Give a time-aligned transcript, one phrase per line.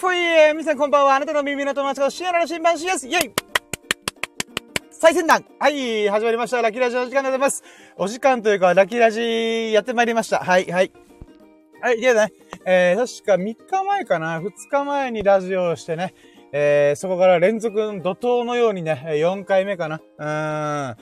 [0.00, 1.16] ふいえ皆さんこんばんは。
[1.16, 3.06] あなたの耳の友達とシアラの新版 CS!
[3.06, 3.32] イェイ
[4.90, 6.62] 最先端はい、始まりました。
[6.62, 7.62] ラッキーラジオの時間でございます。
[7.98, 10.38] お時間というか、ラッキーラジやってまいりました。
[10.38, 10.90] はい、はい。
[11.82, 12.32] はい、ではね、
[12.64, 16.14] えー、確か3日前かな ?2 日前にラジオをしてね、
[16.52, 20.00] えー、そこから連続怒涛のようにね、4回目かな。
[20.18, 20.96] うーん。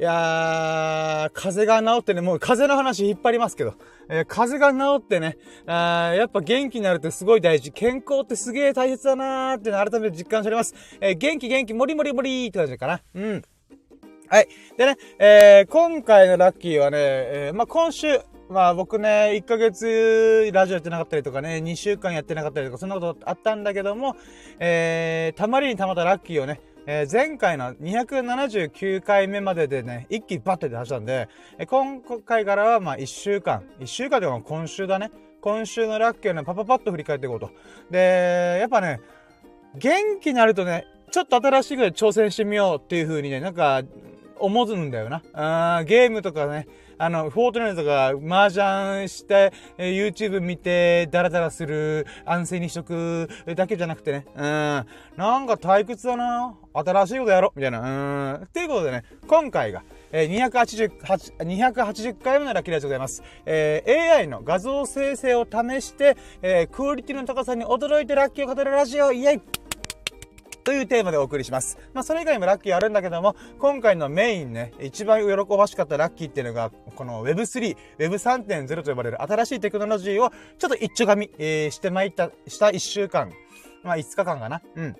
[0.00, 3.74] いやー、風が治ってね、もう風の話引っ張りますけど、
[4.08, 7.70] えー、風が治ってね、あやっぱ元気になるってすごい大事。
[7.70, 10.74] 健康ってすげー大切だなーって改めて実感しております。
[11.00, 13.00] えー、元気元気、もりもりもりーって感じかな。
[13.14, 13.42] うん。
[14.28, 14.48] はい。
[14.76, 18.20] でね、えー、今回のラッキーはね、えー、まあ、今週、
[18.54, 24.14] まあ僕ね、1ヶ月ラジオやってなかったりとかね、2週間やってなかったりとか、そんなことあったんだけども、
[24.60, 35.10] えー、たまりにたまったラッキーをね、えー、前回の279回目まででね、一気にバッて出したんで、えー、今回からはまあ1週間、1週間では今週だね。
[35.40, 37.50] 今週のラッキーをね、パパパッと振り返っていこうと。
[37.90, 39.00] で、やっぱね、
[39.74, 43.82] 元気になるとね、ちょっと新しいことで挑戦してみようっていう風にね、なんか、
[44.38, 45.22] 思うんだよな。
[45.32, 46.66] あゲームとかね、
[46.98, 54.84] あの、フォートナイトとか、麻雀して、え、YouTube 見て、ダラダラする、安静にしとくだけじゃなくてね、うん、な
[55.38, 56.54] んか退屈だな。
[56.72, 57.52] 新しいことやろ。
[57.54, 58.44] みたいな、うん。
[58.44, 63.22] っていうことでね、今回が、えー、288、280回目のラッキーラジオでございます。
[63.46, 69.40] えー、AI の画像生成を試して、えー、クオリティの高さに驚いてラッキーを語るラジオ、イェイ
[70.64, 71.78] というテーマでお送りします。
[71.92, 83.30] まあ、それ以外もラッキーあるんだけども、今回のメインね、一番喜ばしかったラッキーっていうのが、この Web3、Web3.0 と呼ばれる新しいテクノロジーをちょっと一丁紙、えー、してまいった、した一週間、
[83.82, 84.62] まあ、5日間かな。
[84.74, 84.96] うん。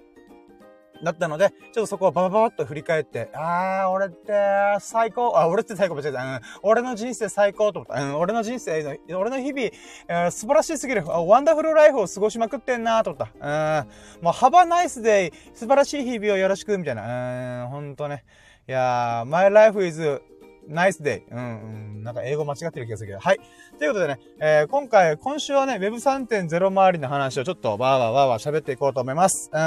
[1.02, 4.32] だったので、ちょっとそこをババババッと振り返って、あー、俺って
[4.80, 6.24] 最高、あ、俺って最高間違えた。
[6.24, 8.02] うん、俺の人生最高と思った。
[8.02, 13.82] うん、俺の人生の、俺の日々、えー、素晴らしすぎる、ワンダフルライフを過ごしまくってんなと思った。
[13.82, 17.64] うん、もう、ハバナイスデイ、素晴らしい日々をよろしく、みたいな。
[17.64, 18.24] うん、ほんとね。
[18.66, 20.22] いやー、my life is
[20.68, 21.32] ナイスデイ。
[21.34, 22.02] うん、うん。
[22.04, 23.20] なんか英語間違ってる気がするけど。
[23.20, 23.40] はい。
[23.78, 29.50] ということでね、えー、今回、今週はね、Web3.0 周りの話をちょっとわーわーわーわー喋っていこうと思います。
[29.52, 29.58] うん。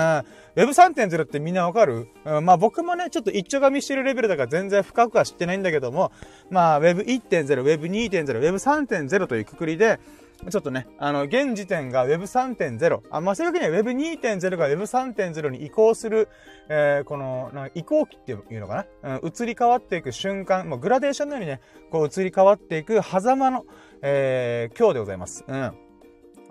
[0.55, 2.07] Web3.0 ってみんなわかる？
[2.25, 6.11] うん、まあ僕もね、ちょっと一丁噛みしてるレベルだから全然深くは知ってないんだけども、
[6.49, 9.99] まあ Web1.0、Web2.0、Web3.0 というくくりで、
[10.49, 13.01] ちょっとね、あの、現時点が Web3.0。
[13.09, 16.29] あ、まあ、そういうわけには Web2.0 が Web3.0 に移行する、
[16.69, 21.59] えー、この、移行期っていうのかな、うん、移り変わっていく瞬間、もうグラデーションのようにね、
[21.91, 23.65] こう移り変わっていく狭間の、
[24.01, 25.43] えー、今日でございます。
[25.47, 25.87] うん。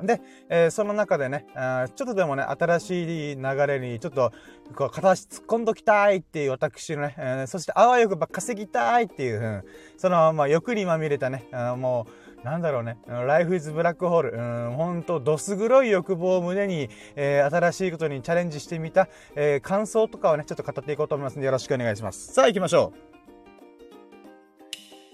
[0.02, 0.20] で、
[0.50, 1.46] えー、その中でね、
[1.94, 4.32] ちょっとでもね、新しい流れに、ちょっと、
[4.74, 9.64] こう、片足突っ込んどきたいっていう私のね、えー、そしてあわよくば稼ぎたいっていう、うん、
[9.96, 11.46] その、まあ、欲にまみれたね、
[11.78, 14.40] もう、なんだろうね、ライフイズブラックホール、う
[14.70, 22.32] ん、ほんと、どす黒い欲望を胸に、えー、新しいことにチャレンジしてみた、えー、感想とかをね、ちょっと語っていこうと思いますので、よろしくお願いします。
[22.32, 22.92] さあ、行きましょ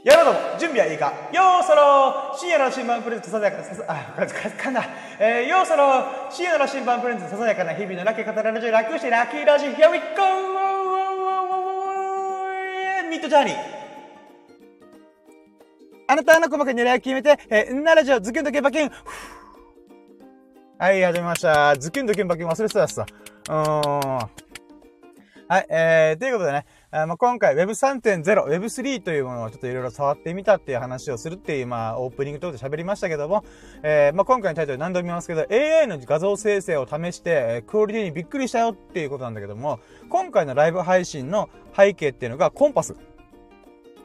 [0.05, 0.07] う。
[0.07, 4.85] やろうども、準備はいいかようそろ深夜の新版プレゼントささやか、ささ、あ、かかんだ。
[5.19, 10.05] えー、ようそろ深夜の新版プレゼントささやかな日々のラッキー語られる楽してラッキーラジ Here we go!
[13.09, 13.82] ミッドジャーニー
[16.13, 18.91] あなたの細かい狙いを決めて、えー、ならじゃあ、ズキュンドキュンバキュン。
[20.79, 21.75] はい、始めました。
[21.79, 23.01] ズキュンドキュンバキン忘れてたっす。
[23.01, 24.31] うーん。
[25.49, 33.43] はい、えー、ということでね、あまあ、今回 Web3.0、Web3 というものをちょっといろいろ触ってみたっていう話をするっていう、まあ、オープニングということで喋りましたけども、
[33.83, 39.81] えー、まあ、今回のタイトル何度も見ますけど、AI の画像生成を試して、えー、クオリティにびっくりしたよっていうことなんだけども、
[40.11, 42.95] 今回のライブ配信の背景っていうのがコンパス。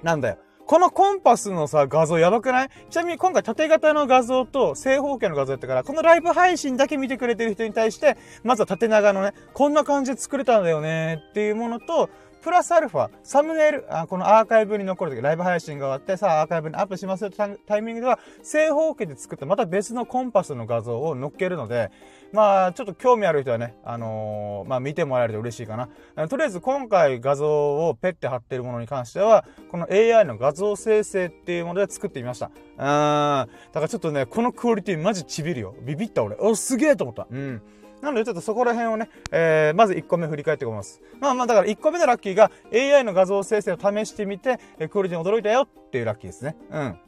[0.04, 0.38] なんだよ。
[0.68, 2.70] このコンパスのさ、画像やばくない？
[2.90, 12.10] ちなみに今回縦型の画像と正方形の画像やったから、このライブ配信だけ見てくれてる人に対して、まずは縦長のね、こんな感じで作れたんだよねっていうものと、
[12.42, 21.92] プラスアルファ、サムネイル、あこのアーカイブに残るとき、ライブ配信が終わって、さあアーカイブにアップしますよってタイミングでは、正方形で作ったまた別のコンパスの画像を載っけるので、
[22.34, 25.78] まあ、ちょっと興味ある人はね、あのー、まあ見てもらえると嬉しいか
[26.16, 26.28] な。
[26.28, 32.48] とりあえず今回画像をペッて貼ってるものに関しては、この AI の画像生成っていうもので作ってみました。
[32.48, 32.52] うん。
[32.78, 35.76] だからちょっとね、このクオリティマジちびるよ。
[35.82, 36.36] ビビった俺。
[36.38, 37.28] お、すげえと思った。
[37.30, 37.62] うん。
[38.02, 41.02] なのでちょっとそこら辺をね、えー、まず1個目振り返っていきます。
[41.20, 44.60] まあまあだから1個目のラッキーが AI の画像生成を試してみて、
[44.90, 46.56] クオリティに驚いたよっていうラッキーですね。
[46.70, 47.00] うん。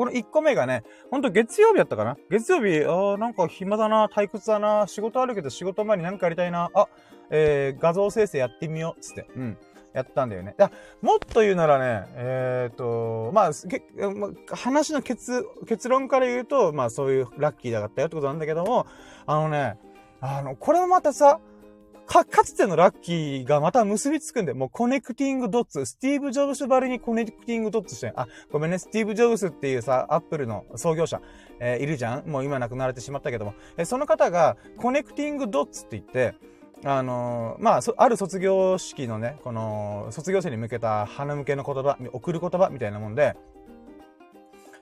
[0.00, 2.16] この1個目がね、ほんと月曜日やったかな？
[2.30, 6.88] 月曜日、あなんか暇だな、退屈だな、仕事あるけど仕事前に何かやりたいな、あ、
[7.28, 9.26] えー、画像生成やってみよう、つって。
[9.36, 9.58] うん。
[9.92, 10.54] やったんだよね。
[10.56, 10.70] だ
[11.02, 18.86] もっと言うならね、えっ、ー、と、まあ、け、ま話の結、結論から言うと、まあそういうラッキーだったよってことなんだけども、
[19.26, 19.76] あのね、
[20.22, 21.40] あの、これもまたさ、
[22.10, 31.22] か、かつてのラッキーがまた結びつくんで、もう connecting dots、スティーブ・ジョブスばりに connecting dots して、あ、ごめんね、スティーブ・ジョブスっていうさ、アップルの創業者、
[31.60, 32.26] えー、いるじゃん？
[32.28, 36.34] もう今亡くなられてしまったけども、えー、その方が connecting dots って言って、
[36.84, 43.36] あのー、まあ、ある卒業式のね、この、卒業生に向けた花向けの言葉、送る言葉みたいなもんで、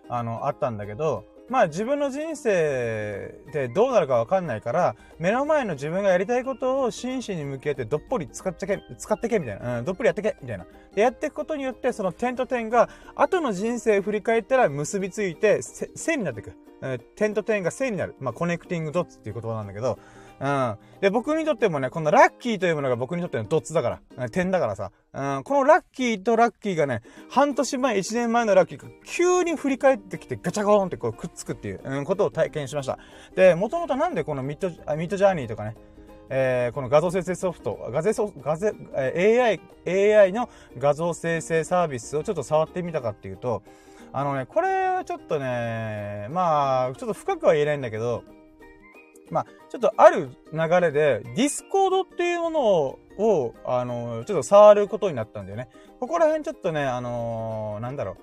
[0.08, 9.78] あの、あったんだけど、まあ自分の人生でどうなるかわかんないから、目の前の自分がやりたいことを真摯に向けてどっぷり使っちゃけ、使ってけみたいな。
[9.78, 10.66] うん、どっぷりやってけみたいな。
[10.94, 16.52] で、やっていくことによって、その点と点が、後の人生を振り返ったら結びついて、線になっていく。
[17.16, 18.14] 点と点が線になる。
[18.20, 19.98] まあ connecting dots っていう言葉なんだけど、
[20.40, 20.76] うん。
[21.00, 24.92] で、僕にとってもね、このラッキーというものが僕にとっての dots だから、点だからさ。
[25.12, 32.98] うん、このラッキーとラッキーがね、半年前、1年前のラッキーが急に振り返ってきてガチャゴーンってこうくっつくっていう、うん、ことを体験しました。
[33.34, 35.76] で、もともとなんでこのミッド、 Midjourney とかね、
[36.30, 40.48] えー、この画像生成ソフト、画像、画像、AI、AI の
[40.78, 43.62] 画像生成サービスをちょっと触ってみたかっていうと、
[44.12, 48.24] あのね、これはちょっとね、まあ、ちょっと深くは言えないんだけど、
[49.30, 52.60] まあ、ちょっとある流れで、 Discord っていうもの
[53.18, 55.68] を、あの、ちょっと触ることになったんだよね。
[56.00, 58.16] ここら辺ちょっとね、あのー、なんだろう。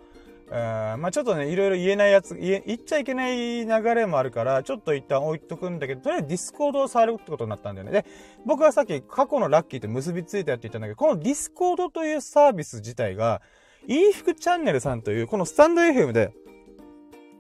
[0.52, 7.92] えー、まあちょっとね、いろいろ言えないやつ、言言っちゃいけない流れもあるから、ちょっと一旦置いとくんだけど、とりあえず Discord を触るってことになったんだよね。
[7.92, 8.06] で、
[8.46, 13.42] 僕はさっき過去のラッキーと結びついたって言ったんだけど、この Discord というサービス自体が、
[13.88, 16.32] e 服チャンネルさんという、このスタンド FM で、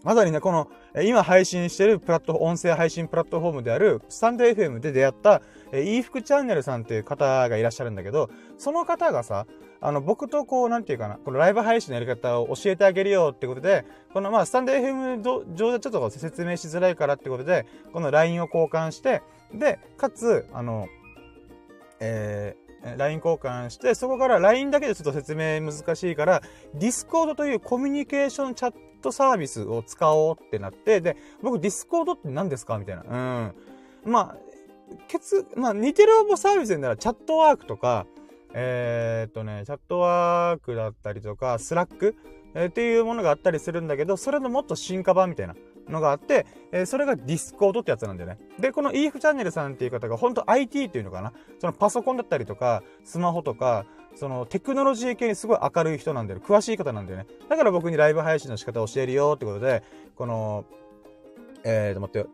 [0.06, 0.69] まさにね、この、
[1.02, 5.42] 今配信してるプラット、音声配信プラットフォームである、スタンド FM で出会った、
[5.72, 8.30] えー、いい服チャンネルさんっていう方がいらっしゃるんだけど、
[8.60, 9.48] その方がさ、
[9.81, 19.24] あの、僕とこう、なんていうかな、このライブ配信のやり方を教えてあげるよってことで、このまあ、スタンド FM 上でちょっと説明しづらいからってことで、この LINE を交換して、
[19.56, 20.88] で、かつ、あの、
[22.00, 26.44] えー、LINE 交換して、そこから LINE だけでちょっと説明難しいから、
[26.75, 32.78] Discord というコミュニケーションチャットサービスを使おうってなって、で、僕 Discord って何ですか？
[32.78, 33.04] みたいな。
[34.04, 34.12] うん。
[34.12, 34.38] まあ、
[35.07, 38.06] けつ、まあ似てるサービスなら Chatwork とか、
[38.54, 42.16] えー、っとね、 Chatwork だったりとか、 Slack、
[42.54, 45.56] えー、っていうものがあったりするんだけど、それのもっと進化版みたいな
[45.90, 48.38] のがあって、えー、それが Discord ってやつなんだよね。
[48.60, 51.34] で、この EF チャンネルさんっていう方が本当 IT っていうのかな？
[51.60, 53.86] そのパソコンだったりとか、スマホとか、
[54.16, 56.40] そのテクノロジー系にすごい明るい人なんだよ。
[56.40, 57.28] 詳しい方なんだよね。
[57.50, 59.84] だから僕にライブ配信の仕方を教えるよってことで、
[60.16, 60.66] この、
[61.64, 62.28] えーと、待ってよ。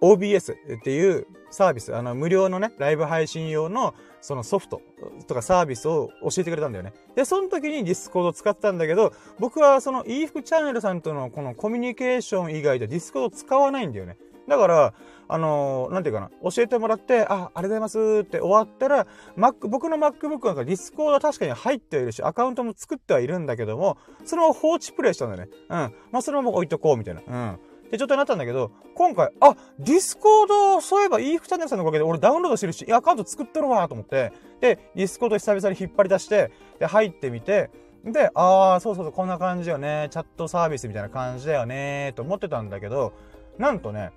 [0.00, 4.80] OBS っていうサービス、あの、無料のね、ライブ配信用の、そのソフト
[5.26, 6.92] とかサービスを教えてくれたんだよね。
[7.14, 14.16] で、その時に Discord 使ったんだけど、僕はその e 服チャンネルさんとのこのコミュニケーション以外で Discord 使わないんだよね。
[14.48, 14.94] だから、
[15.28, 25.50] あのー、なんていうかな、教えてもらって、あ、ありがとうございますって終わったら、Mac、僕の MacBook なんか Discord は確かに入っているし、アカウントも作ってはいるんだけども、そのまま放置プレイしたんだよね。
[25.68, 25.94] うん。
[26.10, 27.22] まあ、そのまま置いとこう、みたいな。
[27.26, 27.58] うん。
[27.90, 37.70] で、ちょっとなったんだけど、今回、あ、 Discord、そういえば、イーフチャンネルさんのおかげで俺ダウンロードしてるし、アカウント作ってるわと思って、で、 Discord 久々に引っ張り出して、で、入ってみて、
[38.04, 40.08] で、ああ、そうそうそう、こんな感じよね。
[40.10, 42.12] チャットサービスみたいな感じだよね。
[42.14, 43.12] と思ってたんだけど、
[43.58, 44.12] なんとね、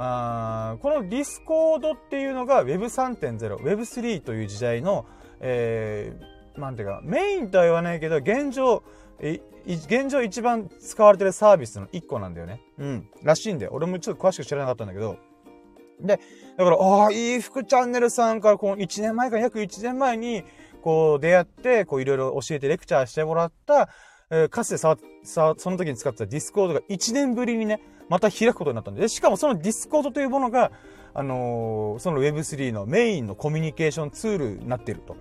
[0.00, 5.06] あこの Discord っていうのが Web3.0、Web3 という時代の、
[5.40, 8.84] えー、なんていうか、メインとは言わないけど、現状、
[9.66, 12.60] 現状一番使われてるサービスの一個なんだよね。
[12.78, 13.08] うん。
[13.24, 13.72] らしいんだよ。
[13.74, 15.16] 俺もちょっと詳しく知らなかったんだけど。
[16.00, 16.20] で、
[16.56, 20.44] だから、ああ、イーフチャンネルさんからこの1年前か約1年前に、
[20.80, 23.88] こう出会って、こういろいろ教えてレクチャーしてもらった、
[24.30, 30.70] えー、かつてさ、さ、その時に使ってた Discord が1年ぶりにね、また開くことになったんで、しかもその Discord というものが、
[31.14, 35.16] あのー、その Web3 のメインのコミュニケーションツールになっていると。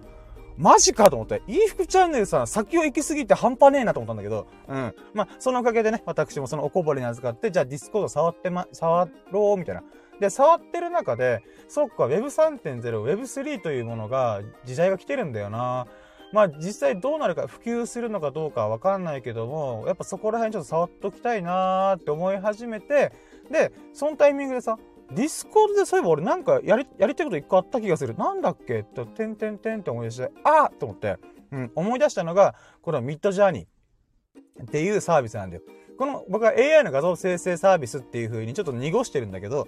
[0.57, 4.95] マジかと思って、イーフチャンネルさん先を行き過ぎて半端ねえなと思ったんだけど、うん。
[5.13, 9.83] まあ、そのおかげでね、私もそのおこぼれに預かって、じゃあ Discord 触ってま、触ろう、みたいな。
[10.19, 15.85] で、触ってる中で、そっか、Web3.0、Web3 というものが、時代が来てるんだよな。
[16.33, 23.13] まあ実際どうなるか普及するのかどうかはわかんないけども、やっぱそこら辺ちょっと触っときたいなーって思い始めて、
[23.51, 24.77] で、そのタイミングでさ、
[25.11, 28.15] Discord でそういえば俺なんかやり、やりたいこと一個あった気がする。
[28.15, 31.17] なんだっけって、てんてんてんって思い出して、あーと思って、
[31.51, 35.61] うん、思い出したのが、この Midjourney っていうサービスなんだよ。
[35.97, 39.67] この僕は AI の画像生成サービスっていう風にちょっと濁してるんだけど、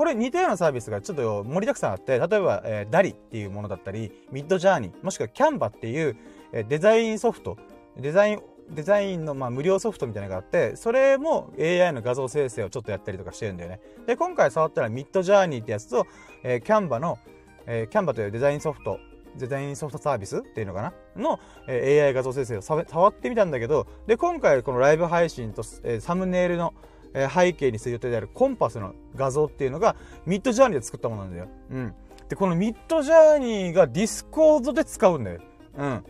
[0.00, 6.16] これ似たようなサービスがちょっと盛りだくさんあって、例えば、えー、 DALL-E っていうものだったり、 Midjourney、もしくは Canva っていう、
[6.52, 7.58] えー、デザインソフト、
[7.98, 8.40] デザイン
[8.70, 13.80] デザインの、まあ、無料ソフトみたいなのがあって、それも AI の画像生成をちょっとやったりとかしてるんだよね。
[14.06, 16.06] で、今回触ったらミッドジャーニーってやつと、
[16.44, 17.18] えー、キャンバの、
[17.66, 19.00] えー、キャンバというデザインソフト、
[19.36, 20.94] デザインソフトサービスっていうのかな？
[21.14, 26.72] の、えー、AI 画像生成を触ってみたんだけど、で、今回このライブ配信と、えー、サムネイルの、
[27.14, 31.48] え、背景にする予定であるコンパスの画像っていうのがミッドジャーニーで作ったものなんだよ。
[31.70, 31.94] うん。
[32.28, 35.40] で、この Midjourney が Discord で使うんだよ。
[35.76, 36.04] うん。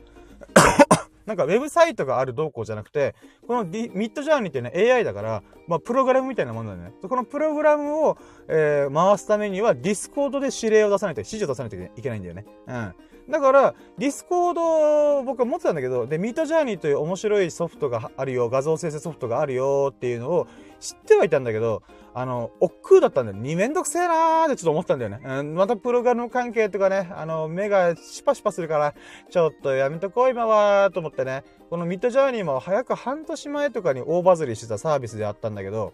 [1.26, 3.14] なんかウェブサイトがあるどうこうじゃなくて、
[3.47, 6.92] この Midjourney ってね、AI だから、まあ、プログラムみたいなもんだよね。
[7.00, 12.45] このプログラムを、えー、回すためには、 Discord で指令を出さないと、指示を出さないといけないんだよね。
[12.66, 12.95] うん。
[13.30, 20.49] だから、 Discord を僕は持ってたんだけど、で、 Midjourney という面白いソフトがあるよ、画像生成ソフトがあるよっていうのを
[20.80, 21.82] 知ってはいたんだけど、
[22.12, 23.38] あの、億劫だったんだよ。
[23.38, 25.20] にめんどくせえなーってちょっと思ったんだよね。
[25.22, 28.94] うん、またプログラム関係とかね、あの、目がシパシパするから、
[29.30, 31.44] ちょっとやめとこう今は、と思ってね。
[31.68, 35.92] このミッドジャーニーも早く半年前とかに大バズりしてたサービスであったんだけど、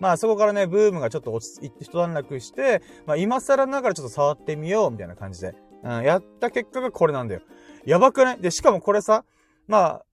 [0.00, 5.54] まあそこからね、ブームがちょっと落ち着いて一段落して、まあ今更ながらちょっと触ってみようみたいな感じで。
[5.84, 7.42] うん、やった結果がこれなんだよ。
[7.84, 8.40] やばくない？
[8.40, 9.24] で、しかもこれさ、
[9.68, 10.04] まあ、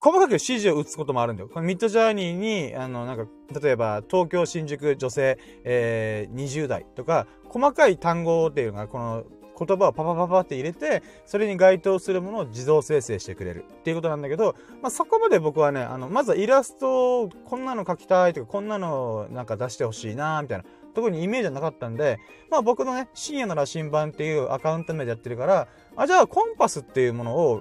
[0.00, 1.48] 細かく指示を打つこともあるんだよ。
[1.48, 3.26] このミッドジャーニーに、あの、なんか、
[3.60, 9.24] 例えば、東京、新宿、女性、えー、20代とか、細かい単語っていうのが、この
[9.66, 20.64] 言葉をパパパパって入れて、それに該当するものを自動生成してくれるっていうことなんだけど、まあ、そこまで僕はね、あの、まずはイラストをこんなの描きたいとか、こんなのなんか出してほしいなみたいな。
[20.94, 22.18] 特にイメージはなかったんで、
[22.50, 27.60] まあ僕のね、深夜の羅針盤っていうアカウント名でやってるから、あ、じゃあコンパスっていうものを、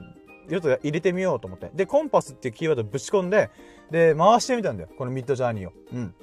[0.50, 1.72] ちょっと入れてみようと思って。
[1.74, 3.50] で、コンパスっていうキーワードぶち込んで、
[3.92, 4.90] で、回してみたんだよ。
[4.98, 5.74] このミッドジャーニーを。
[5.94, 6.14] うん。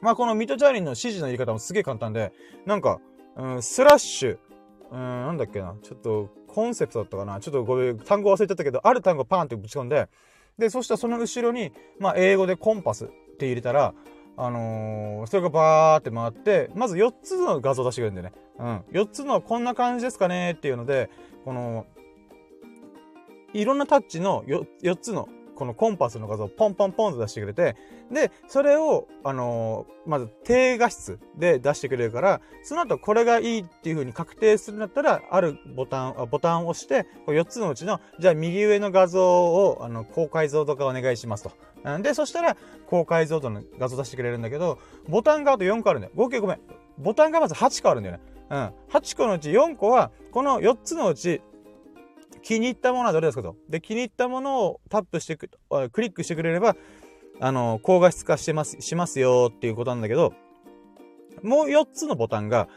[0.00, 2.32] まあこのミッドジャーニーの指示の入れ方もすげえ簡単で、
[2.66, 3.00] なんか、
[3.36, 4.38] うん、スラッシュ、
[4.90, 5.74] うん、なんだっけな。
[5.82, 7.40] ちょっと、コンセプトだったかな。
[7.40, 10.08] ちょっとごめん、単語忘れちゃったけど、ある単語パーンってぶち込んで、
[10.58, 13.94] で、そしたらその後ろに、まあ、英語でコンパスって入れたら、
[14.36, 18.82] あのー、それがバーって回って、まず4つの画像出してくれるんだよね。
[18.92, 19.00] うん。
[19.00, 21.10] 4つのこんな感じですかねっていうので、
[21.44, 21.86] この、
[23.52, 25.28] いろんなタッチの 4, 4つの
[25.60, 27.76] このコンパスの画像をポンポンポンと出してくれて、
[28.10, 41.52] で、それを、あのー、まず低画質で出してくれるから、その後これがいいっていう風に確定するんだったら、あるボタン、ボタンを押して、4つのうちの、じゃあ右上の画像を、あの、高解像度化お願いしますと。
[42.00, 44.78] で、そしたら、高解像度の画像出してくれるんだけど、
[45.10, 46.12] ボタンがあと4個あるんだよ。
[46.16, 46.60] 合計ごめん。
[46.96, 48.22] ボタンがまず8個あるんだよね。
[48.48, 48.72] うん。
[48.90, 51.42] 8個のうち4個は、この4つのうち、
[52.42, 53.56] 気に入ったものはどれですかと。
[53.68, 55.50] で、気に入ったものをタップしてく、
[55.92, 56.76] クリックしてくれれば、
[57.40, 60.32] あの、高画質化してます、しますよっていうことなんだけど、
[61.42, 62.68] もう4つのボタンが、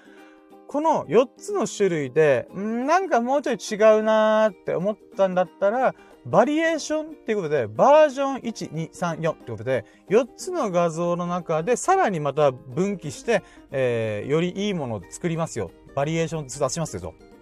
[0.67, 5.93] この4つの種類で、んなんかもうちょい違うなーって思ったんだったら、
[6.25, 15.71] バリエーションっていうことで、バージョン1、2、3、4ってことで、4つの画像の中でさらにまた分岐して、えー、よりいいものを作りますよ。
[15.95, 17.32] バリエーション出しますよと。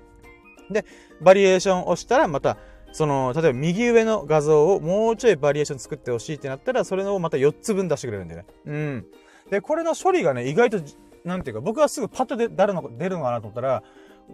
[0.74, 0.86] で、
[1.22, 2.58] バリエーションをしたら、また、
[2.92, 8.48] その、例えば右上の画像をもうちょいバリエーション作ってほしいってなったら、それをまた4つ分出してくれるんだよね。
[8.66, 9.06] うん。
[9.50, 10.80] で、これの処理がね、意外と、
[11.24, 13.84] なんていうか、僕はすぐパッと出るの出るのかなと思ったら、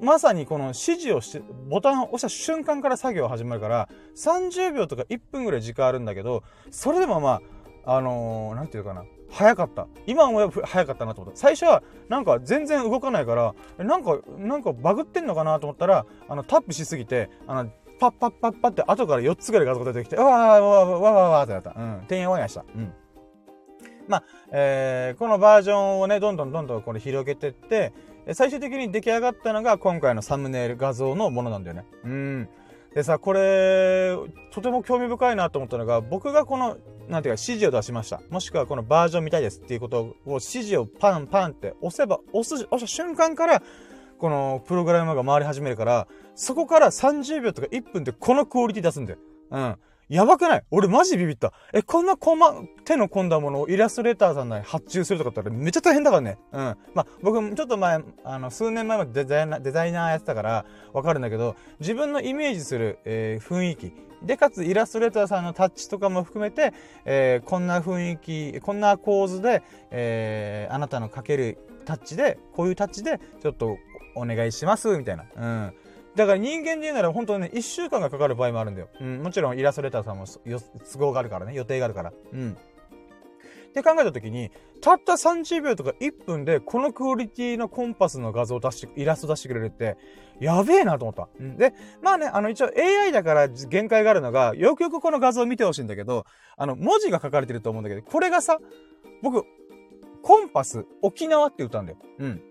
[0.01, 7.41] まさにこの指示をして、ボタンを押した瞬間から作業始まるから、30秒とか1分ぐらい時間あるんだけど、それでもま
[7.86, 9.88] あ、あのー、なんていうかな、早かった。
[10.05, 11.39] 今思えば早かったなと思った。
[11.39, 17.69] 最初はなんか全然動かないから、なんか、なんかバグってんのかなと思ったら、あの、タップしすぎて、あの、
[18.00, 21.74] パッパッパッパって後から4つぐらい画像が出てきて、わーわーわーわーわーわーってなった。
[21.75, 22.05] うん。
[22.07, 22.63] てんやわんやした。
[22.75, 22.93] うん。
[24.07, 27.93] まあ、えー、このバージョンをね、どんどんどんどんこれ広げてって、
[28.34, 31.86] 最終的に出来上がったのが今回のサムネイル画像のものなんだよね。
[32.03, 32.50] うん。
[32.97, 34.17] でさ、これ、
[34.49, 36.77] とても興味深いなと思ったのが、僕がこの、
[37.07, 38.23] なんていうか指示を出しました。
[38.31, 43.61] もしくはこのバージョン見たいですっていうことを、指示をパンパンって押せば、押す、押した瞬間から、
[44.17, 49.19] このプログラムが回り始めるから、そこから30秒とか1分でこのクオリティ出すんだよ。
[49.51, 49.77] うん。
[50.09, 50.63] やばくない？
[50.71, 51.51] 俺マジビビった。
[51.73, 56.37] え、こんなこま、手の込んだものをイラストレーターさんなり発注するとかってめっちゃ大変だからね。
[56.53, 56.77] うん。
[56.93, 63.93] まあ、僕もちょっと前、あの、数年前までデザイナー、デザイナーやってたから、わかるんだけど、自分のイメージする、えー、雰囲気。
[64.23, 66.73] で、かつイラストレーターさんのタッチとかも含めて、
[67.05, 69.61] えー、こんな雰囲気、こんな構図で、
[69.91, 73.77] えー、あなたのかけるタッチで、こういうタッチで、ちょっと
[74.15, 75.25] お願いします、みたいな。
[75.35, 75.73] うん。
[76.17, 78.89] だから人間で言うなら本当にね、1週間がかかる場合もあるんだよ。
[79.00, 82.12] うん、もちろんイラストレーターさんも都合があるからね、予定があるから。
[82.33, 82.57] うん。
[83.69, 84.50] って考えたときに、
[84.81, 89.95] たった30秒とか1分でこのクオリティのコンパスの画像を出して、イラスト出してくれるって、
[90.39, 91.29] やべえなと思った。
[91.39, 96.25] うん、で、まあね、あの一応 AI だから限界があるのが、よくよくこの画像を見てほしいんだけど、
[96.57, 98.57] あの文字が書かれてると思うんだけど、これがさ、
[99.21, 99.45] 僕、
[100.24, 102.00] コンパス沖縄って歌うんだよ。
[102.17, 102.41] うん。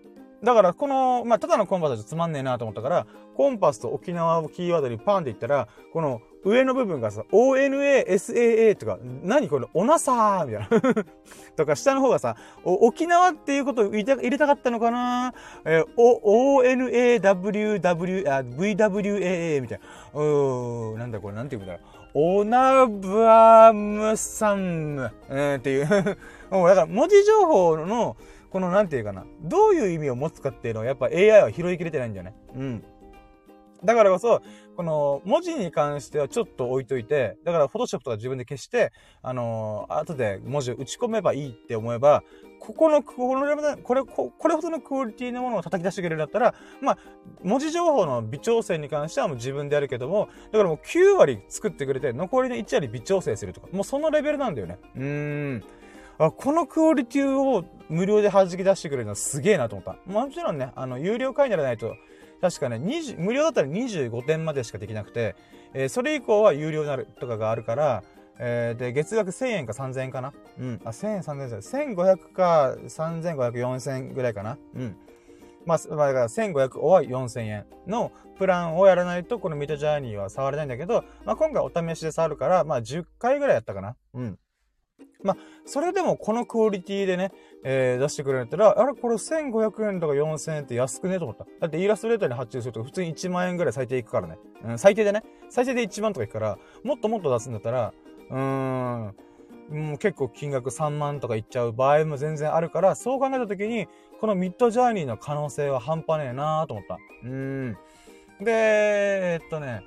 [0.43, 11.05] だから、この、まあ、ただのコンパスだとつまんねえなと思ったから、コンパスと沖縄をキーワードにパンって言ったら、この上の部分がさ、ONA、SAA とか、何これ、オナサーみたいな
[11.57, 15.33] とか、下の方がさ、沖縄っていうことを入れたかったのかな？
[15.65, 17.79] えー、ONAWW、
[18.31, 19.85] あ、VWAA みたいな。
[20.13, 21.97] うー、なんだこれ、なんて言うんだろう。
[22.19, 26.17] オナバムサム、えー、っていう
[26.49, 28.17] もうだから文字情報の、
[28.49, 32.35] このなんていうかな、どういう意味を持つかっていうのはやっぱ AI は拾いきれてないんだよね。
[32.55, 32.83] うん。
[33.83, 34.41] だからこそ、
[34.75, 42.23] この文字に関してはちょっと置いといて、だからフォトショップとか自分で消して、あのー、後で文字を打ち込めばいいって思えば、
[42.59, 46.97] ここの、この、これ、これほどのクオリティのものを叩き出してくれるんだったら、まあ、
[47.43, 54.79] 文字情報の微調整に関してはもう自分でやるけども、だからもう9割作ってくれて、残りの1割微調整するとか、もうそのレベルなんだよね。
[54.95, 55.03] うー
[55.57, 55.63] ん。
[56.19, 60.11] あ、このクオリティを無料で弾き出してくれるのはすげえなと思った。
[60.11, 61.95] もちろんね、あの、有料会員にならないと、
[62.41, 62.79] 確かね、
[63.17, 65.35] 無料だったら25点までしかできなくて、
[65.73, 68.03] えー、それ以降は有料になるとかがあるから、
[68.39, 70.33] えー、で、月額1000円か3000円かな？
[70.59, 70.81] うん。
[70.85, 71.95] あ、1000円、3000円じゃない。
[71.95, 74.57] 1500か3500、4000円ぐらいかな？
[74.75, 74.95] うん。
[75.65, 83.95] まあ、だから1500は4000円のプランをやらないと、このミッドジャーニーは触れないんだけど、まあ今回お試しで触るから、まあ10回ぐらいやったかな？
[84.13, 84.39] うん。
[85.23, 87.31] まあ、それでもこのクオリティでね、
[87.63, 91.45] えー、出してくれるんだったら、あれこれ1500円とか4000円って安くねと思った。
[91.59, 94.37] だってイラストレーターに発注すると普通に1万円ぐらい最低いくからね。
[94.63, 95.23] うん、最低でね。
[95.49, 97.93] 最低で1万とかいくから、もっともっと出すんだったら、
[98.29, 99.15] うーん、
[99.69, 103.87] もう結構金額3万とかいっちゃう場合も全然あるから、そう考えた時に、
[104.19, 106.97] このミッドジャーニーの可能性は半端ねえなーと思った。
[107.23, 107.77] うん。
[108.39, 109.83] で、えっとね、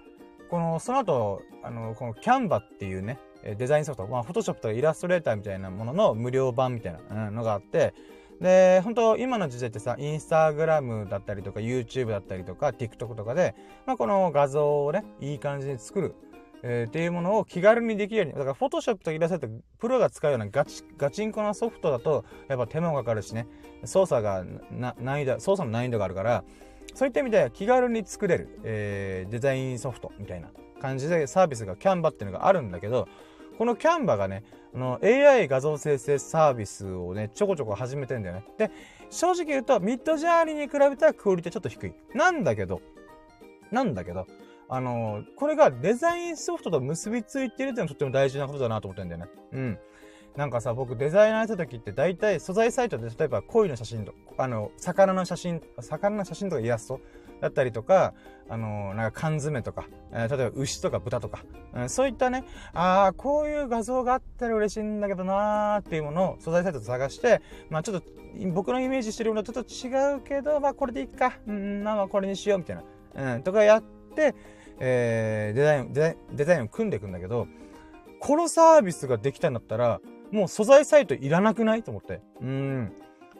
[0.50, 7.94] この、その後、あの、このキャンバっていうね、デザインソフト、まあ、フォトショップとかイラストレーターみたいなものの無料版みたいなのがあって、
[8.40, 13.54] で、本当今の時代ってさ、インスタグラムだったりとか、YouTube だったりとか、TikTok とかで、
[13.86, 16.14] まあ、この画像をね、いい感じに作る、
[16.62, 23.46] えー、っていうものを気軽にできるように、だから、フォトショップとイラストレータープロが使うようなガチ、ガチンコなソフトだと、やっぱ手間がかかるしね、
[23.84, 26.44] 操作が、難易度、操作の難易度があるから、
[26.94, 30.48] そういった意味で気軽に作れる、えー、デザインソフトみたいな
[30.80, 33.06] 感じでサービスがキャンバっていうのがあるんだけど、
[33.60, 34.42] このキャンバがね、
[34.74, 38.44] あの、AI 画像生成サービスをね、ちょこちょこ始めてんだよね。
[38.56, 38.70] で、
[39.10, 41.92] 正直言うと、ミッドジャーニーに比べたらクオリティちょっと低い。
[42.14, 42.80] なんだけど、
[43.70, 44.26] なんだけど、
[44.70, 49.30] あのこれがデザインソフトと結びついてるっていうのはとっても大事なことだなと思ってんだよね。
[49.52, 49.78] うん。
[50.36, 56.98] なんかさ、僕デザイナーやった時って大体素材サイトで例えば鯉の写真と、あの、魚の写真、魚の写真とかイラスト
[57.40, 58.14] だったりとか、
[58.48, 68.06] あの、なんか缶詰とか、え、例えば牛とか豚とか、うん、そういったね、ああ、こういう画像があったら嬉しいんだけどなーっていうものを素材サイトで探して、まあちょっと
[68.52, 72.76] 僕のイメージしてるものとちょっと違うけど、まあこれでいいか、うん、まあこれにしようみたい
[73.14, 73.82] な、うん、とかやっ
[74.14, 74.34] て、
[74.78, 77.46] えー、デザイン、デザイン、デザインを組んでいくんだけど、
[78.20, 80.00] このサービスができたんだったら、
[80.30, 81.82] もう素材サイトいらなくない？
[81.82, 82.20] と思って。
[82.40, 82.92] うん。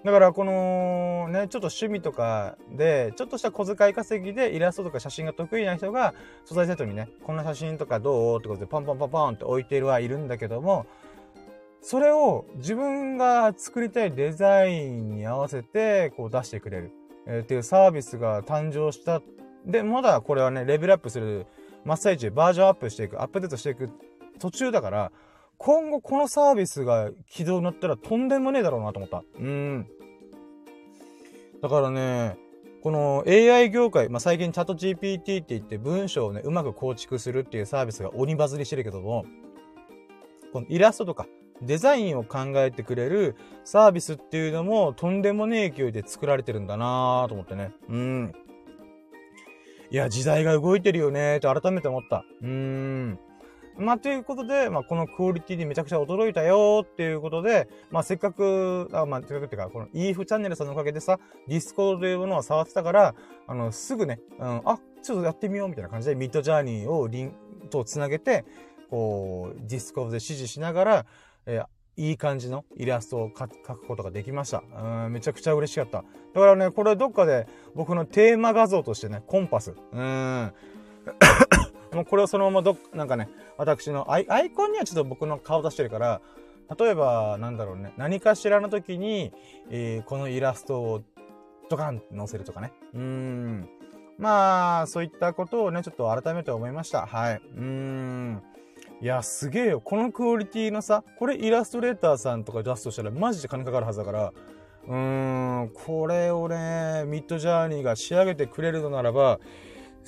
[0.02, 6.14] だからこのね、ちょっと趣味とかで、ちょっとした小遣い稼ぎでイラストとか写真が得意な人が
[6.46, 8.38] 素材セットにね、こんな写真とかどう？
[8.38, 10.86] ってことでパンパンパンパンって置いてるはいるんだけども、
[11.82, 16.92] それを自分が作りたいデザインに合わせてこう出してくれる、
[17.26, 19.20] え、っていうサービスが誕生した。
[19.66, 21.46] で、まだこれはね、レベルアップする
[21.84, 23.90] 真っ最中、バージョンアップしていく、アップデートしていく
[24.38, 25.12] 途中だから、
[25.62, 29.23] 今後このサービスが起動になったらとんでもねえだろうなと思った。
[29.38, 29.87] うん。
[31.61, 32.38] だからね、
[32.83, 39.27] この AI 業界、まあ、最近チャット GPT って言って文章をね、うまく構築するっていうサービスが鬼バズりしてるけども、
[40.55, 41.27] このイラストとか
[41.61, 47.73] デザインを考えてくれるサービスっていうのもとんでもねえ勢いで作られてるんだなぁと思ってね。
[47.90, 48.33] うん。
[49.90, 52.25] いや、時代が動いてるよねーって改めて思った。
[52.40, 53.18] うーん。
[53.81, 63.14] まあ、ということで、まあ、このクオリティにめちゃくちゃ驚いたよっていうことで、まあ、せっかく、あまあ、せっかくっていうか、この EF チャンネルさんのおかげでさ、ディスコードというものを触ってたから、
[63.47, 67.33] あの、すぐね、うん、あ、ちょっとやってみようみたいな感じで、ミッドジャーニーをリン
[67.71, 68.45] とつなげて、
[68.90, 71.07] こう、ディスコードで指示しながら、
[71.47, 71.66] えー
[71.97, 74.62] いい感じのイラストを描くことができました。
[75.05, 75.99] うん、めちゃくちゃ嬉しかった。
[75.99, 79.75] だからね、これどっかで僕のテーマ画像としてね、コンパス。
[79.93, 80.53] うん。
[81.92, 86.20] もうこれをそのままど、なんかね、私のアイアイコンにはちょっと僕の顔出してるから、
[86.79, 89.33] 例えば、なんだろうね、何かしらの時に、
[89.70, 91.03] えー、このイラストを
[91.68, 92.72] ドカンって載せるとかね。
[92.94, 93.68] うん。
[94.18, 97.07] まあ、そういったことをね、ちょっと改めて思いました。
[97.07, 97.42] はい。
[97.57, 98.42] うん。
[99.00, 99.81] いや、すげえよ。
[99.81, 104.33] このクオリティのさ、これイラストレーターさんとか出すとしたらマジで金かかるはずだから、
[104.87, 109.40] うーん、これをね、ミッドジャーニーが仕上げてくれるのならば、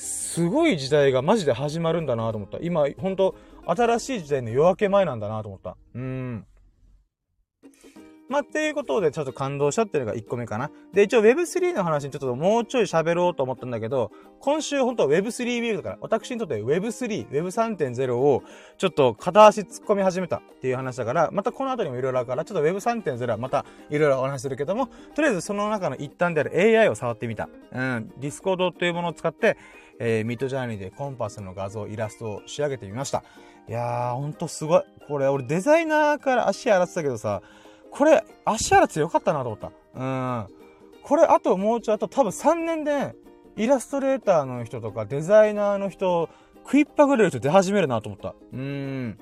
[0.03, 2.59] すごい時代がマジで始まるんだなと思った。
[2.61, 5.77] 今、ほんと、新しい時代の夜明け前なんだなと思った。
[5.95, 6.45] うん。
[8.29, 10.71] まあ、っていうことでちょっと感動したっていうのが1個目かな。
[10.93, 14.11] で、一応 Web3 の話にちょっともうちょい喋ろうと思ったんだけど、
[14.41, 18.43] 今週本当 Web3 ビルドから、私にとって Web3、Web3.0 を
[18.79, 27.51] ちょっと片足突っ込み始めたっていう話だから、またこの後にもいろいろあるから、ちょっと Web3.0 はまたいろいろお話するけども、とりあえずその中の一端である AI を触ってみた。
[27.71, 29.59] うん、Discord というものを使って、
[29.98, 33.22] えー、ミッドジャーニーでコンパスの画像、イラストを仕上げてみました。
[33.68, 34.83] いやー、ほんとすごい。
[35.09, 37.42] これ、俺デザイナーから足洗ってたけどさ、
[37.90, 39.72] これ、足洗ってよかったなと思った。
[39.94, 40.46] うん。
[41.02, 43.14] これ、あともうちょっと、多分3年で、
[43.57, 46.28] イラストレーターの人とか、デザイナーの人、
[46.64, 48.35] 食いっぱぐれる人出始めるなと思った。
[48.52, 49.18] うん。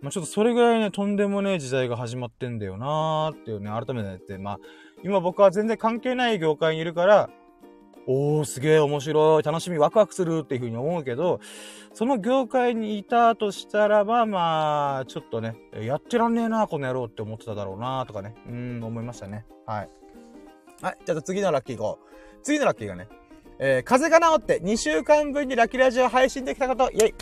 [0.00, 4.58] まあ、ちょっとそれぐらいね、とんでもねえ時代が始まってんだよなーっていうね、改めて言って、まあ、
[5.04, 7.30] 今僕は全然関係ない業界にいるから、
[8.06, 11.40] おー、すげえ面白い、楽しみ、ワクワクするっていうふうに思うけど、
[11.92, 19.44] その業界にいたとしたらば、まあ、ちょっとね、やってらんねえな、この野郎って思ってただろうな、とかね、うん、思いましたね。
[19.66, 19.88] はい。
[20.82, 22.42] はい、じゃあ次のラッキー行こう。
[22.42, 23.08] 次のラッキーがね、
[23.58, 27.14] えー、風邪が治って2週間分にラッキーラジオ配信できたこと、イェイ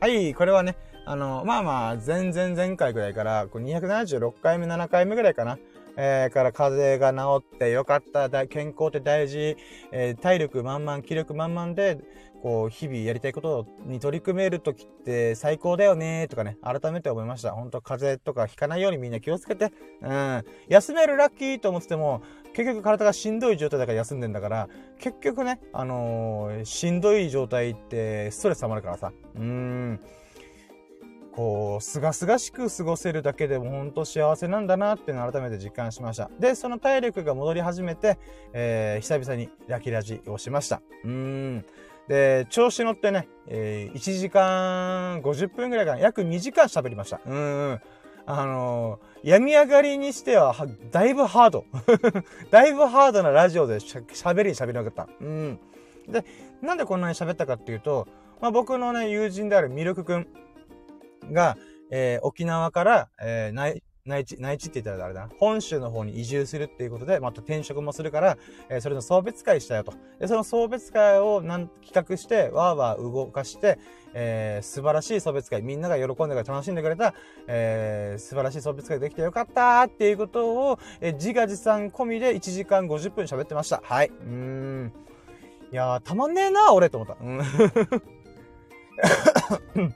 [0.00, 0.76] はい、これはね、
[1.06, 5.58] あの、まあまあ、前々前回ぐらいから、こう276回目、7回目ぐらいかな。
[5.96, 9.56] えー、から風邪が治ってよかった、健康って大事、
[9.92, 11.98] えー、体力満々、気力満々で、
[12.42, 17.52] こう、日々やりたいことに取り組めるときって最高だよねとかね、改めて思いました。
[17.52, 19.72] 本当風邪とかひかないようにみんな気をつけて。
[20.00, 20.44] うん。
[20.68, 22.22] 休めるラッキーと思ってても、
[22.54, 29.12] 結局体がしんどい状態だから休んでんだから、結局ね、あのー、しんどい状態ってストレス溜まるからさ。
[29.36, 30.00] うん。
[31.40, 36.30] こう、すがすがしく過ごせるだけでも本当幸せなんだなっていうのを改めて実感しました。
[36.38, 38.18] で、その体力が戻り始めて、
[38.52, 40.82] えー、久々にラキラジをしました。
[41.02, 41.64] うーん。
[42.08, 47.22] で、調子乗ってね、えー、1時間50分ぐらいかな、約2時間喋りました。
[47.24, 47.80] うん。
[48.26, 50.54] あのー、病み上がりにしては、
[50.90, 51.64] だいぶハード。
[52.52, 55.08] だいぶハードなラジオでしゃ喋り喋りなかった。
[55.18, 55.58] うん。
[56.06, 56.22] で、
[56.60, 58.06] なんでこんなに喋ったかっていうと、
[58.42, 60.26] まあ、僕のね、友人であるミルクくん。
[61.32, 61.56] が、
[61.90, 68.38] えー、沖縄から、えー、内、内地、内地って言ったらあれだな、本州の方に移住するっていうことで、また転職もするから、
[68.68, 69.92] えー、それの送別会したよと。
[70.18, 73.78] で、その送別会をなん企画して、わーわー動かして、
[74.14, 77.14] えー、素晴らしい送別会、みんなが喜んでくれ楽しんでくれた、
[77.46, 83.82] えー、素晴らしい送別会できてよかったっていうことを、えー、自画自賛込みで1時間50分喋ってました。
[83.84, 84.08] はい。
[84.08, 84.92] うん。
[85.72, 87.16] いやー、たまんねえな、俺と思った。
[87.22, 87.26] う
[89.84, 89.86] ん。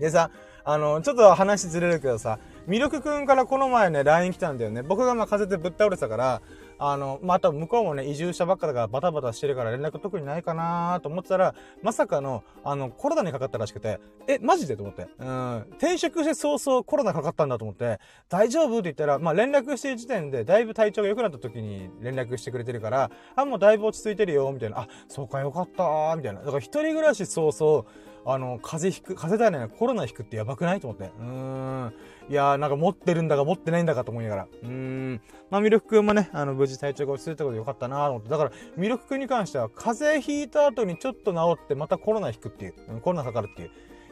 [0.00, 0.30] でさ、
[0.64, 4.82] あの、ちょっと話ずれるけどさ、ミルクくんからこの前ね、LINE 来たんだよね。
[4.82, 6.42] 僕がまあ風邪でぶっ倒れてたから、
[6.78, 14.76] あの、まあ、あ向こうもね、移住したばっかだからバタバタしてるから連絡特にないかなと思ってたら、まさかの、あの、コロナにかかったらしくて、え、マジで？
[14.76, 15.06] と思って。
[15.18, 15.66] うん。
[15.76, 18.00] 転職して早々コロナかかったんだと思って、
[18.30, 18.78] 大丈夫？
[18.78, 24.80] って言ったら、まあ、連絡してる時点で、だいぶ体調が良くなった時に連絡してくれてるから、あ、もうだいぶ落ち着いてるよ、みたいな。
[24.80, 26.40] あ、そうかよかったみたいな。
[26.40, 27.84] だから一人暮らし早々、
[28.26, 31.10] あの、風邪ひく、風邪だよね、コロナひくってやばくないと思って。
[31.18, 31.94] うーん。
[32.30, 34.48] いやー、なんか持ってるんだか持ってないんだかと思いながら。
[34.62, 35.20] うーん。
[35.50, 38.30] まあ、ミルクくんもね、あの、無事体調が落ち着いたことでよかったなと思って。
[38.30, 42.74] だから、ミルクくんに関しては、風邪ひいた後にちょっと治って、またコロナひくっていう。
[43.02, 43.70] コロナかかるっていう。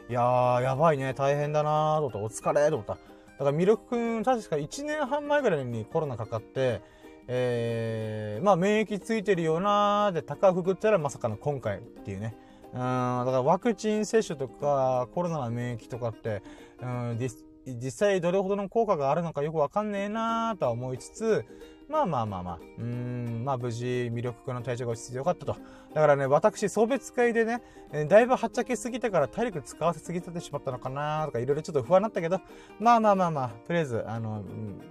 [0.09, 2.93] いやー、やばいね、大変だなーと思って、お疲れと思った。
[2.93, 2.99] だ
[3.39, 6.81] からミルクくん、確か1年半前ぐらいにコロナかかって、
[7.27, 12.35] えー、まあ免疫ついてるよなーで高くくったらまさかの今回っていうね。
[12.73, 12.83] うん、だ
[13.25, 16.41] からワクチン接種とかコロナの免疫とかって、
[16.81, 17.17] うん、
[17.65, 21.45] 実際どれほどの効果があるのかよくわかんねえなーとは思いつつ、
[21.87, 25.55] まあまあまあまあ、うん、まあ無事魅力の体調が落ち着いてよかったと。
[25.93, 27.61] だからね、私、送別会でね、
[28.07, 32.41] だいぶはっちゃけすぎたから体力使わせすぎてしまったのかなとかいろいろちょっと不安になったけど、
[32.79, 34.81] まあまあまあまあ、とりあえず、あの、うん、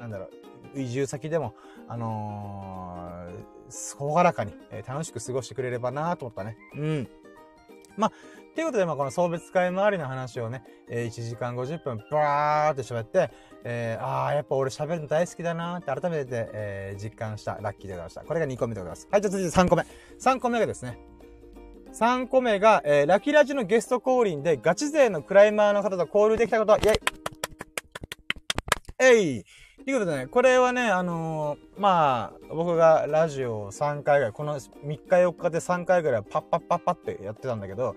[0.00, 0.28] なんだろ
[0.74, 1.54] う、移住先でも、
[1.86, 6.56] あのー、ほがらかに、え、楽しく過ごしてくれればなと思ったね。
[6.74, 7.08] うん。
[7.98, 8.12] まあ、
[8.54, 13.30] ということで、まあ、この送別会周りの話をね、えー、1時間50分、バーって喋って、
[13.64, 18.22] えー、ああ、やっぱ俺喋るの大好きだなって改めて、えー、実感したラッキーでございました。
[18.22, 19.08] これが2個目でございます。
[19.10, 19.84] はい、じゃあ続いて3個目。
[20.20, 20.98] 3個目がですね、
[21.92, 27.00] 3個目が、えー、ラキラジのゲスト降臨でガチ勢のクライマーの方と交流できたこと、イェイ
[29.00, 29.44] えい
[29.84, 37.96] ということでね、これはね、あのー、まあ、僕がラジオを3回ぐらい、この3日4日で3回ぐらいパッパッパッパってやってたんだけど、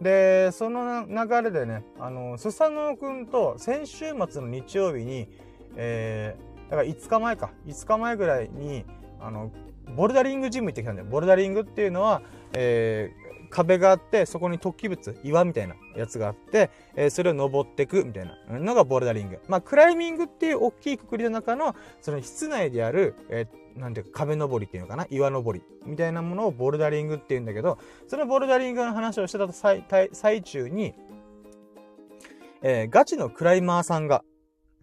[0.00, 5.28] で、その流れでね、あのー、スサノオくんと先週末の日曜日に、
[5.76, 8.84] えー、だから5日前か、5日前ぐらいに、
[9.20, 9.52] あの、
[9.94, 11.08] ボルダリングジム行ってきたんだよ。
[11.08, 12.22] ボルダリングっていうのは、
[12.54, 13.19] えー、
[13.50, 19.40] 壁があって、そこに突起物、岩みたいなやつがあって、えー、それを登っていくみたいなのがボルダリング。
[19.48, 25.06] まあ、クライミングっていう大きいくくりの中の、その室内である、えー、なんていうか壁登りっていうのかな？
[25.10, 30.94] 岩登りみたいなものをボルダリングっていうんだけど、そのボルダリングの話をしてた最最中に、
[32.62, 34.22] えー、ガチのクライマーさんが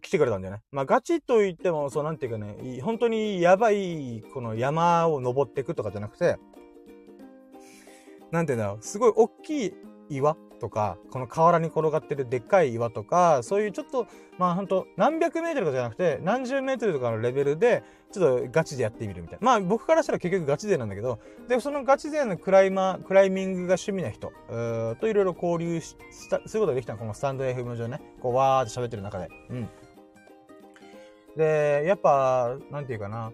[0.01, 0.62] 来てくれたんだよね。
[0.71, 6.38] まあ、ガチと言っても、そうなんていうかね、本当にやばい、この山を登っていくとかじゃなくて、
[8.32, 9.74] なんていうんだろう、すごい大きい
[10.10, 19.46] 岩とか、この河原に転がってるでっかい岩とか、そういうちょっと、まあほんと、何百メートルかじゃなくて、何十メートルとかのレベルで、ちょっとガチでやってみるみたいな。
[19.46, 24.32] まあ僕からしたら結局ガチ勢なんだけど、で、そのガチ勢のクライマー、クライミングが趣味な人、
[25.00, 25.96] といろいろ交流し
[26.30, 29.30] た、そういうことができたの、このスタンド FM 上ね、こうわーって喋ってる中で。
[29.50, 29.70] うん。
[31.36, 33.32] で、やっぱ、なんていうかな、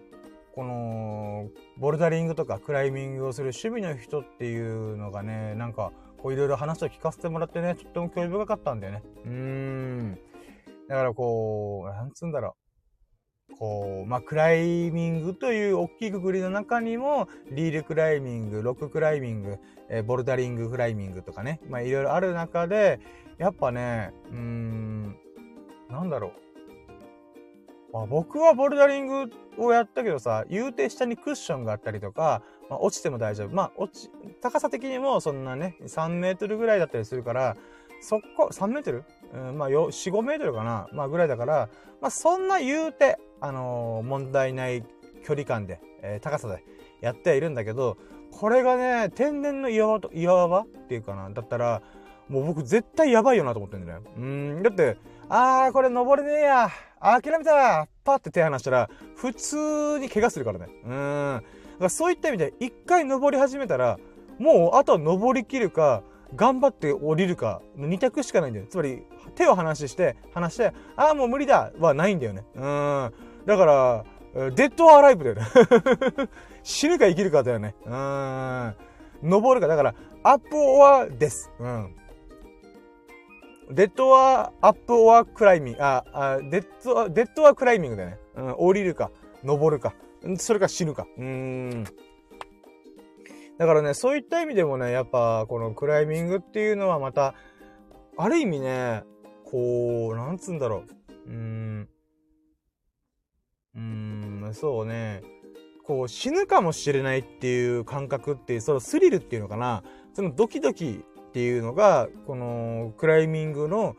[0.54, 9.02] この、ボルダリングとかクライミングをする趣味の人っていうのがね、なんか、こういろいろ話を聞かせてもらってね、とっても興味深かったんだよね。
[9.24, 10.18] うーん。
[10.88, 12.56] だからこう、なんつうんだろ
[13.50, 13.56] う。
[13.58, 19.58] こう、まあ、クライミングという大きいくくりの中にも、リールクライミング、ロッククライミング、
[19.90, 23.00] えー、ボルダリングクライミングとかね、まあ、いろいろある中で、
[23.38, 25.16] やっぱね、うーん、
[25.90, 26.43] なんだろう。
[27.94, 33.54] まあ、僕はボルダリングをやったけどさ、言うて下にクッションがあったりとか、まあ、落ちても大丈夫。
[33.54, 37.56] まあ、落ち、高さ的にもそんなね、3メートルぐらいだったりするから、
[38.00, 39.04] そこ、3メートル？
[39.32, 40.88] うん、まあ、4、5メートルかな？
[40.92, 41.68] まあ、ぐらいだから、
[42.00, 44.84] まあ、そんな言うて、あのー、問題ない
[45.24, 46.64] 距離感で、えー、高さで
[47.00, 47.96] やってはいるんだけど、
[48.32, 51.30] これがね、天然の岩場と、岩場っていうかな？
[51.30, 51.80] だったら、
[52.28, 54.02] もう僕絶対やばいよなと思ってんだよ。
[54.16, 54.96] うん、だって、
[55.28, 56.70] あー、これ登れねえや。
[57.00, 60.68] 諦めたパッて手離したら、普通に怪我するからね。
[60.84, 60.90] うん。
[60.92, 63.98] だからそういった意味で、一回登り始めたら、
[64.38, 66.02] もうあとは登りきるか、
[66.34, 68.66] 頑張って降りるか、二択しかないんだよ。
[68.68, 69.02] つまり、
[69.34, 72.44] 手を離して、離して、ああ、もう無理だはないんだよね。
[72.54, 73.12] うん。
[73.46, 75.42] だから、 dead or alive だよね。
[76.64, 77.74] 死ぬか生きるかだよね。
[77.84, 78.74] うん。
[79.22, 79.68] 登るか。
[79.68, 81.52] だから、アップオアです。
[81.60, 81.96] うん。
[83.70, 88.18] dead は up or climbing、あ、あデッドは、デッドはクライミングだよね。
[88.36, 89.10] うん、降りるか、
[89.42, 89.94] 登るか、
[90.38, 91.06] それか死ぬか。
[91.16, 91.84] うん。
[93.58, 97.34] だからね、そういった意味でもね、やっぱ、このクライミングっていうのはまた、
[98.16, 99.04] ある意味ね、
[99.44, 100.84] こう、なんつうんだろ
[101.28, 101.30] う。
[101.30, 101.88] うーん。
[103.76, 103.80] うー
[104.50, 105.22] ん、そうね。
[105.84, 109.84] こう、死ぬかもしれないっていう感覚って、そのスリルっていうのかな。
[110.14, 113.96] そのドキドキっていうのが、このクライミングの、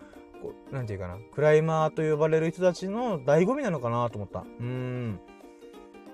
[0.71, 4.45] なんていうかな、クライマーと呼ばれる人たちの醍醐味なのかなと思った。
[4.57, 5.19] うん。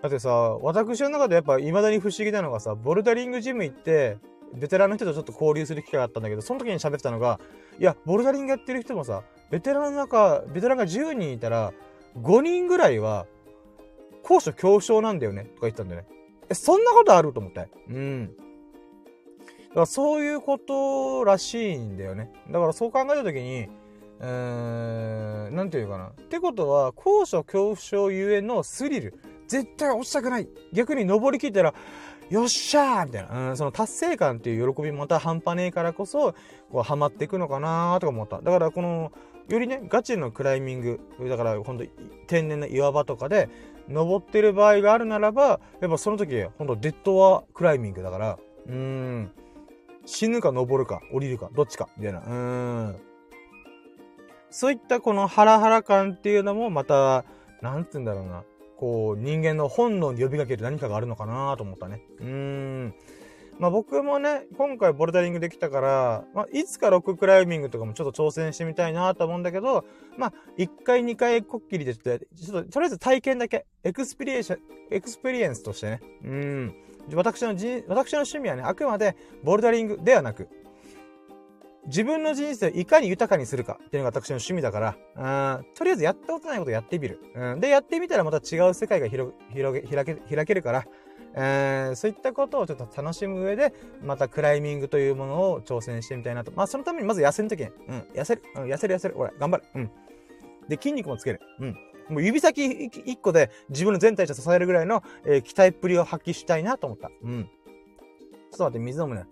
[0.01, 4.17] だってさ、私の中でやっぱ未だに不思議なのがさ、ボルダリングジム行って、
[4.55, 7.39] ベテランの人とちょっと交流する機会があったんだけど、その時に喋ってたのが、
[7.77, 11.71] いや、ボルダリングやってる人もさ、ベテランの中、ベテランが10人いたら、
[12.19, 13.27] 5人ぐらいは、
[14.23, 16.07] 高所恐怖症なんだよね、とか言ってたんだよね。
[16.49, 17.69] え、そんなことあると思って。
[17.89, 18.35] うん。
[19.71, 22.29] だからそういうことらしいんだよね。
[22.49, 23.69] だからそう考えたときに、
[24.19, 26.07] うーん、なんていうかな。
[26.07, 29.17] ってことは、高所恐怖症ゆえのスリル。
[29.47, 30.47] 絶対落ちたくない。
[30.73, 31.73] 逆に登りきったら、
[32.29, 33.49] よっしゃーみたいな。
[33.49, 36.33] うん、その達成感っていう喜びもまた半端ねえからこそ、
[36.71, 38.41] こう、ハマっていくのかなーとか思った。
[38.41, 39.11] だからこの、
[39.47, 41.85] よりね、ガチのクライミング、だからほんと
[42.27, 43.49] 天然な岩場とかで、
[43.89, 49.31] 登ってる場合があるならば、やっぱその時、ほんとデッドワクライミングだから、うーん、
[50.05, 52.21] 死ぬか登るか降りるかどっちかみたいな。
[52.25, 52.95] うん。
[54.49, 57.25] そういったこのハラハラ感っていうのもまた、
[57.61, 58.43] なんて言うんだろうな。
[58.77, 62.01] こう、人間の本能に呼びかける何かがあるのかなと思ったね。
[62.19, 62.95] うん。
[63.59, 69.85] まあ僕もね、今回ボルダリングできたから、まあいつかロッククライミングとかもちょっと挑戦してみたいなと思うんだけど、
[70.17, 76.01] まあ1回2回こっきりでちょっと、とりあえず体験だけ、 experience、experience としてね。
[76.23, 76.75] うん。
[77.13, 77.49] 私の
[77.87, 80.47] 私の趣味はね、あくまでボルダリングではなく、
[81.87, 87.19] 自分の人生をいかに豊かにするかっていうのが私の趣味だから、うん、とりあえずやったことないことやってみる。
[87.33, 90.85] うん、で、やってみたらまた違う世界が広広げ開け開けるから、
[91.33, 96.51] えー、そういったことをちょっと楽しむ上で、またクライミングというものを挑戦してみたいなと。
[96.55, 99.63] まあ、そのためにまず痩せるときに、うん、痩せる、うん、痩せる痩せる、俺、頑張る。
[99.75, 99.91] うん。
[100.67, 101.39] で、筋肉もつける。
[101.59, 101.75] うん。
[102.11, 102.65] もう指先
[103.05, 107.09] 一個で自分の全体を支えるぐらいの、えー、期待っぷりを発揮したいなと思った。
[107.23, 107.43] うん。
[107.43, 107.49] ちょ
[108.55, 109.25] っと待って、水飲むね。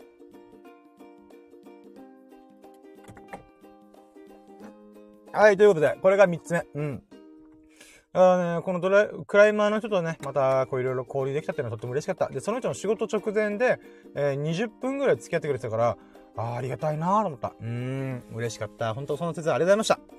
[5.32, 6.66] はい、ということで、これが3つ目。
[6.74, 7.04] うん。
[8.14, 12.28] あね、このドラクライマーの人とね、また、こういろいろ交流できたっていうのはとっても嬉しかった。
[12.30, 13.80] で、その人の仕事直前で、
[14.16, 15.98] えー、20分ぐらい付き合ってくれてたから、
[16.38, 17.54] あありがたいなーと思った。
[17.60, 18.94] うーん、嬉しかった。
[18.94, 20.19] 本当その説はありがとうございました。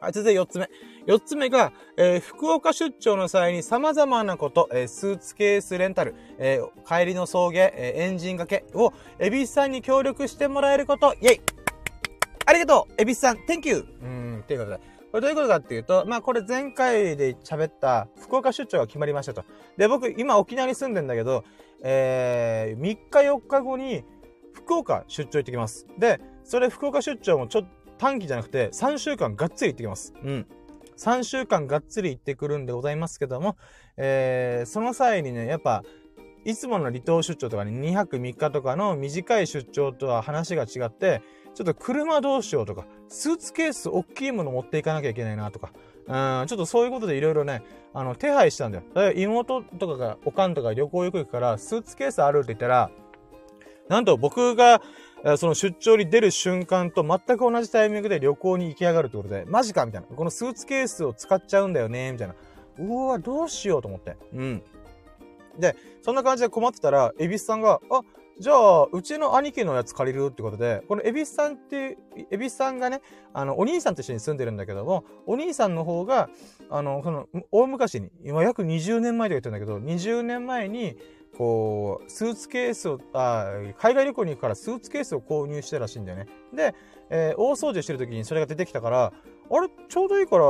[0.00, 0.68] はい、続いて4つ目。
[1.06, 11.40] 4つ目が、えー、福岡出張の際に様々なこと、えー、スーツケースレンタル、えー、帰りの送迎、えエンジン掛けを、エビスさんに協力してもらえること、イェイ
[12.44, 13.86] ありがとうエビスさん !Thank you!
[14.02, 14.80] うん、ということで。
[15.12, 19.44] これどういうことかっていうと、まあこれ前回で喋った福岡出張が決まりましたと。
[19.78, 21.44] で、僕今沖縄に住んでんだけど、
[21.82, 24.04] えー、3日4日後に
[24.52, 25.86] 福岡出張行ってきます。
[25.98, 30.14] で、それ福岡出張もちょっと短期じゃなくて3週間がっつり行ってきます。
[30.22, 30.46] うん。
[30.96, 33.56] 3週間がっつり行ってくるんでございますけども、
[33.96, 35.82] えー、その際にね、やっぱ、
[36.44, 41.20] いつもの離島出張とかに2泊3日とかの短い出張とは話が違って、
[41.54, 45.72] ちょっと車どうしようとか、スーツケース大きいもの持っていかなきゃいけないなとか、
[46.06, 48.84] うん、ちょっとそういうことでいろいろね、あの、手配したんだよ。
[48.94, 52.90] だから妹とかが、おかんとか旅行よく行くから、スーツケースあるって言ったら、
[53.88, 54.80] なんと僕が、
[55.36, 60.06] その出張に出る瞬間と全く同じタイミングで旅行に行き上がるってことで、マジかみたいな。
[60.06, 62.34] このスーツケースを使っちゃうんだよねみたいな。
[62.78, 64.16] うわ、どうしようと思って。
[64.32, 64.62] うん。
[65.58, 68.02] で、そんな感じで困ってたら、エビスさんが、あ、
[68.38, 71.98] じゃあ、うちの兄貴のやつ借りるってことで、このエビスさんっていう、
[72.30, 73.00] エビスさんがね、
[73.32, 76.28] あの、お兄さんと一緒に住んでるんだけども、お兄さんの方が、
[76.68, 80.96] あの、その、大昔に、今約20年前と言ってるんだけど、20年前に、
[81.36, 86.26] こう、スーツケースを、あ海外旅行に行くからスーツケースを購入してらしいんだよね。
[86.52, 86.74] で、
[87.08, 89.12] えー、大掃除してる時にそれが出てきたから、
[89.50, 90.44] あれ、ちょうどいいから、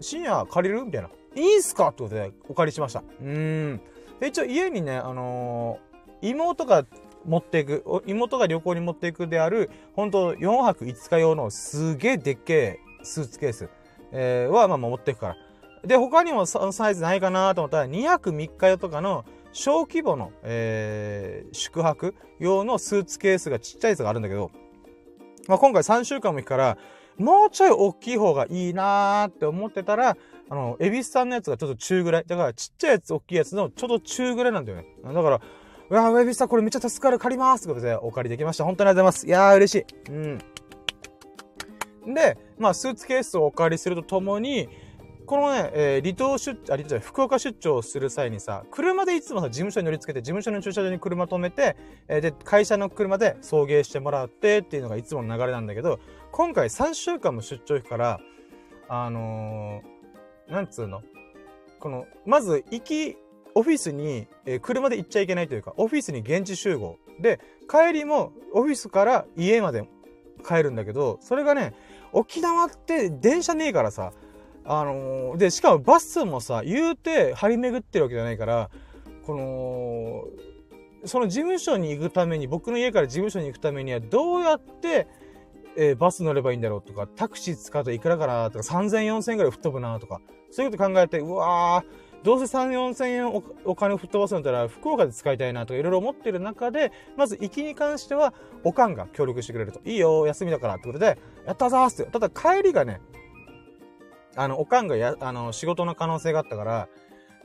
[0.00, 1.10] 深夜借りるみたいな。
[1.34, 3.02] いいんすかってことでお借りしました。
[3.20, 3.80] うん。
[4.20, 6.84] で、一応家にね、あのー、妹が
[7.26, 13.68] 持っていく、妹が旅行に持っていくである、本当4泊5日用のすげえでっけえスーツケース、
[14.12, 15.36] えー、はまあ持っていくから。
[15.86, 24.50] で、他にもそのサイズないかなと思ったら、2泊3日用とかの小規模の、えー、宿泊用のスーツケースがちっちゃいやつがあるんだけど、
[25.48, 26.78] まあ、今回3週間も行くから、
[27.18, 30.16] もうちょい大きい方がいいなーって思ってたら、
[30.48, 32.24] あの、エビスさんのやつがちょっと中ぐらい。
[32.26, 34.86] だからちっちゃいやつ、大きいやつのちょっと中ぐらいなんだよね。
[35.02, 35.40] だから、
[35.88, 38.64] うわ、ウェビスさんこれめっちゃ助かる、借りますということでお借りできました。
[38.64, 39.26] 本当にありがとうございます。
[39.26, 40.10] いやー、嬉しい。
[40.10, 40.12] う
[42.10, 42.14] ん。
[42.14, 44.68] で、まあ、スーツケースをお借りするとともに、
[45.26, 55.98] このね、えー、離島出張、あ、離島じゃ福岡出張する際にさ、車でいつもさ、事務所に乗り付けて、事務所の駐車場に車止めて、えー、で、会社の車で送迎してもらってっていうのがいつもの流れなんだけど、
[56.30, 58.20] 今回3週間も出張行くから、
[58.88, 61.02] あのー、なんつうの？
[61.80, 63.16] この、まず、行き、
[63.56, 66.98] オフィスに、えー、車で行っちゃいけないというか、オフィスに現地集合。
[67.18, 67.40] で、
[67.70, 69.88] 帰りもオフィスから家まで
[70.46, 71.74] 帰るんだけど、それがね、
[72.12, 74.12] 沖縄って電車ねえからさ、
[74.66, 78.68] あのー、で、しかもバスもさ、言うて張り巡ってるわけじゃないから、
[79.24, 79.34] こ
[81.02, 85.08] の、その事務所に行くために、僕の家から事務所に行くためには、どうやって、
[85.78, 98.34] えー、バス乗ればいいんだろうとか、タクシー使うといくらかなとか、3000、4000ぐらい吹っ飛ぶなとか、そういうこと考えて、うわー、どうせ3、4000円おお金を吹っ飛ばすんだったら、福岡で使いたいなとかいろいろ思ってる中で、まず行きに関しては、
[98.64, 99.80] おかんが協力してくれると。
[99.84, 102.02] いいよ、休みだからってことで、やったぞーって。
[102.10, 103.00] ただ帰りがね、
[104.34, 106.88] あの、おかんがや、あの、仕事の可能性があったから、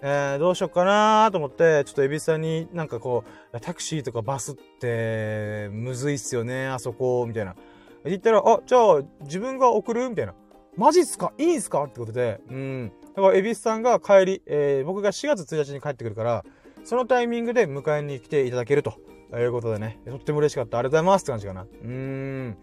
[0.01, 7.55] えー、どうしよっかなと思って、ちょっとエビさんになんかこう、タクシーとかバスって、むずいっすよね、あそこ、みたいな。
[8.03, 10.09] 言ったら、あ、じゃあ、自分が送る？
[10.09, 10.33] みたいな。
[10.75, 11.33] マジっすか？
[11.37, 11.83] いいんすか？
[11.83, 12.91] ってことで、うん。
[13.15, 16.45] だから、エビスさんが帰り、えー、僕が4月1日に帰ってくるから、
[16.83, 18.95] そのタイミングで迎えに来ていただけると
[19.37, 20.77] いうことでね、とっても嬉しかった。
[20.77, 21.61] ありがとうございますって感じかな。
[21.61, 22.57] うーん。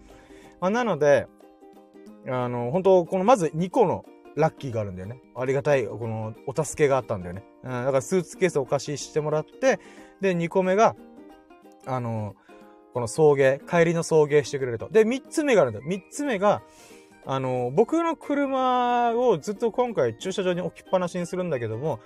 [0.59, 1.27] まあ、なので、
[2.27, 5.21] あの、本当このまず2個のラッキーがあるんだよね。
[5.35, 7.43] ありがたい、この、お助けがあったんだよね。
[7.63, 9.79] うん、だからスーツケースお貸ししてもらって、
[10.21, 10.95] で、2個目が、
[11.85, 12.35] あの、
[12.93, 14.89] この送迎、帰りの送迎してくれると。
[14.89, 15.85] で、3つ目があるんだよ。
[15.85, 16.61] 3つ目が、
[17.31, 21.99] あの、僕の車をずっと今回駐車場に置きっぱなしにするんだけども、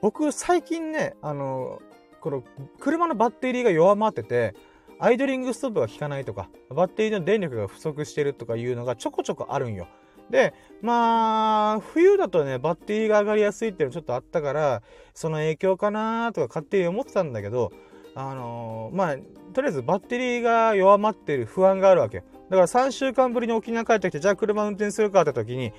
[0.00, 1.82] 僕最近ね、あの、
[2.22, 2.42] この
[2.80, 4.54] 車のバッテリーが弱まってて、
[4.98, 9.88] アイドリングストップが効かないとか、バッテリーの電力が不足してるとかいうのがちょこちょこあるんよ。
[10.30, 17.72] で、まあ、冬だとね、バッテリーが上がりやすいっていうのちょっとあったから、その影響かなとか勝手に思ってたんだけど、
[18.14, 19.16] あのー、まあ、
[19.52, 22.22] とりあえずバッテリーが弱まってる不安があるわけよ。
[22.52, 25.72] だから3週間ぶりに沖縄帰ってきて、じゃあ車運転するかって時に、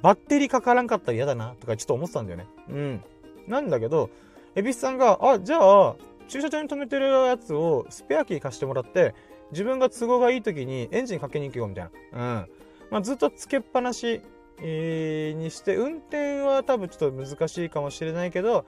[0.00, 2.46] バッテリーかからんかったら嫌だな、とかちょっと思ってたんだよね。
[2.68, 3.04] うん。
[3.48, 4.10] なんだけど、
[4.54, 5.96] エビスさんが、あ、じゃあ、
[6.28, 9.12] 駐車場に止めてるやつをスペアキー貸してもらって、
[9.50, 12.36] 自分が都合がいい時にエンジンかけに行くよ、みたいな。
[12.36, 12.50] うん。
[12.92, 14.22] まあ、ずっとつけっぱなし、
[14.62, 18.66] えー、にして、運転は多分ちょっと難しいかもしれないけど、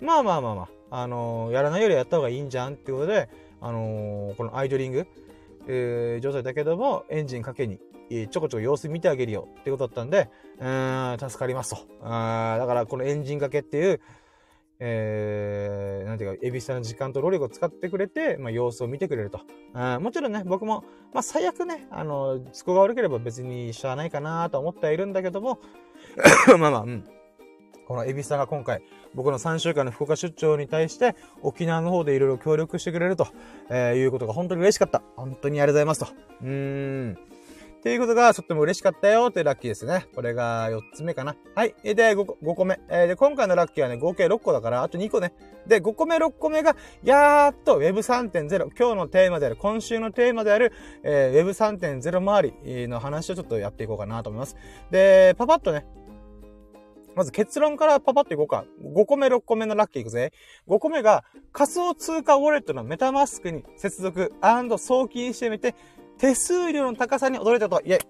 [0.00, 3.28] まあまあまあまあ、あのー、やらないよりやった方がいいんじゃんっていうことで、
[3.60, 5.06] あのー、このアイドリング、
[5.66, 11.78] えー、状態だけども、エンジンかけに、えー、ちょこちょこ様子見てあげるよってことだったんで、うん、助かりますと。
[12.02, 14.00] あだからこのエンジンかけっていう、
[14.84, 19.40] えー、なんていうか、エビスタの時間と労力を使ってくれて、まあ、様子を見てくれると。
[19.74, 25.60] あもちろんね、僕も、まあ、最悪ね、あの、都合が悪ければ別にしゃあないかなと思ってはいるんだけども、
[26.58, 27.04] まあまあ、うん。
[27.86, 28.82] このエビスタが今回、
[29.14, 33.28] 僕の3週間の福岡出張に対して、沖縄の方でいろいろ協力してくれると、
[33.70, 35.02] えー、いうことが本当に嬉しかった。
[35.16, 36.22] 本当にありがとうございますと。
[36.42, 37.18] うーん。
[37.82, 40.06] っていうことがとっても嬉しかったよってラッキーですね。
[40.14, 41.34] これが4つ目かな。
[41.56, 41.74] はい。
[41.82, 42.78] で、5, 5個目。
[42.88, 45.32] えー、で、今回のラッキーはね、合計6個だから、あと2個ね。
[45.66, 54.54] で、5個目、6個目が、やーっと Web3.0、今日のテーマである、今週のテーマである、えー、Web3.0 周りの話をちょっとやっていこうかなと思います。
[54.92, 55.84] で、パパッとね、
[57.14, 58.64] まず結論からパパっていこうか。
[58.82, 60.32] 5個目、6個目のラッキーいくぜ。
[60.68, 64.32] 5個目が仮想通貨ウォレットのメタマスクに接続
[64.78, 65.74] 送金してみて、
[66.18, 67.80] 手数料の高さに驚いたと。
[67.84, 68.00] イェイ。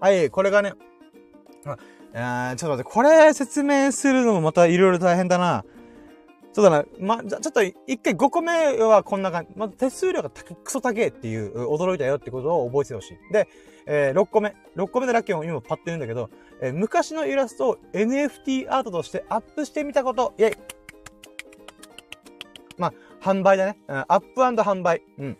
[0.00, 0.74] はい、これがね、
[2.14, 5.64] あちょっと待って、これ説明するのもまたいろいろ大変だな。
[6.52, 9.52] そうだな、ま、じゃ、ちょっと一回5個目はこんな感じ。
[9.56, 13.32] まず手数料がクソ高えっていう驚いたよってことを覚えてほしい。
[13.32, 13.48] で、
[13.86, 14.54] えー、6個目。
[14.76, 16.28] 6個目のラッキーを今パッて言うんだけど、
[16.62, 20.32] えー、昔のイラストを NFT アートとしてアップしてみたこと。
[20.38, 20.56] イェイ。
[22.78, 23.78] まあ、販売だね。
[23.88, 25.02] うん、アップ販売。
[25.18, 25.36] うん。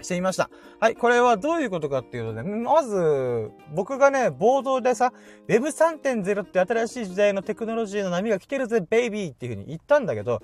[0.00, 0.50] してみました。
[0.80, 5.12] はい、これはどういうことかっていうとね、まず、僕がね、冒頭でさ、
[5.46, 10.40] Web3.0 って新しい時代のテクノロジーの波が来てるぜ、ベイビーっていう風に言ったんだけど、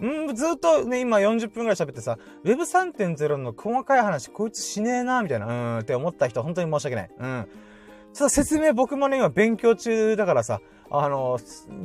[0.00, 7.10] んずっとね、今40分くらい喋ってさ、Web3.0 の細かい話、こいつしねえな、みたいな、うんって思った人、本当に申し訳ない。
[7.18, 7.48] うん。
[8.12, 11.38] ちょっと説明僕もね、今勉強中だからさ、あの、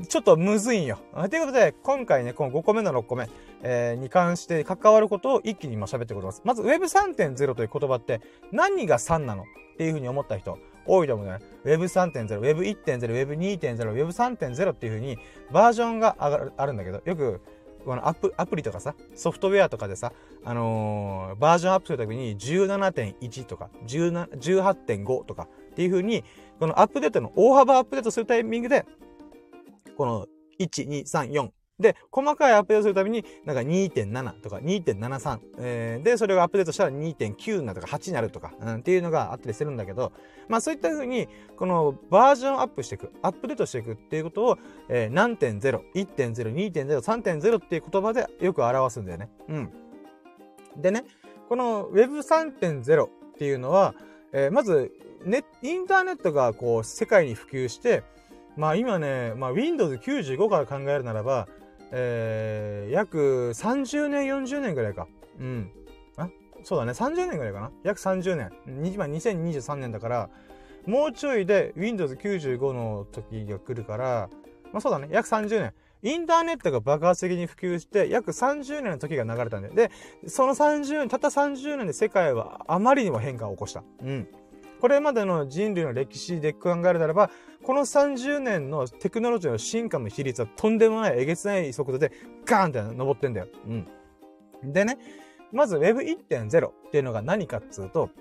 [0.07, 0.99] ちょっとむずいんよ。
[1.29, 3.29] ということで、今回ね、この5個目の6個目、
[3.61, 6.41] えー、に関して関わることを一気に今喋っていこうと思います。
[6.43, 8.21] まず Web3.0 という言葉って
[8.51, 9.45] 何が3なのっ
[9.77, 10.57] ていうふうに思った人
[10.87, 11.45] 多いと思うんだよね。
[11.65, 15.17] Web3.0、Web1.0、Web2.0、Web3.0 っていうふうに
[15.51, 17.41] バージョンが上がるあるんだけど、よく
[17.85, 20.11] このアプアプリとかさ、ソフトウェアとかでさ、
[20.43, 26.23] あのー、バージョンアップするときに17.1とか18.5とかっていう風に、
[26.57, 28.85] このアップデートの大幅アップデートするタイミングで、
[29.97, 30.25] この
[30.57, 31.49] 1、2、3、4。
[31.77, 35.39] で、細かいアップデートするたびに、なんか2.7とか2.73。
[35.59, 40.13] えー、で、それをアップデートしたら2.9なとか8になるとか、うん、っていうのがあったりするんだけど、
[40.47, 44.57] まあそういった風に、このバージョンアップしていく、アップデートしていくっていうことを、
[44.87, 49.29] えー、何点0、1.0、2.0、3.0っていう言葉でよく表すんだよね。
[49.49, 49.69] うん。
[50.77, 51.03] でね、
[51.49, 53.95] この Web3.0 っていうのは、
[54.31, 54.91] えー、まず、
[55.25, 58.03] ね、インターネットがこう世界に普及して、
[58.55, 61.47] まあ今ね、まあ Windows 95から考えるならば、
[61.91, 65.07] えー、約30年、40年ぐらいか。
[65.39, 65.71] うん。
[66.17, 66.29] あ
[66.63, 67.71] そうだね、30年ぐらいかな。
[67.83, 68.51] 約30年。
[68.93, 70.29] 今2023年だから、
[70.85, 74.29] もうちょいで Windows 95の時が来るから、
[74.71, 75.73] まあそうだね、約30年。
[76.03, 79.69] インターネットが爆発的に普及して、約30年の時が流れたんで。
[79.69, 79.91] で、
[80.27, 83.83] その30年、たった30年で世界はあまりにも変化を起こした。
[84.03, 84.27] うん。
[84.85, 87.31] これまでの人類の歴史で考えるならば、
[87.63, 92.11] この30年のテクノロジーの進化の比率はとんでもない、えげつない速度で
[92.45, 93.47] ガーンって登ってんだよ。
[94.63, 94.71] うん。
[94.71, 94.99] でね、
[95.51, 98.11] まず Web1.0 っていうのが何かっつうと、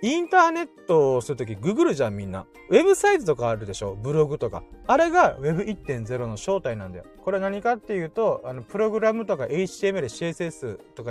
[0.00, 2.46] インターネットをするとき、ググるじゃんみんな。
[2.70, 3.96] ウェブサイトとかあるでしょ？
[3.96, 4.62] ブログとか。
[4.86, 7.04] あれが Web1.0 の正体なんだよ。
[7.22, 11.10] これ何かっていうと、あの、プログラムとか HTML、CSS とか、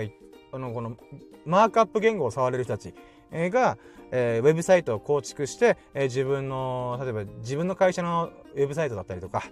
[0.53, 0.97] あの、この、
[1.45, 2.95] マークアップ言語を触れる人たち
[3.32, 3.78] が、
[4.11, 9.43] えー、ウェブサイトを構築して、えー、自分の、例えば自分の会社のウェブサイトだったりとか、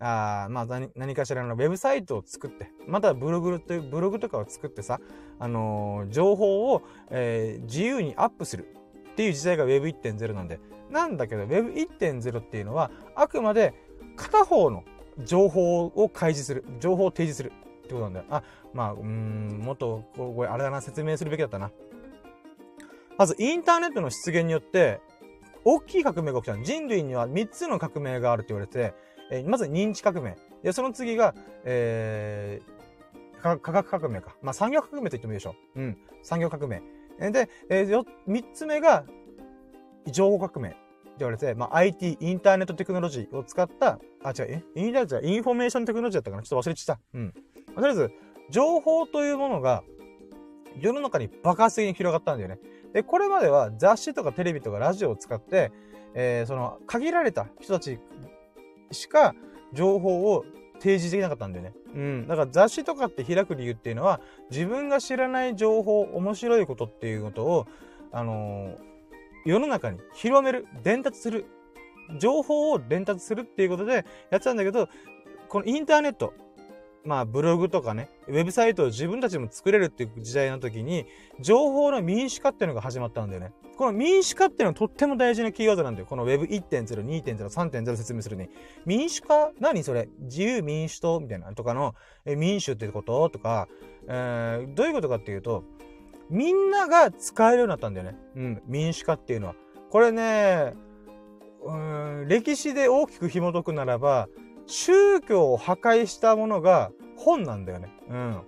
[0.00, 5.00] あまあ何、何かしらのウェブサイトを作って、またブログという、ブログとかを作ってさ、
[5.38, 8.66] あのー、情報を、えー、自由にアップする
[9.12, 10.58] っていう時代が Web1.0 なんで。
[10.90, 13.74] なんだけど Web1.0 っていうのは、あくまで
[14.16, 14.84] 片方の
[15.24, 16.64] 情報を開示する。
[16.80, 17.52] 情報を提示する
[17.84, 18.26] ってことなんだよ。
[18.30, 18.42] あ、
[18.72, 21.70] まあ、うん、もっと、これ、あれだな、説明するべきだったな。
[23.22, 25.00] まず、インターネットの出現によって、
[25.64, 28.94] 大きい革命が起きた人類には3つの革命があるって言われて、
[29.30, 30.36] えー、まず認知革命。
[30.64, 34.34] で、その次が、えー、科学革命か。
[34.42, 35.80] まあ、産業革命と言ってもいいでしょう。
[35.80, 35.98] うん。
[36.24, 36.82] 産業革命。
[37.30, 39.04] で、えー、3つ目が、
[40.10, 40.78] 情報革命って。
[41.18, 44.64] 言われて、まあ、IT、 internet technology を使った、あ、違う、え？
[44.74, 46.42] internet information technology だったかな？
[46.42, 47.00] ちょっと忘れちゃった。
[47.14, 47.32] うん。
[47.76, 48.10] とりあえず、
[48.50, 49.84] 情報というものが、
[50.80, 52.58] 世の中に爆発的に広がったんだよね。
[52.92, 55.72] で、これまでは雑誌とかテレビとかラジオを使って、
[56.14, 57.98] えー、その、限られた人たち
[58.90, 59.34] しか
[59.72, 61.72] 情報を提示できなかったんだよね。
[61.94, 62.26] うん。
[62.26, 64.20] だから雑誌とかって開く理由っていうのは、
[64.50, 67.66] 自分が知らない情報、面白いことっていうことを、
[68.12, 68.92] あのー
[69.44, 71.46] 世の中に広める、伝達する、
[72.18, 74.88] 情報を伝達するっていうことでやってたんだけど、
[75.48, 76.32] このインターネット、
[77.04, 81.06] まあブログとかね、ウェブサイトを自分たちも作れるっていう時代の時に、
[81.40, 83.52] 情報の民主化っていうのが始まったんだよね。
[83.76, 86.06] この民主化っていうのはとっても大事なキーワードなんだよ。
[86.06, 88.48] この Web1.0、2.0、3.0説明するに。
[88.86, 89.50] 民主化？
[89.58, 90.08] 何それ？
[90.20, 91.52] 自由民主党みたいな？
[91.54, 91.94] とかの、
[92.24, 93.28] え民主ってこと？
[93.30, 93.68] とか、
[94.06, 95.64] えー、どういうことかっていうと、
[96.30, 98.16] みんなが使えるようになったんだよね。
[98.36, 99.54] うん、民主化っていうのは。
[99.90, 100.74] これね、
[101.64, 104.28] うん、歴史で大きく紐解くならば、
[104.72, 107.90] 宗教を破壊したものが本なんだよね。
[108.08, 108.40] うん。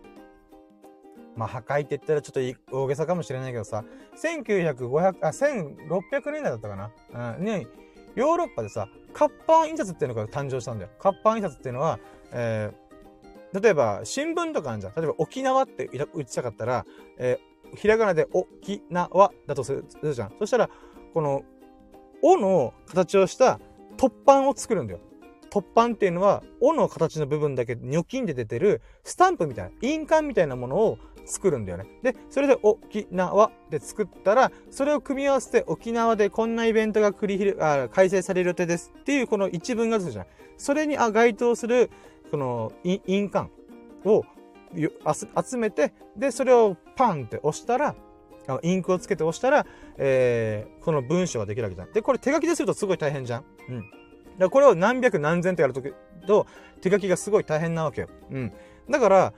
[1.37, 3.85] まあ、破壊って言ったらちょっと大げさかもしれないけどさ、
[4.22, 7.35] 1900、あ、1600年代だったかな。
[7.37, 7.45] うん。
[7.45, 7.66] ね、
[8.14, 10.91] ヨーロッパでさ、活版印刷っていうのが誕生したんだよ。
[10.99, 11.99] 活版印刷っていうのは、
[12.33, 14.95] えー、例えば新聞とかあるじゃん。
[14.95, 16.87] 例えば沖縄って打ちたかったら、
[17.18, 20.33] えーひらがなで沖縄だとするじゃん。
[20.39, 20.70] そしたら、
[21.12, 21.43] この、
[22.22, 23.61] おの形をした
[23.97, 25.01] 突版を作るんだよ。
[25.55, 31.87] 突版っていうのは、おの形の部分だけニョキンで出てるスタンプみたいな、印鑑みたいなものを作るんだよね。
[32.03, 40.27] で、それで沖縄で作ったら、それを組み合わせて沖縄でこんなイベントが繰り広あ開催される予定ですっていうこの一文が出るじゃん。
[40.57, 41.89] それに該当する、
[42.33, 43.49] この印鑑
[44.05, 44.25] を
[45.41, 47.95] 集めて、で、それをパンって押したら、
[48.63, 49.67] インクをつけて押したら、
[49.99, 51.93] えー、この文章ができるわけじゃん。
[51.93, 53.45] で、これ手書きでするとすごい大変じゃん。
[53.69, 53.91] うん。
[54.39, 55.93] だこれを何百何千とやるとき
[56.26, 56.47] と、
[56.80, 58.09] 手書きがすごい大変なわけよ。
[58.30, 58.53] うん。
[58.91, 59.32] だから、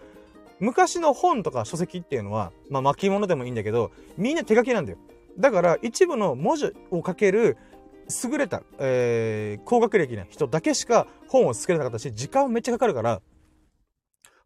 [0.58, 4.98] 昔の本とか書籍っていうのは、まあ巻物でもいいんだけど、みんな手書きなんだよ。
[5.38, 7.56] だから、一部の文字を書ける
[8.24, 13.20] 優れた、えー、高学歴な人だけしか本を作れなかったし、時間もめっちゃかかるから、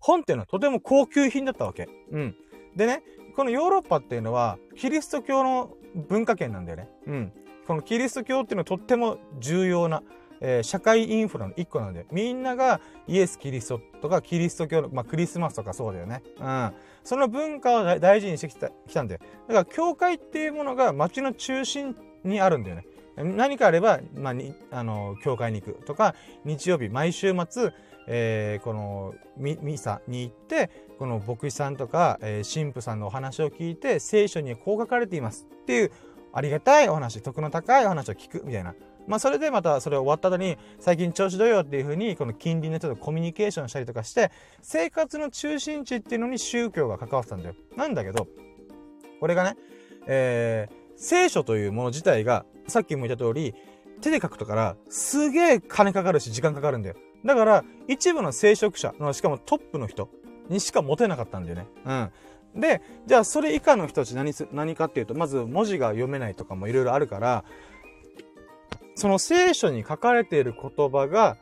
[0.00, 1.88] 本っていうのはとても高級品だったわけ。
[2.10, 2.34] うん。
[2.74, 3.02] でね、
[3.36, 5.76] このヨーロッパっていうのは、キリスト教の
[6.08, 6.88] 文化圏なんだよね。
[7.06, 7.32] うん。
[7.66, 10.02] このキリスト教っていうのはとっても重要な、
[10.40, 16.22] えー、社会インフラの一個なんで、みんながイエス・キリストとかキリスト教の、まあ、クリスマスとかそうだよね。
[16.38, 16.72] うん。
[17.04, 19.20] その文化を大事にしてきた、きたんだよ。
[19.48, 22.86] だから、教会っていうものが街の中心にあるんだよね。
[23.16, 26.14] 何かあれば、まあ、に、あの、教会に行くとか、
[26.44, 27.72] 日曜日、毎週末、
[28.12, 35.92] えー、このミミサに行ってこの牧師さんとか、えー、神父さんのお話を聞いて聖書にこう書かれていますっていう
[36.32, 38.74] ありがたいお話徳の高いお話を聞くみたいな。
[39.06, 44.30] まあそれでまたそれ終わった後に最近調子どうよっていうふうにこの近隣の人とコミュニケーションしたりとかして
[44.62, 47.54] 生活の中心地っていうのに宗教が関わってたんだよ。
[47.76, 48.28] なんだけど
[49.20, 49.56] これがね、
[50.06, 53.54] えー、聖書というもの自体がさっきも言った通り
[54.00, 56.96] 手で書くとからすげえ金かかるし時間かかるんだよ。
[57.24, 60.08] だから、一部の聖職者の、しかもトップの人
[60.48, 61.66] にしか持てなかったんだよね。
[62.54, 62.60] うん。
[62.60, 67.44] で、じゃあそれ以下の人たち何す、何かっていうと、まず文字が読めないとかもいろいろあるから、
[69.00, 71.38] その聖書に書かれている言葉が、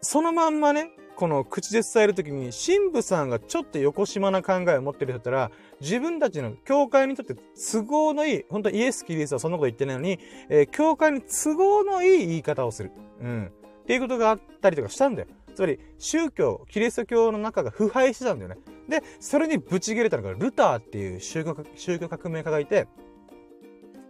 [0.00, 7.36] そのまんまね、この口で伝えるときに、神父さんがちょっと横島な考えを持ってる人だったら、自分たちの教会にとって
[7.70, 10.18] 都合のいい、本当イエス・キリストはそんなこと言ってないのに、
[10.48, 12.90] えー、教会に都合のいい言い方をする。
[13.20, 13.52] うん。
[13.82, 15.28] っていうことがあったりとかしたんだよ。
[15.54, 18.56] つまり、宗教、キリスト教の中が腐敗してたんだよね。
[18.88, 22.88] で、それにぶち切れたのが、ルターっていう宗教宗教革命家がいて、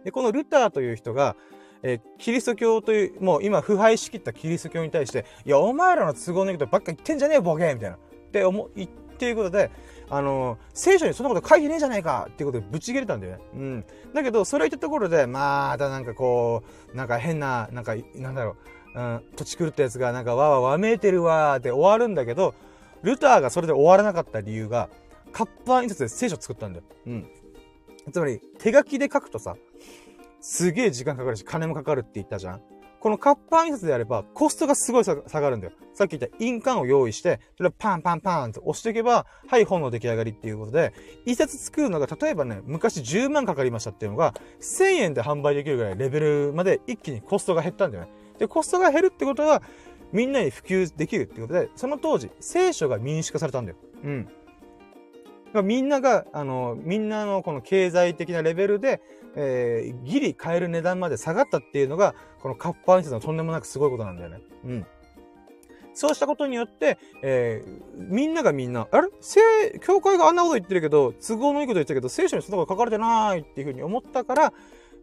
[0.03, 1.35] で、このルターという人が、
[1.87, 7.95] えー、キリスト教という、もう今腐敗しきったキリスト教に対して、いや、お前らの都合のいいことばっか言ってんじゃねえよ、ボケみたいな。
[7.95, 7.99] っ
[8.31, 9.69] て思、言っていうことで、
[10.09, 13.43] あの、聖書にそんなこと書いてねえじゃねえかっていうことでぶち切れたんだよね。
[13.53, 13.85] うん。
[14.15, 18.55] だけど、それ言ったところで、またなんかこう、なんか変な、なんか、なんだろ
[18.95, 22.55] う、うん、土地狂ったやつがなんかわわわめいてるわーって終わるんだけど、
[23.03, 24.89] ルターがそれで終わらなかった理由が、
[25.31, 26.85] 活版印刷で聖書作ったんだよ。
[27.05, 27.27] うん。
[28.11, 29.55] つまり、手書きで書くとさ、
[30.47, 32.61] すげえ時間かかるし、金もかかるって言ったじゃん。
[32.99, 35.73] この活版印刷であれば、コストがすごい下がるんだよ。
[35.95, 40.93] さっき言った印鑑を用意して、それをパンパンパンって押していけば、はい、本の出来上がりっていうことで、
[41.25, 48.11] 一冊作るのが、例えばね、昔10万かかりましたっていうのが、1000円で販売できるぐらいレベルまで一気にコストが減ったんだよね。
[48.37, 49.63] で、コストが減るってことは、
[50.13, 53.77] みんなに普及できるってことで、その当時、聖書が民主化されたんだよ。
[54.03, 54.29] うん。
[55.63, 59.01] みんなが、あの、みんなのこの経済的なレベルで、
[59.35, 64.41] えー、ギリ買える値段まで下がったっていうのが、このカッパー印刷のとんでもなくすごいことなんだよね。
[64.65, 64.85] うん。
[65.93, 69.07] そうしたことによって、えー、みんながみんな、あれ、
[69.79, 74.53] 教会があんなこと言ってるけど、都合のいいこと言ってるけど、聖書にそんなこと書かれてないっていうふうに思ったから、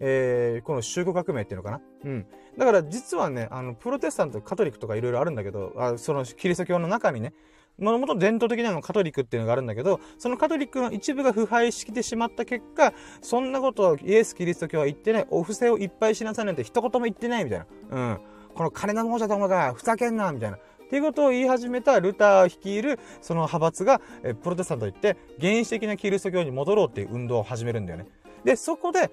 [0.00, 1.80] えー、この宗教革命っていうのかな？
[2.04, 2.26] うん。
[2.58, 7.32] だから実はね、あの、プロテスタント、カトリックとかいろいろあるんだけど、あそのキリスト教の中にね、
[7.78, 17.66] もともと伝統的なのカトリックっていうのがあるんだけど、そのカトリックの一部が腐敗してしまった結果、そんなことをイエス・キリスト教は言ってない、お布施をいっぱいしなさいなんて一言も言ってないみたいな。
[17.90, 18.20] うん。
[18.54, 20.56] この金の亡者どもがふざけんなみたいな。
[20.56, 20.60] っ
[20.92, 24.00] ていうことを言い始めたルター率いるその派閥が、
[24.42, 28.06] プロテスタントといって、原始的なキリスト教に戻ろうっていう運動を始めるんだよね。
[28.44, 29.10] で、そこで、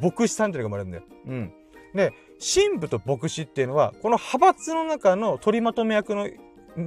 [0.00, 1.04] 牧師さんっていうのが生まれるんだよ。
[1.26, 1.52] うん。
[1.94, 6.28] で、神父と牧師っていうのは、この派閥の中の取りまとめ役の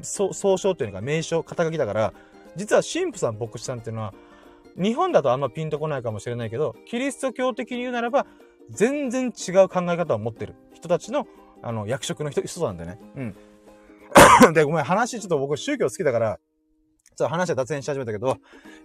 [0.01, 2.13] 総称っていうのが名称、肩書きだから、
[2.55, 4.13] 実は神父さん、牧師さんっていうのは、
[4.77, 8.25] 日本だとあんまピンとこないかもしれないけど、キリスト教的に言うならば、
[8.69, 11.27] 全然違う考え方を持ってる人たちの、
[11.61, 12.99] あの、役職の人、人なんだよね。
[13.15, 14.53] うん。
[14.53, 16.39] で、ごめん、話、ちょっと僕宗教好きだから、
[17.15, 18.37] ちょっと話は脱線し始めたけど、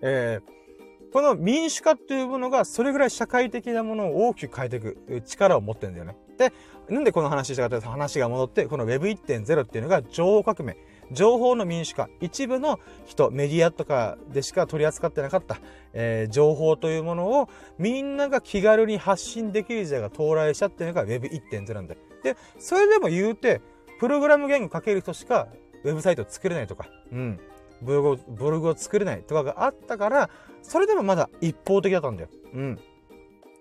[0.03, 6.16] えー、この民主化っていうものが、それぐらい社会的なものを大きく変えていく力を持ってるんだよね。
[6.38, 6.53] で、
[6.88, 10.76] なんでこの話したかというと、話が戻って、この Web1.0 っていうのが情報革命。
[11.13, 15.59] 情報の民主化、一部の人、メディアとかでしか取り扱ってなかった、
[15.93, 17.49] えー、情報というものを
[17.79, 22.01] みんなが気軽に発信できる時代が到来したっていうのが Web1.0 なんだよ。
[22.23, 23.61] で、それでも言うて、
[23.99, 25.49] プログラム言語書ける人しか
[25.85, 27.41] ウェブサイトを作れないとか、うん、
[27.83, 30.31] ブログを、ブログを作れないとかがあったから、
[30.63, 32.29] それでもまだ一方的だったんだよ。
[32.55, 32.79] うん。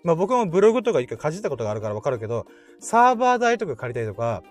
[0.02, 2.46] まあ僕もブログとか一回かじったことがあるからわかるけど、
[2.78, 4.42] サーバー代とか借りたりとか、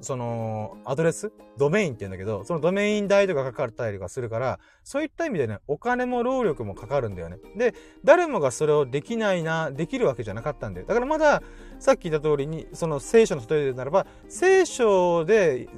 [0.00, 1.32] その、アドレス？
[1.56, 7.38] ドメインって言うんだけど、そのドメイン代とかかかったりとかするから、そういった意味でね、お金も労力もかかるんだよね。
[7.56, 7.74] で、
[8.04, 10.86] 誰もがそれをできないな、できるわけじゃなかったんだよ。
[10.86, 11.42] だからまだ、
[11.78, 15.68] さっき言った通りに、その聖書の例えでならば、聖書で、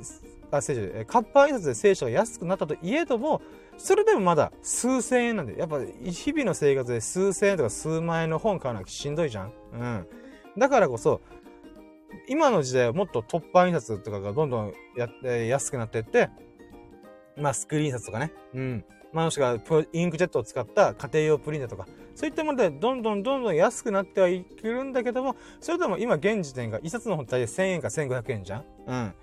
[0.51, 3.41] あ、聖書で、カッパ印刷で聖書が安くなったといえども、
[3.77, 10.07] それでもまだ数千円なんで、やっぱ日々の生活で数千円とか数万円の本買うのはしんどいじゃんうん。
[10.57, 11.21] だからこそ、
[12.29, 16.31] 今の時代はもっと突破印刷とかがどんどんや、え安くなっていって、
[17.37, 18.33] まあ、スクリーン印刷とかね。
[18.55, 18.85] うん。
[19.13, 19.59] まあ、もしくは、
[19.93, 29.15] インクジェットを使った家庭用プリンターとか、そういったもので、どんどんどんどん安くなってはいけるんだけども、それでも今現時点が、一冊の本大体1000円か1500円じゃんうん。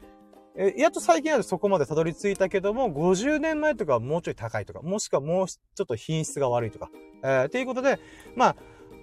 [0.57, 6.89] え、やっと最近はそこまでたどり着いたけども、50年前とかはもうちょい高いとか、もしくはもうちょっと品質が悪いとか、
[7.23, 7.99] えー、っていうことで、
[8.35, 8.55] まあ、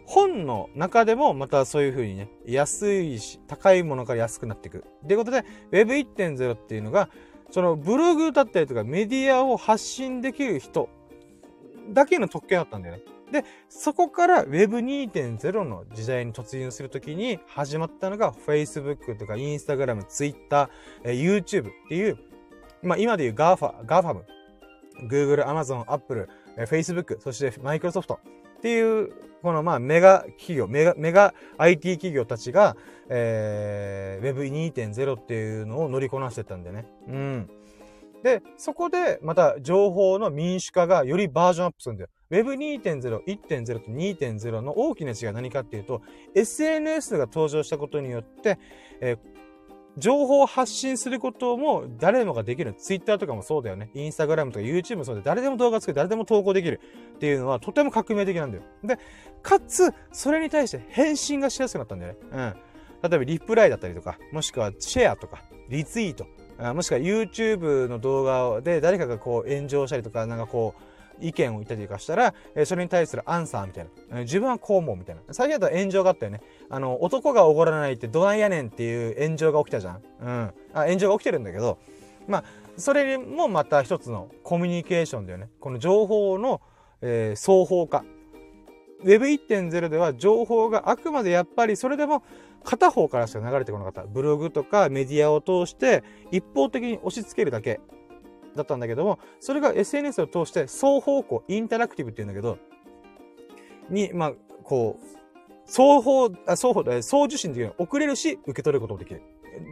[0.06, 4.84] 本の中でもまたそういう風にね、安いし、高いものから安くなっていく。
[5.06, 7.08] ということで、Web1.0 っていうのが、
[7.50, 10.88] そのブログだったりとかメディアを発信できる人
[11.90, 13.02] だけの特権だったんだよね。
[13.30, 20.70] で、そこから Web2.0 の時代に突入するときに始まったのが Facebook とか Instagram、Twitter、
[21.04, 22.18] YouTube っていう、
[22.82, 24.22] まあ今でいう GAFA、GAFAM、
[25.08, 26.28] Google、Amazon、Apple、
[26.58, 28.16] Facebook、そして Microsoft
[28.62, 29.10] っていう、
[29.42, 32.76] このまあメガ企業、メガ、メガ IT 企業たちが、
[33.08, 36.86] えー、Web2.0 っていうのを乗りこなしてたんでね。
[37.08, 37.50] うん。
[38.22, 42.10] で、そこでまた情報の民主化がよりバージョンアップするんだよ。
[42.30, 46.02] Web2.0、1.0と2.0の大きな違いは何かっていうと、
[46.36, 48.60] SNS が登場したことによって、
[49.00, 49.18] えー、
[49.98, 52.74] 情報を発信することも誰もができる。
[52.74, 53.90] Twitter とかもそうだよね。
[53.94, 56.80] Instagram とか YouTube もそうで、誰でも動画作る、誰でも投稿できる
[57.14, 58.62] っていうのはとても革命的なんだよ。
[58.82, 58.98] で、
[59.42, 62.18] かつ、それに対して返信がしやすくなったんだよね。
[62.32, 62.54] うん。
[63.10, 66.26] 例えばリプライだったりとか、もしくはシェアとか、リツイート、
[66.72, 70.82] もしくは YouTube の動画で誰かがこう炎上したりとか、なんかこう、
[71.22, 74.20] 意見を言ったりとかしたら、えそれに対するアンサーみたいな。
[74.20, 75.22] 自分はこう思うみたいな。
[75.30, 76.40] 最近だと炎上があったよね。
[76.68, 80.02] あの、男がおごらないってどないやねんっていう炎上が起きたじゃん。
[80.20, 80.54] うん。
[80.74, 81.78] あ、炎上が起きてるんだけど、
[82.26, 82.44] まあ、
[82.76, 85.48] それもまた一つのコミュニケーションだよね。
[85.60, 86.60] この情報の、
[87.00, 88.04] えー、双方化。
[89.04, 92.22] Web1.0 では情報があくまでやっぱりそれでも
[92.62, 94.04] 片方からしか流れてこなかった。
[94.04, 97.80] ブログとかメディアを通して一方的に押し付けるだけ
[98.56, 102.58] だったんだけども、それが SNS を通して双方向、インタラクティブって言うんだけど、
[103.88, 104.32] に、まあ、
[104.62, 105.22] こう、
[105.66, 107.74] 双方、あ双方、送受信できる。
[107.78, 109.22] 送れるし、受け取ることもできる。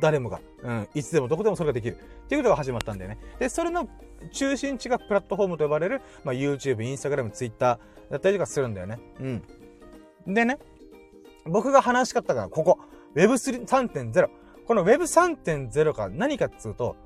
[0.00, 0.40] 誰もが。
[0.62, 0.88] うん。
[0.94, 1.96] いつでもどこでもそれができる。
[1.96, 3.18] っていうことが始まったんだよね。
[3.38, 3.88] で、それの
[4.32, 7.78] 中心地がプラットフォームと呼ばれる、まあ、YouTube、Instagram、Twitter
[8.10, 8.98] だったりとかするんだよね。
[9.20, 9.22] う
[10.30, 10.34] ん。
[10.34, 10.58] でね、
[11.46, 12.78] 僕が話しかったから、ここ。
[13.14, 14.28] Web3.0。
[14.66, 16.96] この Web3.0 が何かっつうと、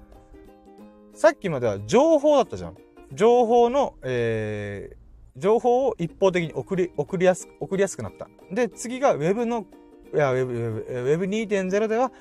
[1.14, 2.76] さっきまでは情報だったじゃん。
[3.12, 5.04] 情報の、えー
[5.36, 8.28] 情報を一方的に送り、送りやす、送りやすくなった。
[8.52, 9.66] で、次が Web の、
[10.14, 12.12] いや、Web、Web2.0 では、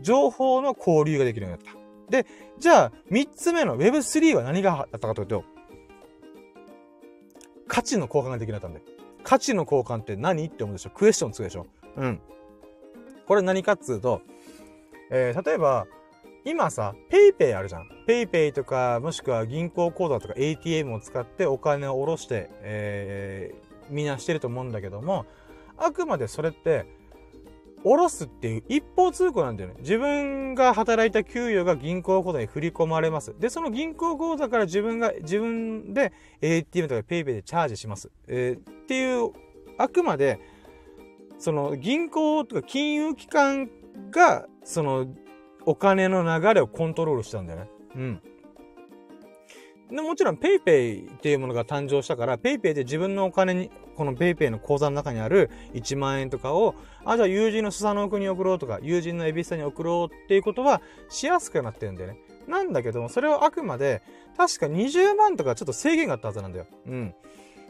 [0.00, 1.80] 情報の交流ができるようになった。
[2.10, 2.26] で、
[2.58, 5.44] じゃあ、三つ目の Web3 は何があったかというと、
[7.68, 9.02] 価値の交換ができるようになったんで。
[9.22, 11.66] 価値の交換って何って思うでしょクエスチョンつくでしょ
[11.96, 12.20] うん。
[13.28, 14.20] これ何かっつうと、
[15.12, 15.86] えー、例えば、
[16.44, 17.88] 今さ、ペイペイあるじゃん。
[18.06, 25.24] ペイペイとか、もしくは銀行口座とか ATM を使ってお金を下ろして、えー、みんなしてると思うんだけども、
[25.76, 26.86] あくまでそれって、
[27.84, 29.76] 下ろすっていう一方通行なんだよね。
[29.80, 33.34] 自分が働いた給与が銀行口座に振り込まれます。
[33.38, 38.10] で、その銀行口座から自分が、自分で ATM とか PayPay でチャージします。
[38.26, 39.30] えー、っていう、
[39.78, 40.40] あくまで、
[41.38, 43.70] その銀行とか金融機関
[44.10, 45.06] が、その
[45.66, 47.70] お金の流れをコントロールしたんだよね。
[47.94, 48.22] うん。
[49.90, 62.18] でもちろん PayPay っていうものが誕生したから、PayPay で自分のお金に、この PayPay の口座の中にある1万円とかを、あ、じゃあ友人のスサノオクに送ろうとか、友人のエビスタに送ろうっていうことはしやすくなってるんだよね。
[62.48, 64.02] なんだけども、それはあくまで、
[64.36, 66.66] 確か20万とかちょっと制限があったはずなんだよ。
[66.86, 67.14] うん。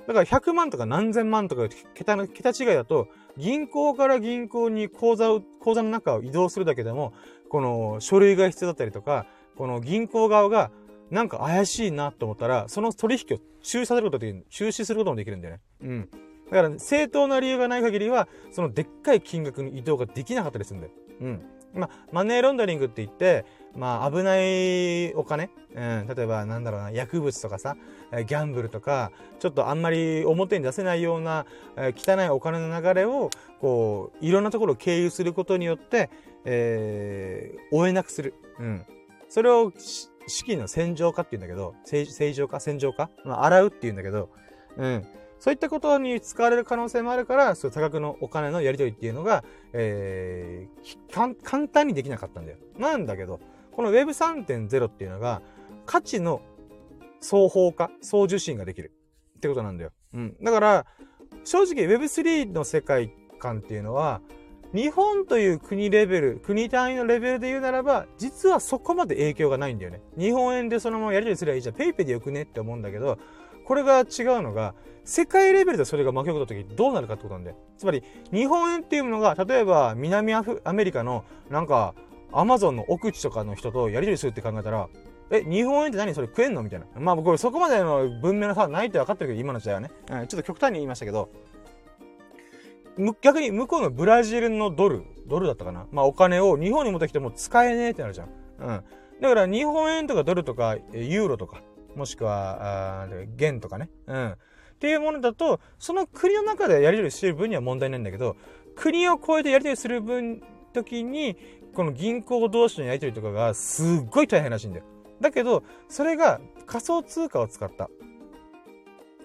[0.07, 7.13] だから100万とか何千万とか桁の、桁違いだと、銀行から銀行に口座を、口座の中を移動するだけでも、
[7.53, 9.27] この書類が必要だったりとか、
[9.59, 10.71] この銀行側が
[11.11, 15.61] なんか怪しいなと思ったら、その取引を中止させることができる、中止することもできるんだよね。
[15.83, 16.09] うん。
[16.51, 20.95] だから、正当な理由がない限りは、そのでっかい金額の移動ができなかったりするんだよ。
[21.21, 21.43] うん。
[21.75, 23.45] まあ、マネーロンダリングって言って、
[23.77, 27.77] まあ、危ないお金、うん、例えば、なんだろうな、薬物とかさ、
[28.13, 31.45] ギャンブルとか、ちょっとあんまり表に出せないような、
[31.77, 33.29] え汚いお金の流れを、
[33.61, 36.09] こう、いろんなところを経由することによって、
[36.45, 38.35] えー、追えなくする。
[38.59, 38.87] うん。
[39.29, 39.73] それを、
[40.27, 42.61] 資金の洗浄化って言うんだけど、正常化？
[42.61, 43.11] 洗浄化？
[43.25, 44.29] まあ、洗うって言うんだけど、
[44.77, 45.07] うん。
[45.41, 52.59] そういったことに使われる可能性もあるから、そ多額のお金のやり取りっていうのが、えー、簡単にできなかったんだよ。
[52.79, 53.41] なんだけど、
[53.73, 55.43] この Web3.0 っていうのが、
[55.85, 56.43] 価値の
[57.21, 58.93] 双方化、送受信ができる
[59.37, 59.91] ってことなんだよ。
[60.15, 60.37] うん。
[60.41, 60.87] だから、
[61.43, 64.21] 正直 Web3 の世界観っていうのは、
[64.75, 70.01] 日本という国レベル、国単位のレベルで言うならば、実はそこまで影響がないんだよね。
[70.17, 71.75] 日本円でそのままやり取りすればいいじゃん。
[71.75, 73.19] ペイペイでよくねって思うんだけど、
[73.67, 74.07] これが違う
[74.43, 77.57] のが、世界レベルでそれが巻き起こった時どうなるかってことなんだよ。
[77.77, 78.03] つまり、
[78.33, 81.95] 日本円っていうものが、例えば南アフアメリカの、なんか、
[82.33, 84.89] アマゾンの奥地とかの人とやり取りするって考えたら、
[85.31, 86.87] え、日本円って何それ食えんのみたいな。
[86.99, 89.91] まあ僕、そこまでの文明の差はないって分かってるけど、今の時代はね。
[90.09, 91.29] ちょっと極端に言いましたけど、
[93.23, 95.87] 逆に向こうのブラジルのドル、ドルだったかな？
[95.91, 98.29] まあお金を日本に持ってきても使えねえってなるじゃん。
[98.59, 98.85] うん。
[99.21, 101.63] だから日本円とかドルとかユーロとか、
[101.95, 103.89] もしくは、あ元とかね。
[104.07, 104.31] うん。
[104.33, 104.37] っ
[104.79, 108.37] ていうものだと、その国の中でやり取りしてる分には問題ないんだけど、
[108.75, 111.37] 国を超えてやり取りする分、時に、
[111.75, 114.85] この銀行同士のやり取りとかがすっごい大変らしいんだよ。
[115.21, 117.89] だけど、それが仮想通貨を使った。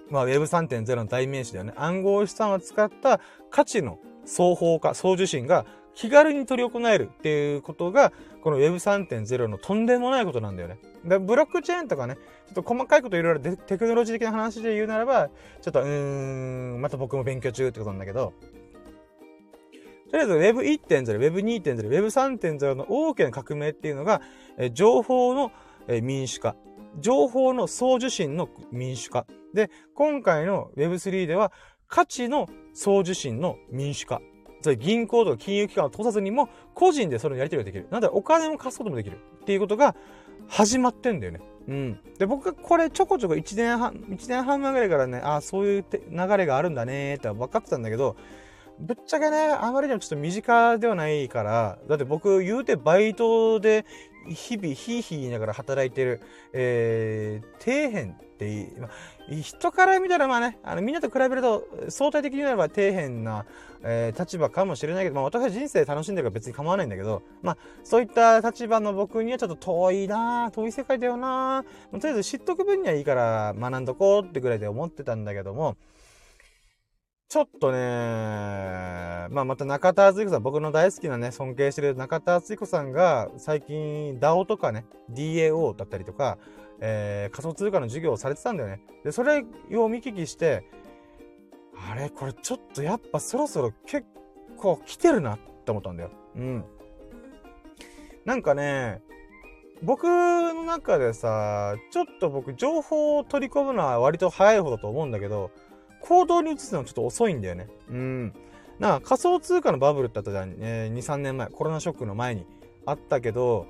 [0.09, 1.73] まあ Web3.0 の代名詞だよね。
[1.75, 10.77] 暗号資産を使った価値の双方化、送受信が気軽に取り行えるっていうことが、この Web3.0 のとんでもないことなんだよね。
[11.03, 15.29] で、ブロックチェーンとかね、ちょっと細かいこといろいろテクノロジー的な話で言うならば、
[15.61, 15.87] ちょっと、うー
[16.77, 18.33] ん、また僕も勉強中ってことなんだけど、
[20.11, 24.21] とりあえず Web1.0、Web2.0、Web3.0 の大きな革命っていうのが、
[24.73, 25.51] 情報の、
[26.01, 26.55] 民主化。
[26.99, 29.25] 情報の送受信の民主化。
[29.53, 31.51] で、今回の Web3 では
[31.87, 34.21] 価値の送受信の民主化。
[34.61, 37.87] それ銀行とか金融機関を通さずにも、個人でそれのやり取りができる。
[37.91, 39.17] なんだお金も貸すこともできる。
[39.41, 39.95] っていうことが
[40.47, 41.41] 始まってんだよね。
[41.67, 41.99] うん。
[42.17, 48.15] で、僕はこれちょこちょこ1年半、1年半前ぐらいからね、ああ、そういう流れがあるんだねーって分かってたんだけど、
[48.79, 53.85] ぶっちゃけね、あまりにもちょっと身近ではないから、だって僕言うてバイトで
[54.29, 56.21] 日々ヒーヒー言いながら働いてる、
[56.53, 58.27] えー、底辺って
[58.79, 58.89] まあ、
[59.41, 63.45] 人から見たらまあね、あのみんなと比べると相対的に言えば底辺な、
[63.81, 75.75] えー、立場かもしれないけど、まあ私は人生楽しんでるから別に構わないんだけど、まあそういった立場の僕にはちょっと遠いな遠い世界だよなとりあえず知っとく分にはいいから学んどこうってぐらいで思ってたんだけども、
[77.29, 77.77] ちょっとね、
[79.31, 86.37] まあまた中田敦彦さん、僕の大好きなね、尊敬してる中田敦彦さんが最近 DAO とかね、DAO だったりとか、
[86.79, 88.81] えー、仮想通貨の授業をされてたんだよね。
[89.03, 89.43] で、それ
[89.75, 90.63] を見聞きして、
[91.91, 94.07] あれこれちょっとやっぱそろそろ結
[94.55, 96.11] 構来てるなって思ったんだよ。
[96.37, 96.65] うん。
[98.23, 99.01] なんかね、
[99.83, 105.51] 僕の中でさ、ちょっと僕、情報を取り込むのは割と早い方だと思うんだけど、
[106.01, 107.67] 行動に移すのはちょっと遅いんだよね。
[107.89, 108.33] うん。
[108.79, 110.55] な仮想通貨のバブルってあったじゃん。
[110.59, 111.47] えー、2、3年前。
[111.47, 112.45] コロナショックの前に。
[112.85, 113.67] あったけど、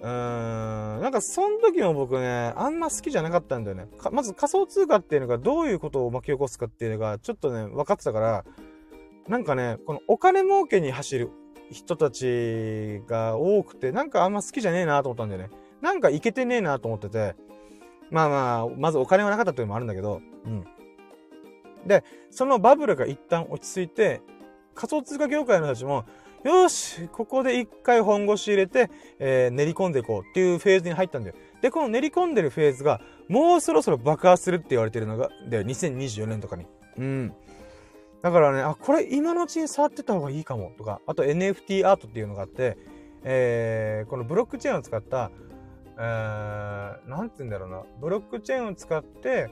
[0.00, 3.88] うーん、なんかその時も僕ね、あんま好きじゃなかったんだよね。
[4.12, 8.44] まず仮想通貨っていうのがどういうことを巻き起こすかっていうのがちょっとね、分かってたから、
[9.28, 11.30] なんかね、このお金儲けに走る
[11.70, 15.50] 人たちが多くて、なんかあんま好きじゃねえなと思ったんだよね。
[15.82, 17.34] なんかいけてねえなと思ってて、
[18.10, 20.64] まあまあ、まずお金はなかったというのもあるんだけど、うん。
[21.86, 24.20] で、そのバブルが一旦落ち着いて、
[24.74, 26.04] 仮想通貨業界の人たちも、
[26.44, 31.36] よし、ここで一回本腰入れて、えー、練り込んでいこうっていうフェーズに入ったんだよ。
[31.60, 36.66] で、この練り込んでるフェーズが、もうそろそろ爆発するって言われてるのが、で、2024年とかに。
[36.98, 37.34] うん。
[38.22, 42.76] だからね、あ、これ今のうちに触ってた方がいいかもとか、あと NFT アートっていうのがあって、
[43.24, 45.30] えー、このブロックチェーンを使った、
[45.98, 49.50] えー、なんて言うんだろうな、ブロックチェーンを使って、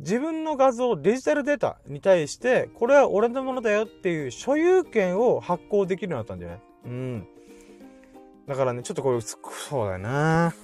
[0.00, 6.62] 自分の画像、デジタルデータに対して、これは俺のものだよっていう所有権を発行できるようになったんだよね。
[6.86, 7.28] うん。
[8.48, 9.36] だからね、ちょっとこれ、そ
[9.84, 10.54] うだよな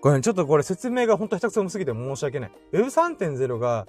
[0.00, 2.52] これ、ね、ちょっとこれ説明が本当下手くそすぎて申し訳ない。
[2.72, 3.86] Web3.0 が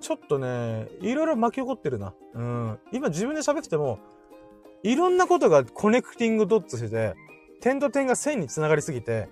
[0.00, 2.14] ちょっとね、いろいろ巻き起こってるな。
[2.34, 2.78] うん。
[2.92, 3.98] 今自分で喋ってても、
[4.82, 7.14] いろんなことがコネクティングドッツしてて、
[7.60, 9.28] 点と点が線に繋がりすぎて、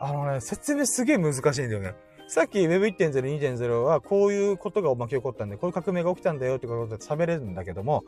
[0.00, 1.94] あのね、説明すげえ難しいんだよね。
[2.26, 8.04] さっき Web1.0、2.0はこういうことが巻き起こったんで、こういう革命が起きたんだよってことで喋れるんだけども、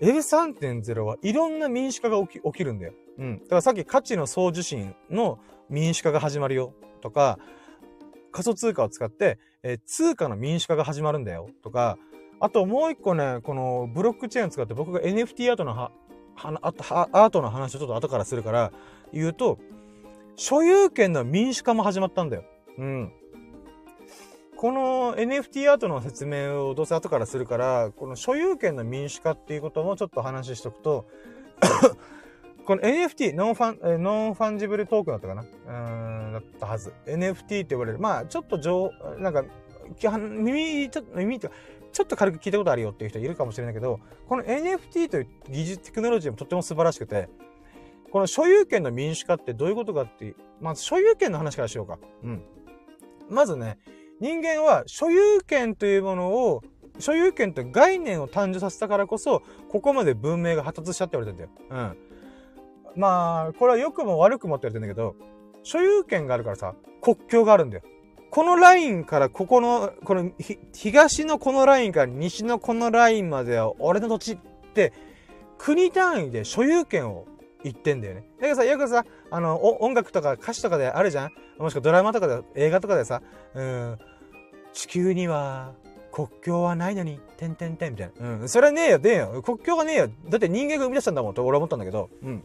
[0.00, 2.92] Web3.0 はいろんな民主化が起き起きるんだよ。
[3.18, 3.38] うん。
[3.40, 7.38] だからさっき価値の総受信の民主化が始まるよとか、
[8.32, 11.98] 仮想通貨を使って、えー、通貨の民主化が始まるんだよとか、
[12.40, 15.90] あともう一個ね、このブロックチェーンを使って僕が NFT アートのは、
[16.34, 18.72] はアートの話をちょっと後からするから
[19.12, 19.58] 言うと、
[20.36, 22.44] 所有権の民主化も始まったんだよ。
[22.78, 23.12] うん。
[24.56, 31.06] この NFT アートの説明をどうせ後からするから、この所有権の民主化っていうこともちょっと話ししとくと
[32.66, 35.42] この NFT、 non-fun、non-fungible token だったかな？
[35.42, 36.92] うん、だったはず。
[37.06, 37.98] NFT って呼ばれる。
[37.98, 39.44] まあ、ちょっと上、なんか、
[40.02, 41.54] 耳、ちょっと、耳とか、
[41.92, 47.28] ちょっと軽く聞いたことあるよっていう人いるかもしれないけど、この NFT という技術、テクノロジーもとっても素晴らしくて、
[48.10, 52.00] この所有権の民主化ってどういうことかっていう、まず所有権の話からしようか。
[52.24, 52.42] うん。
[53.28, 53.78] まずね、
[54.20, 56.62] 人間は所有権というものを、
[56.98, 61.50] 所有権という概念を誕生させたからこそ、ここまで文明が発達しちゃって言われてんだよ。
[61.70, 63.00] うん。
[63.00, 65.14] まあ、これは良くも悪くもって言われてんだけど、
[65.62, 67.82] 所有権があるからさ、国境があるんだよ。
[68.30, 70.30] このラインからここの、この
[70.72, 74.38] 東のこのラインから西のこのラインまでは俺の土地っ
[74.72, 74.92] て、
[75.58, 77.26] 国単位で所有権を
[77.66, 78.28] 言ってんだよね。
[78.40, 81.30] だけどさ、よくさ、あの、音楽とか歌詞とかであるじゃん？
[81.58, 83.22] もしくはドラマとかで、映画とかでさ、
[83.54, 83.98] うん、
[84.72, 85.74] 地球には
[86.12, 88.40] 国境はないのに、てんてんてんみたいな。
[88.40, 89.42] うん、それはねえよ、ねえよ。
[89.42, 90.08] 国境がねえよ。
[90.28, 92.44] だって人間が生み出したんだもんと俺は思ったんだけど、うん。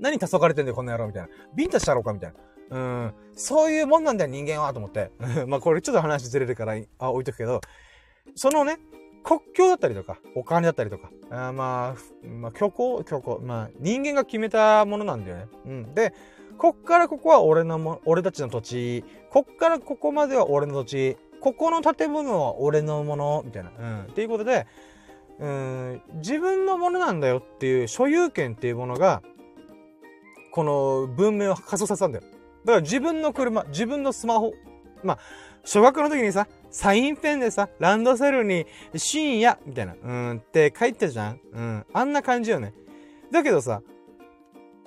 [0.00, 1.28] 何黄昏れてんだよ、こんな野郎みたいな。
[1.54, 2.36] ビンタしたろうかみたいな。
[2.70, 3.14] うん。
[3.34, 5.10] そういうもんなんだよ、人間は、と思って。
[5.46, 7.60] まあ、これちょっと話ずれるから、あ、置いとくけど、
[8.34, 8.78] そのね、
[9.26, 15.46] 国境だったりとか、お金だったりとか、あまあ、まあ、虚構、虚構、まあ、人間が決めたものなんだよね。
[15.66, 15.94] うん。
[15.96, 16.14] で、
[16.58, 23.72] こっからここは俺のも、俺たちの土地、こっからここまでは俺の土地、ここの建物は俺のもの、みたいな。
[23.76, 24.02] うん。
[24.04, 24.68] っていうことで、
[25.40, 29.22] うん、自分のものなんだよっていう所有権っていうものが、
[30.52, 32.24] この文明を加速させたんだよ。
[32.64, 34.52] だから自分の車、自分のスマホ。
[35.02, 35.18] まあ、
[35.64, 36.46] 小学の時にさ、
[36.76, 41.86] サインペンでさ、ランドセルに深夜みたいな、うんって書いてたじゃんうん。
[41.94, 42.74] あんな感じよね。
[43.32, 43.80] だけどさ、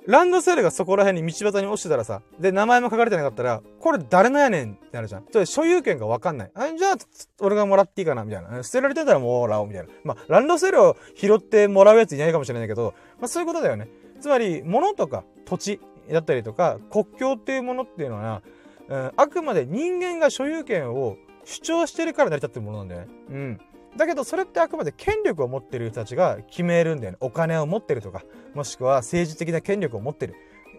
[0.06, 5.24] ランドセルがそこら辺に道端に落ちてたらさ、で、名前も書かれてなかったら、これ誰のやねんってなるじゃん。
[5.32, 6.50] それ所有権がわかんない。
[6.54, 6.96] あ、じゃあ、
[7.40, 8.62] 俺がもらっていいかなみたいな。
[8.62, 9.88] 捨てられてたらもらおうみたいな。
[10.04, 13.88] まあ、ランドセルを拾ってもらうやついないかもしれないけど、まあそういうことだよね。
[14.20, 18.42] つまり、物とか土地だったりとか、国境っていうものっていうのは、
[18.88, 23.06] うん、あくまで人間が所有権を主張してるから成り立ってるものなんだよね。
[23.30, 23.60] うん。
[23.96, 27.18] だけど、それってあくまで権力を持ってる人たちが決めるんだよね。
[27.20, 28.22] お金を持ってるとか、
[28.54, 30.34] もしくは政治的な権力を持ってる。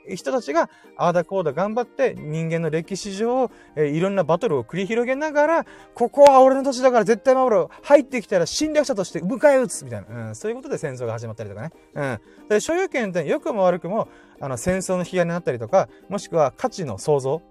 [0.08, 7.86] 人たちが、ああだこうだ頑張って人間の歴史上、えー、いろんなバトルを繰り広げながら、ここは俺の土地だから絶対守ろう。
[7.86, 10.30] 入ってきたら侵略者として迎え撃つみたいな。
[10.30, 11.72] うん、そういうことで戦争が始まったりとかね。
[11.94, 12.20] うん。
[12.50, 14.08] で、所有権って良くも悪くも、
[14.40, 17.42] あの、戦争の被害になったりとか、もしくは価値の創造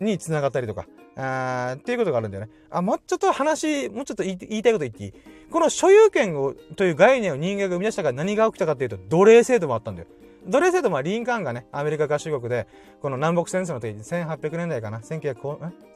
[0.00, 0.86] につながったりとか、
[1.16, 2.50] あっていうことがあるんだよね。
[2.70, 5.12] あ、もうちょっと話、もうちょっと言いたいこと言っていい？
[5.50, 10.08] この所有権を、という概念を人間が生み出したから何が起きたかっていうと、奴隷制度もあったんだよ。
[10.46, 12.66] 奴隷制度はリンカーンがね、アメリカ合衆国で、
[13.00, 15.34] この南北戦争の時に1800年代かな、1900、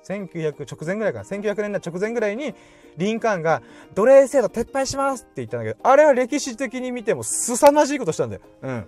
[0.07, 2.55] 1900直前ぐらいかな、1900年代直前ぐらいに、
[2.97, 3.62] リンカーンが
[3.95, 8.43] 奴隷制度撤廃しますって言ったんだけど、あれは歴史的に見ても凄まじいことしたんだよ。
[8.62, 8.87] うん。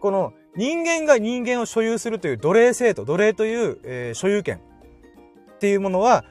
[0.00, 4.60] この人間が人間を所有するという奴隷制度、奴隷という、えー、所有権
[5.56, 6.24] っていうものは、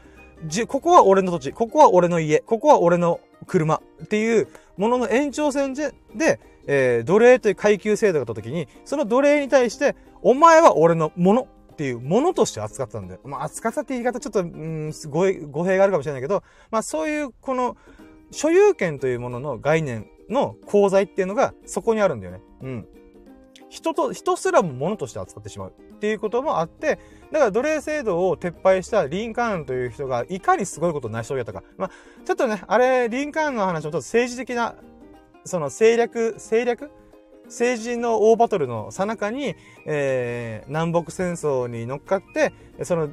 [0.67, 4.47] ここは俺の土地、ここは俺の家、ここは俺の車っていう
[4.77, 13.19] ものの延長線で、で、えー、奴隷という階級制度があった時に、その奴隷に対して、お前は俺のものっていうものとして扱ったんだよ。
[13.23, 17.77] まあ、扱ったって言い方ちょっと、うん、語語弊があるかもしれないけど、まあ、そういう、この、
[18.31, 22.41] 所有権というものの概念の功罪っていうのがそこにあるんだよね。
[22.61, 22.87] うん。
[23.75, 26.97] 人と、人すらも物として扱ってしまうっていうこともあって、
[27.31, 31.61] だから奴隷制度を撤廃したリンカーンという人がいかにすごいことを成し遂げたか。
[31.77, 31.91] まあ、
[32.23, 34.75] ちょっとね、あれ、リンカーンの話もちょっと政治的な、
[35.43, 36.89] その政略、政略？
[37.45, 39.55] 政治の大バトルの最中に、
[39.85, 42.53] えー、南北戦争に乗っかって、
[42.83, 43.09] その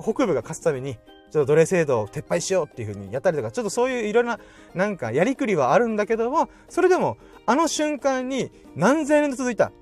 [0.00, 4.38] 北部が勝つために、ちょっと奴隷制度を撤廃しようっていう風にやったりとか、ちょっとそういういろんな、
[4.74, 9.72] なんかやりくりはあるんだけども、それでも、あの瞬間に何千年と続いた。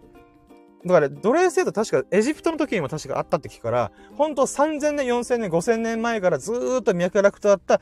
[0.84, 7.80] だから、奴隷制度確かエジプトの時にも確かあったって聞くから、本当3000年、4000年、5000年前からずっと脈絡とあった、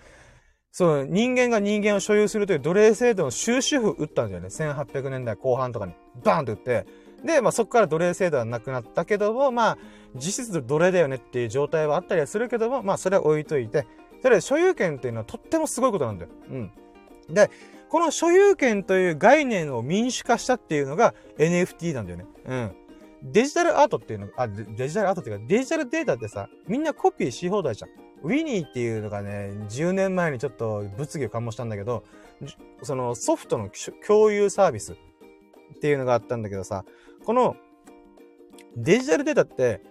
[0.72, 4.49] その人間が人間を所有するという奴隷制度の終止符打ったんだよね。
[4.49, 6.86] 1800年代後半とかにバーンと打って。
[7.24, 9.78] で、まあそこから奴隷制度はなくなったけども、まあ
[10.14, 13.86] 実質奴隷だよねっていう状態はあったりはするけども、まあそれは置いといて、
[14.22, 16.30] それ所有権っていうのはとってもすごいことなんだよ。
[16.51, 16.72] うん。
[17.28, 17.51] で、
[17.88, 22.26] この所有権という概念を民主化したっていうのが NFT なんだよね。
[22.46, 22.76] うん。
[23.22, 27.90] デジタルアートっていうの、あ、デジタルアートっていうか、デジタルデータってさ、みんなコピーし放題じゃん。
[28.22, 32.04] ウィニーっていうのがね、10年前にちょっと物議を醸したんだけど、
[32.82, 33.70] そのソフトの
[34.06, 34.96] 共有サービスっ
[35.80, 36.84] ていうのがあったんだけどさ、
[37.24, 37.56] この
[38.76, 39.82] デジタルデータって、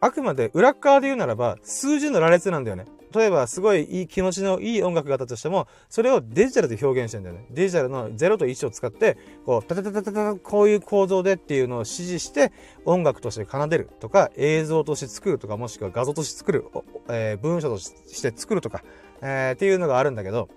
[0.00, 2.86] あくまで裏側で言うならば、数字の羅列なんだよね。
[3.14, 7.46] 例えば、すごいいい気持ちのいい音楽があったとしても、それをデジタルで表現してんだよね。
[7.50, 12.52] デジタルの0と1を使って、こう、タタタタタタこういう構造でっていうのを指示して、
[12.84, 16.64] 音楽として奏でるとか、映像として作るとか、もしくは画像として作る、
[17.08, 18.82] えー、文章として作るとか、
[19.20, 20.48] えー、っていうのがあるんだけど、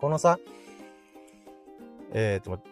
[0.00, 0.38] このさ、
[2.12, 2.62] えー、っと、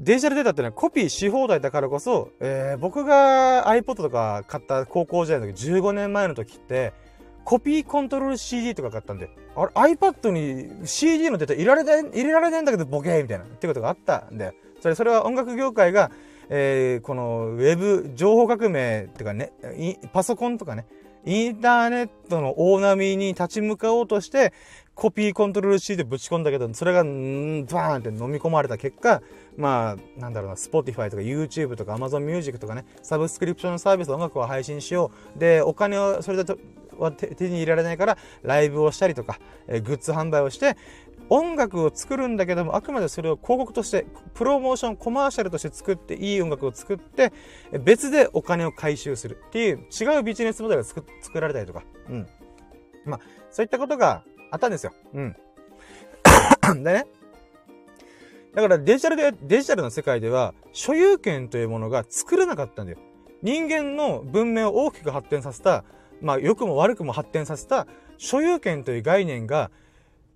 [0.00, 6.92] デジタルデータってのはコピーし放題だからこそ、えー、僕が iPod とか買った高校時代の時、15年前の時って、
[7.48, 16.10] コピーコントロール CD とか買ったんで、あれ iPad に CD のデータ入れられない、入れられないんだけどボケーみたいな、ってことがあったんで、それ、それは音楽業界が、
[16.50, 19.52] えー、このウェブ情報革命ってかね、
[20.12, 20.84] パソコンとかね、
[21.24, 24.52] インターネットの大波に立ち向かおうとして、
[24.94, 29.22] コピーコントロール C でぶち込んだけど、それが、んバーンって飲み込まれた結果、
[29.56, 35.38] まあ、なんだろうな、Spotify とか YouTube とか Amazon Music とかね、サブスクリプションサービスで音楽を配信しよう。
[35.38, 36.54] で、お金をそれで
[36.98, 40.76] は手に入れられないから、ライブをしたりとか、え、グッズ販売をして、
[41.30, 47.32] 音楽を作るんだけども、あくまでそれを広告として、プロモーション、コマーシャルとして作って、いい音楽を作って、
[47.84, 50.88] 別でお金を回収するっていう違うビジネスモデルが
[51.20, 52.26] 作られたりとか、うん。
[53.04, 53.20] まあ、
[53.50, 54.92] そういったことがあったんですよ。
[55.14, 55.36] うん。
[56.82, 57.06] でね、
[58.54, 62.98] だからデジタルで、デジタルの世界では、所有権というものが作れなかったんだよ。
[63.42, 65.84] 人間の文明を大きく発展させた
[66.20, 69.70] まあ、良くも悪くも発展させた所有権という概念が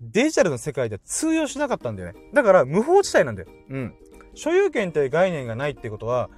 [0.01, 2.19] デジタルの世界では通用しなかったんだよね。
[2.33, 3.47] だから無法地帯なんだよ。
[3.69, 3.93] うん。
[4.35, 6.29] 所有権という概念がないってことは、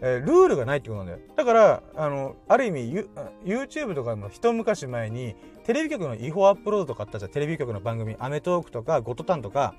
[0.00, 1.18] えー、ルールがないってことなんだよ。
[1.36, 3.06] だから、あの、ある意味、
[3.44, 7.30] YouTube とかの一昔前に、テレビ局の違法アップロードとかあったじゃん。
[7.30, 9.74] テレビ局の番組、アメトークとか、ゴトタンとか、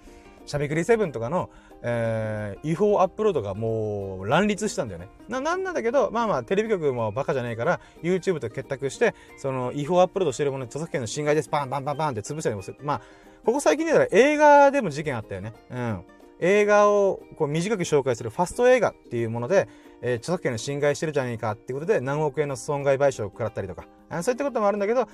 [0.45, 1.49] しゃべくり7とかの、
[1.81, 5.09] えー、違法アップロードがもう乱立したんだよね。
[5.29, 12.77] な、なんなんだけど、まあまあ、テレビ局もバカじゃないから、YouTube と結託して、その、違法アップロードしてるものに著作権の侵害です、バンバンバンバンって潰したりもする。
[12.81, 13.01] まあ、
[13.45, 15.53] ここ最近で言ったら映画でも事件あったよね。
[15.69, 16.03] うん。
[16.39, 19.67] 映画をこう短く紹介するファスト映画っていうもので、
[20.01, 23.85] えー、著作権の侵害してるじゃねえかっていうことで何億円の損害賠償を食らったりとか、
[24.21, 25.07] そういったこともあるんだけど、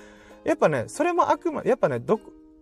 [0.44, 2.20] やっぱね、それもあくま、やっぱね、ど、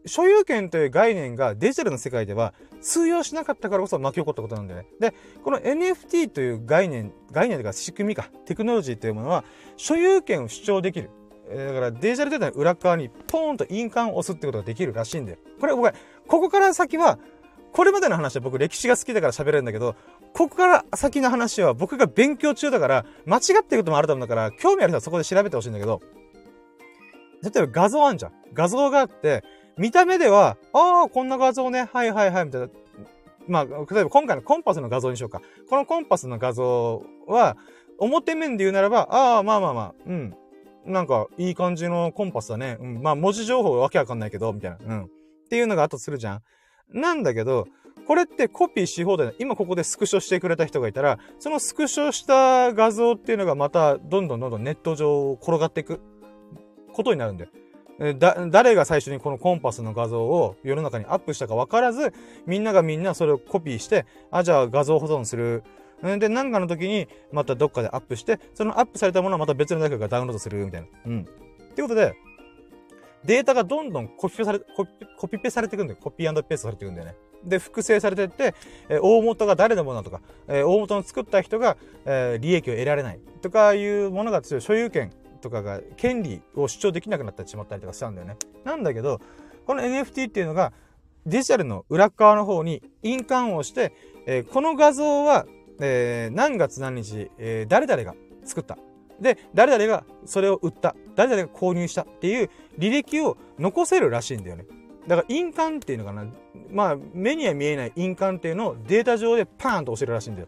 [0.08, 4.88] 所有権という概念がデジタルの世界では通用しなかったからこそ巻き起こったことなんだよね。
[5.00, 9.44] で、この NFT という概念、概念というか仕組みか、テクノロジーというものは
[9.76, 11.10] 所有権を主張できる。
[11.50, 15.38] だからデジタルデータの裏側にポーンと印鑑を押すってことができるらしいんだよ。
[15.60, 15.94] これ僕は、
[16.28, 17.20] ここから先は、
[17.72, 19.96] これまでの話は僕歴史が好きだから喋れるんだけど、
[20.34, 26.02] ここから先の話は僕が勉強中だから、間違ってることもあると思うんだから、興味ある人はそこで調べてほしいんだけど、
[27.44, 28.34] 例えば画像あんじゃん。
[28.54, 29.44] 画像があって、
[29.78, 32.70] 見た目では、ああ、こんな画像ね、はいはいはい、みたいな。
[33.48, 35.42] まあ、例えば今回のコンパスの画像にしようか。
[35.70, 37.56] このコンパスの画像は、
[38.00, 40.36] 表面で言うならば、ああ、まあまあまあ、うん。
[40.86, 42.78] なんか、いい感じのコンパスだね。
[42.80, 43.02] うん。
[43.02, 44.78] まあ、文字情報わけわかんないけど、みたいな。
[44.82, 45.04] うん。
[45.04, 45.08] っ
[45.50, 46.42] ていうのがあとするじゃん。
[46.92, 47.68] なんだけど、
[48.06, 56.00] これってコピーし放題今ここでスクショしてくれた人がいたら、そのスクショした画像っていうのがまたどんどんどんどんネット上転がっていく
[56.94, 57.50] ことになるんだよ。
[58.00, 62.14] だ、誰が最初にこのコンパスの画像を世の中にアップしたか分からず、
[62.46, 65.64] みんながみんなそれをコピーして、あ、じゃあ画像保存する。
[66.02, 70.88] で、なんかの時に、またどっかでアップして、そのアップされたものをまた別の誰かがダウンロードする、みたいな。
[71.08, 71.22] うん。
[71.22, 72.14] ってことで、
[73.26, 76.00] データがどんどんコピペされ、コピコピペされていくんだよ。
[76.00, 77.16] コピーペーストされていくんだよね。
[77.44, 78.54] で、複製されていって、
[78.90, 88.38] えー、大元が誰のものだとか、えー、大元の作った人が、えー、利益を得られないとかいうものが強い所有権とかが権利を主張できなくなってしまったりとかしたんだよね。
[88.64, 89.22] なんだけど、
[89.66, 90.74] この NFT っていうのが
[91.26, 93.94] デジタルの裏側の方に印鑑をして、
[94.26, 95.46] えー、この画像は、
[95.80, 98.16] えー、何月何日、えー、誰々が
[98.46, 98.78] 作った。
[99.20, 100.96] で、誰々がそれを売った。
[101.16, 104.66] 誰々が購入したっていう履歴を残せるらしいんだよね。
[105.08, 106.26] だから印鑑っていうのかな。
[106.70, 110.48] まあ、目には見えない印鑑っていうのをデータ上でパーンと教えるらしいんだよ。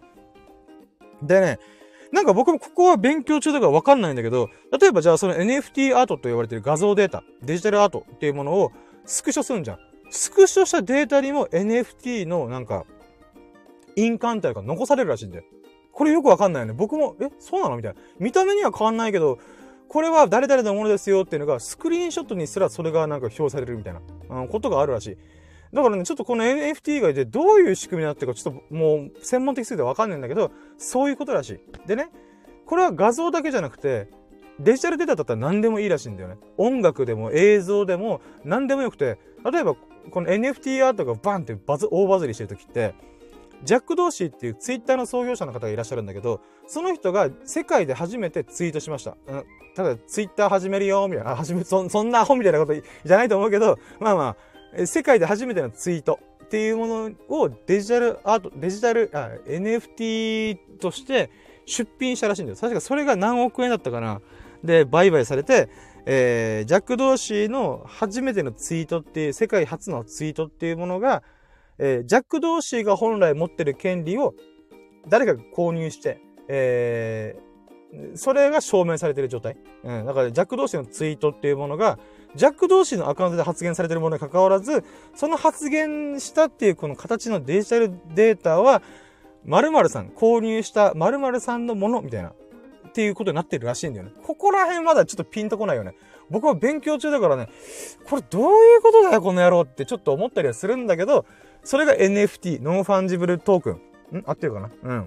[1.21, 1.59] でね、
[2.11, 4.49] なんか僕もここは勉強中だからわかんないんだけど、
[4.79, 8.71] 例えばじゃあその NFT アートと言われてる画像データ、デジタルアートっていうものを
[9.05, 9.79] スクショするんじゃん。
[10.11, 12.85] スクショしたデータにも NFT のなんか、
[13.95, 15.43] 印鑑体が残されるらしいんだよ。
[15.91, 16.73] これよくわかんないよね。
[16.73, 17.77] 僕も、え、そうなの？
[17.77, 17.99] みたいな。
[18.17, 19.37] 見た目には変わんないけど、
[19.87, 25.17] これは誰々のものですよっていうのが、スクリーンショットにすらそれがなんか表されるみたいな、うん、ことがあるらしい。
[25.73, 31.87] だからね、ちょっとこの NFT 以外でどういう仕組みになってるか、ちょっともう専門的すぎてわかんないんだけど、そういうことらしい。
[31.87, 32.09] でね、
[32.65, 34.09] これは画像だけじゃなくて、
[34.59, 36.37] デジタルデータだったら何でもいいらしいんだよね。
[36.57, 39.17] 音楽でも映像でも何でもよくて、
[39.49, 39.75] 例えば
[40.09, 42.93] この NFT アートがバンってバズ、大バズりしてる時って、
[43.63, 49.17] ジャック・ドーシーっていうツイッターの創業者の方がいらっしゃるんだけど、その人が世界で初めてツイートしました。
[49.27, 49.45] うん、
[49.75, 54.35] ただツイッター始めるよ、みたいな、始め、そそんなアホみたいなことじゃないと思うけど、まあまあ、
[54.85, 61.29] 世界で初めてのツイートっていうものをデジタルアート、デジタル、あ、NFT として
[61.65, 62.57] 出品したらしいんだよ。
[62.59, 64.21] 確かそれが何億円だったかな。
[64.63, 65.69] で、売買されて、
[66.05, 71.23] えー、ジャック・ドーシーの初めてのツイートっていう、世界初のツイートっていうものが、
[71.77, 74.33] えー、ジャック・ドーシーが本来持ってる権利を
[75.07, 79.57] 誰かが購入して、えー、それが証明されてる状態。
[79.83, 80.05] うん。
[80.05, 81.99] だから、ジャック・ドーシーのツイートっていうものが、
[82.35, 84.83] ジャック・ドーシーのアカウントで発言されているものに関わらず、
[85.15, 88.81] その発言したっていうこの形のデジタルデータは、
[89.45, 94.11] 〇〇さん、購入した〇〇さんのものみたいな、っていうことになってるらしいんだよね。
[94.23, 95.95] ここら辺まだちょっとピンとこないよね。
[96.29, 97.49] 僕は勉強中だからね、
[98.07, 101.25] これどういうことだよ、この野郎ってちょっと思ったりはするんだけど、
[101.63, 104.17] それが NFT、 non-fungible token。
[104.19, 104.23] ん？
[104.25, 104.69] 合ってるかな？
[104.83, 105.01] うん。
[105.03, 105.05] っ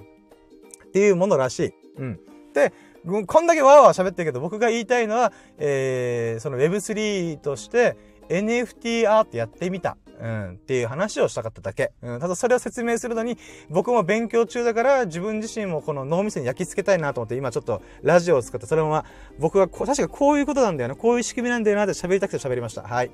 [0.93, 1.73] ていうものらしい。
[1.99, 2.21] うん。
[2.53, 2.73] で、
[3.05, 7.97] こんだけわーわー喋ってるけど、僕が言いたいのは、えー、その Web3 として
[8.29, 9.97] NFT アートやってみた。
[10.21, 11.91] うん、っていう話をしたかっただけ。
[12.01, 13.37] うん、ただそれを説明するのに、
[13.69, 19.05] 僕も勉強中だから自分自身もこの脳みそに焼き付けたいなと思って今ちょっとラジオを使って、それもまあ
[19.41, 22.83] 僕は確かこういうことなんだよな、こういう仕組みなんだよなって喋りたくて喋りました。
[22.83, 23.11] はい。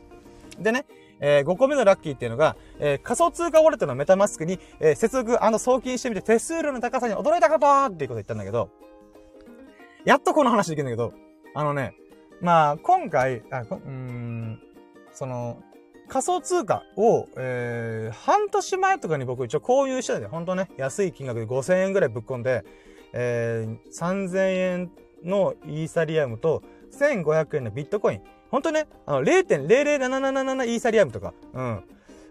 [0.59, 0.85] でね、
[1.21, 8.69] えー、5個目のラッキーっていうのが、えー、仮想通貨ウォレットのメタマスクに、えー、接続送金してみて手数料の高さに驚いたことっていうこと言ったんだけど、
[10.09, 11.13] やっとこの話できるんだけど、
[11.55, 11.95] あのね、
[12.41, 14.59] まあ、今回、あ、うん、
[15.13, 15.63] その、
[16.09, 22.65] 仮想通貨を、えー、半年前とかに僕一応購入してたんで、ほんとね、安い金額で5000円ぐらいぶっ込んで、
[23.13, 24.91] えー、3000円
[25.25, 26.63] のイーサリアムと
[26.99, 28.23] 1500円のビットコイン。
[28.51, 31.85] ほんとね、あの、0.00777イーサリアムとか、うん。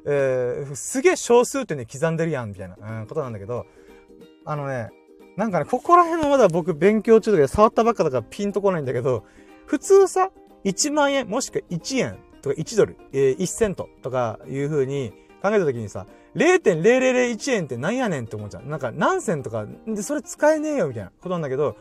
[0.07, 3.67] えー、すげえ小数点で刻んでるやん、みたいな、うん、ことなんだけど、
[4.45, 4.89] あのね、
[5.37, 9.23] なんかね、ここら辺はまだ僕勉強中だけど、触ったばっかだからピンとこないんだけど、
[9.67, 10.31] 普通さ、
[10.65, 15.11] 1万円、もしくは1円とか1ドル、えー、1セントとかいう風に
[15.43, 18.65] 考えた時にさ、0.0001円って何やねんって思っちゃう。
[18.65, 21.77] なんか何銭とか、で、それ使えねえよみたいなことなんだけど、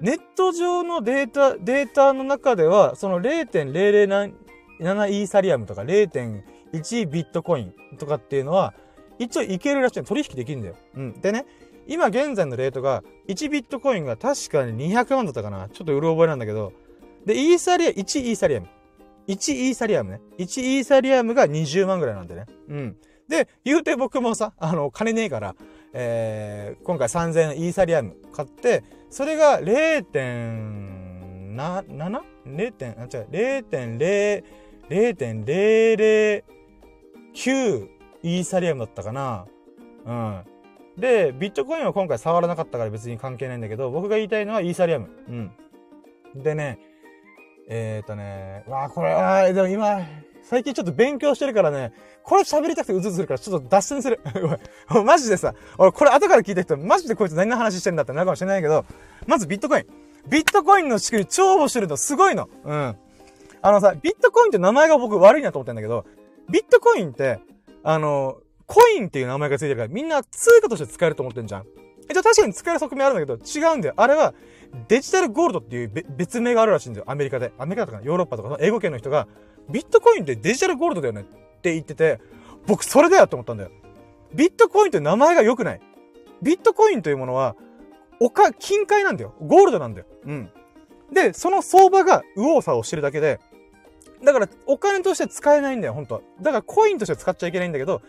[0.00, 4.32] ネット上のデータ、データの中では、その0.007
[4.80, 8.72] イーサリアムとか0.1ビットコインとかっていうのは、
[9.18, 10.02] 一応いけるらしい。
[10.04, 10.76] 取引できるんだよ。
[10.94, 11.20] うん。
[11.20, 11.44] でね、
[11.88, 15.68] 今現在のレートが、1ビットコインが確かに200万だったかな。
[15.70, 16.72] ちょっとうる覚えなんだけど、
[17.24, 18.68] で、イーサリア、1イーサリアム。
[19.26, 20.20] 1イーサリアムね。
[20.38, 22.46] 1イーサリアムが20万ぐらいなんでね。
[22.68, 22.96] うん。
[23.28, 25.54] で、言うて僕もさ、あの、金ねえから、
[25.92, 32.52] えー、今回3000円イーサリアム買って、それが 0.7?0.、違
[33.20, 34.44] う、0.0、
[34.88, 37.88] 0.009
[38.22, 39.46] イーサリアムだったかな。
[40.04, 40.44] うん。
[40.98, 45.08] で、ビットコインは今回触らなかったから別に関係ないんだけど、僕が言いたいのはイーサリアム。
[45.28, 45.52] うん。
[46.42, 46.78] でね、
[47.68, 50.00] えっ、ー、とね、わあこれ、あ、でも今、
[50.42, 51.92] 最近ちょっと勉強してるからね、
[52.24, 54.20] これ喋りたくてうずうずするからちょっと脱線する。
[55.04, 58.84] マジでさ、俺これ後から聞いた人、マジでこいつ何の話してんだってなるかもしれないけど、
[59.26, 59.86] まずビットコイン。
[60.28, 62.48] ビットコインの仕組み超面白いの、すごいの。
[62.64, 62.96] うん。
[63.60, 66.04] あのさ、ビットコインって名前が僕悪いなと思ってんだけど、
[66.50, 67.40] ビットコインって、
[67.82, 68.38] あの、
[68.68, 71.62] コインっていう名前がついてるから、みんな通貨として使えると思ってんじゃん。
[72.08, 73.94] え、じゃあ確かに使える側面あるんだけど、違うんだよ。
[73.96, 74.34] あれは、
[74.88, 77.06] デジタルゴールドっていう別名があるらしいんだよ。
[77.08, 77.52] アメリカで。
[77.58, 79.26] アメリカとかヨーロッパとかの英語圏の人が、
[79.70, 81.24] ビットコインってデジタルゴールドだよねっ
[81.60, 82.20] て言ってて、
[82.66, 83.70] 僕それだよって思ったんだよ。
[84.34, 85.80] ビットコインって名前が良くない。
[86.42, 87.56] ビットコインというものは、
[88.20, 89.34] おか、金塊なんだよ。
[89.40, 90.06] ゴールドなんだよ。
[90.26, 90.50] うん。
[91.12, 93.40] で、その相場が右往左往してるだけで、
[94.22, 96.20] だからお金として使えないんだよ、本当は。
[96.40, 98.02] だからコインとして使っちゃいけないんだけど、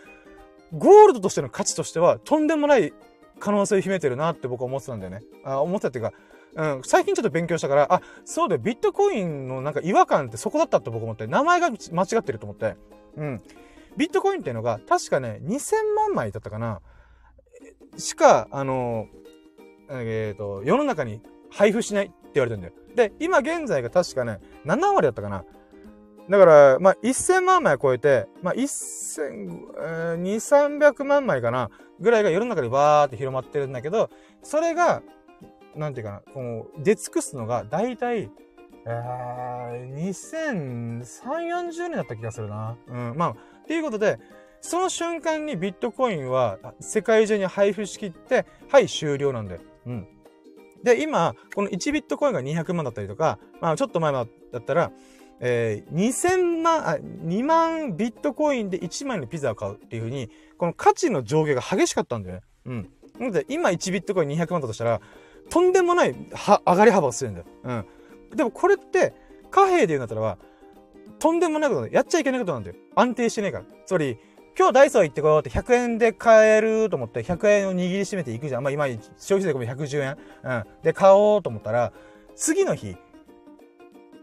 [0.74, 2.94] ゴールドとしての価値としては、とんでもない
[3.40, 5.22] 可能性を秘めてるなって僕は思ってたんだよね。
[5.44, 6.14] あ、思ってたっていうか、
[6.56, 12.76] うん、最近ちょっと勉強したから、あ、そうだよ、ビットコインのなんか違和感ってそこだったって僕思って、名前が間違ってると思って。
[13.18, 13.42] うん。
[13.98, 16.82] ビットコインっていうのが、確かね、2000万枚だったかな、
[17.98, 19.08] しか、あの、
[19.90, 22.74] えっ、ー、と、世の中に配布しないって言われてるんだよ。
[22.96, 25.44] で、今現在が確かね、7割だったかな。
[26.30, 28.62] だから、まあ、1000万枚超えて、まあ、1000、
[29.78, 31.70] えー、2、300万枚かな、
[32.00, 34.10] ぐらいが世の中でバーって広まってるんだけど、
[34.44, 35.02] それが、
[35.76, 38.30] なんていうかな、この、出尽くすのが、だいたい、
[38.86, 42.78] えー、2003、40年だった気がするな。
[42.88, 43.36] うん、まあ、っ
[43.66, 44.20] ていうことで、
[44.62, 49.62] その瞬間にビットコインは世界中に配布しきって、はい、終了なんだよ。
[49.88, 50.08] うん。
[50.84, 54.28] で、今、この1ビットコインが200万だったりとか、まあちょっと前だっ
[54.62, 54.92] たら、
[55.40, 62.42] えー、2000万、あ、2万ビットコインで1万円のピザを買うっていう風に、この価値の上下が激しかったんだよね。
[62.66, 62.90] うん。
[63.20, 65.02] なので、今1ビットコイン200万だとしたら、
[65.50, 67.46] とんでもない、は、上がり幅をするんだよ。
[67.64, 67.86] うん。
[68.36, 69.14] でもこれって、
[69.50, 70.38] 貨幣で言うんだったら、
[71.18, 71.94] とんでもないことだよ。
[71.94, 72.76] やっちゃいけないことなんだよ。
[72.96, 73.66] 安定してねえから。
[73.86, 74.18] つまり、
[74.58, 78.64] 今日ダイソー行ってこようって100円で買えると思って100円を握りしめていくじゃん。
[78.64, 78.88] まあ今
[79.18, 80.18] 消費税込み110円。
[80.44, 80.64] うん。
[80.84, 81.94] で買おうと思ったら、
[82.36, 82.96] 次の日、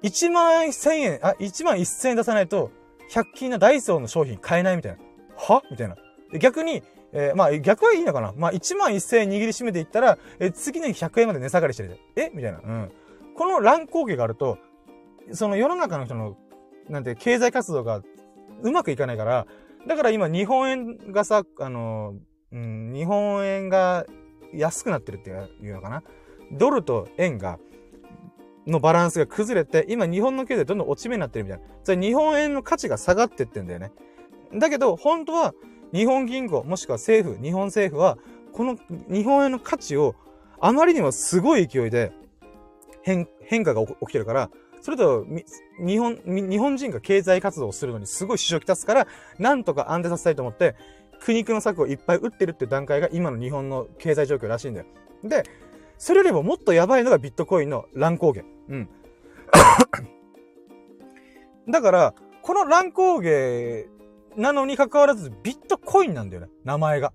[0.02, 2.70] 1万1000円、あ、1万1000円出さないと、
[3.10, 4.98] 100均なダイソーの商品買えないみたいな。
[5.36, 5.62] は？
[5.70, 5.97] みたいな。
[6.39, 6.82] 逆に、
[7.12, 8.32] えー、まあ逆はいいのかな？
[8.36, 11.98] まあ1万1000円握りしめていったら、えー、次の日100円まで値下がりしてる。
[12.16, 12.31] え？
[12.35, 12.59] みたいな。
[12.59, 12.93] うん。
[13.36, 14.59] この乱高下があると、
[15.32, 16.36] その世の中の人の、
[16.89, 18.02] なんて、経済活動が
[18.62, 19.47] うまくいかないから、
[19.86, 22.14] だから今日本円がさ、あの、
[22.52, 24.06] うん、日本円が
[24.55, 26.02] 安くなってるっていうのかな？
[26.52, 27.59] ドルと円が、
[28.66, 31.64] のバランスが崩れて、今日本の経済どんどん落ち目になってるみたいな。
[31.84, 33.93] それ日本円の価値が下がってってんだよね。
[34.55, 35.55] だけど、本当は、
[35.93, 38.18] 日本銀行、もしくは政府、日本政府は、
[38.52, 38.76] この
[39.09, 40.14] 日本円の価値を、
[40.59, 42.12] あまりにもすごい勢いで
[43.02, 43.26] 変、
[43.64, 45.24] 化が起きてるから、それと、
[45.78, 49.06] 日本、日本人が経済活動をするのにすごい支障をきたすから、
[49.38, 50.74] なんとか安定させたいと思って、
[51.20, 54.86] 苦肉の策をいっぱい打ってるっていう段階が今の日本の経済状況らしいんだよ。
[55.24, 55.44] で、
[55.98, 58.43] それよりももっとやばいのがビットコインの乱高下。
[58.68, 58.89] うん。
[61.68, 63.86] だから、この乱高下
[64.36, 66.48] なのに関わらずビットコインなんだよね。
[66.64, 67.12] 名前が。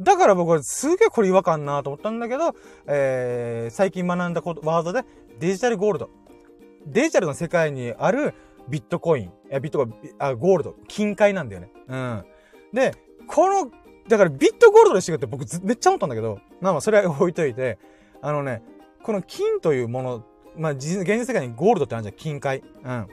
[0.00, 2.54] だから僕はすげえこれ違和感なと思ったんだけど、
[2.86, 5.04] えー、最近学んだワードで
[5.38, 6.10] デジタルゴールド。
[6.86, 8.34] デジタルの世界にある
[8.68, 11.70] ビットコイン、ビットコイン、あ、ゴールド、金塊なんだよね。
[11.88, 12.24] うん。
[12.72, 12.94] で、
[13.26, 13.70] この、
[14.08, 17.78] だからビットゴールドでしてって僕めっちゃ思ったんだけど、まあまあそれは置いといて、
[18.22, 18.62] あのね、
[19.02, 20.24] この金というもの、
[20.56, 22.62] まあ現実世界にゴールドってあるじゃん、金塊。
[22.84, 23.08] うん。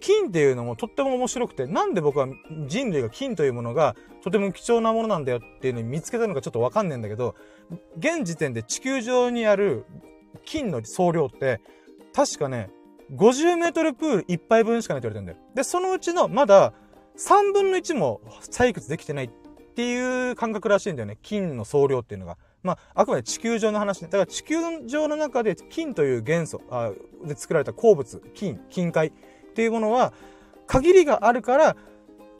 [0.00, 2.28] 金っていうのもとっても面白くて、なんで僕は
[2.66, 7.34] 人類が金というものがとても貴重なものなんだよっていうのに見つけたのかちょっとわかんねえんだけど、
[7.98, 9.84] 現時点で地球上にある
[10.44, 11.60] 金の総量って、
[12.14, 12.70] 確かね、
[13.14, 15.54] 50メートルプール1杯分しかないと言われてるんだよ。
[15.54, 16.72] で、そのうちのまだ
[17.18, 18.20] 3分の1も
[18.50, 19.30] 採掘できてないっ
[19.74, 21.18] ていう感覚らしいんだよね。
[21.22, 22.38] 金の総量っていうのが。
[22.62, 24.08] まあ、あくまで地球上の話ね。
[24.08, 24.56] だから地球
[24.86, 26.92] 上の中で金という元素あ
[27.24, 29.12] で作られた鉱物、金、金塊っ
[29.54, 30.12] ていうものは
[30.66, 31.76] 限りがあるから、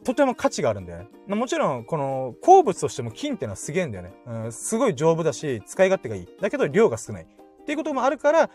[0.03, 1.07] とても価値があるんだよね。
[1.27, 4.13] まあ、もちろん、この鉱物としても金っていうのはすげえんだよね。
[4.25, 6.27] うん、すごい丈夫だし、使い勝手がいい。
[6.41, 7.23] だけど量が少ない。
[7.23, 8.49] っていうこともあるから、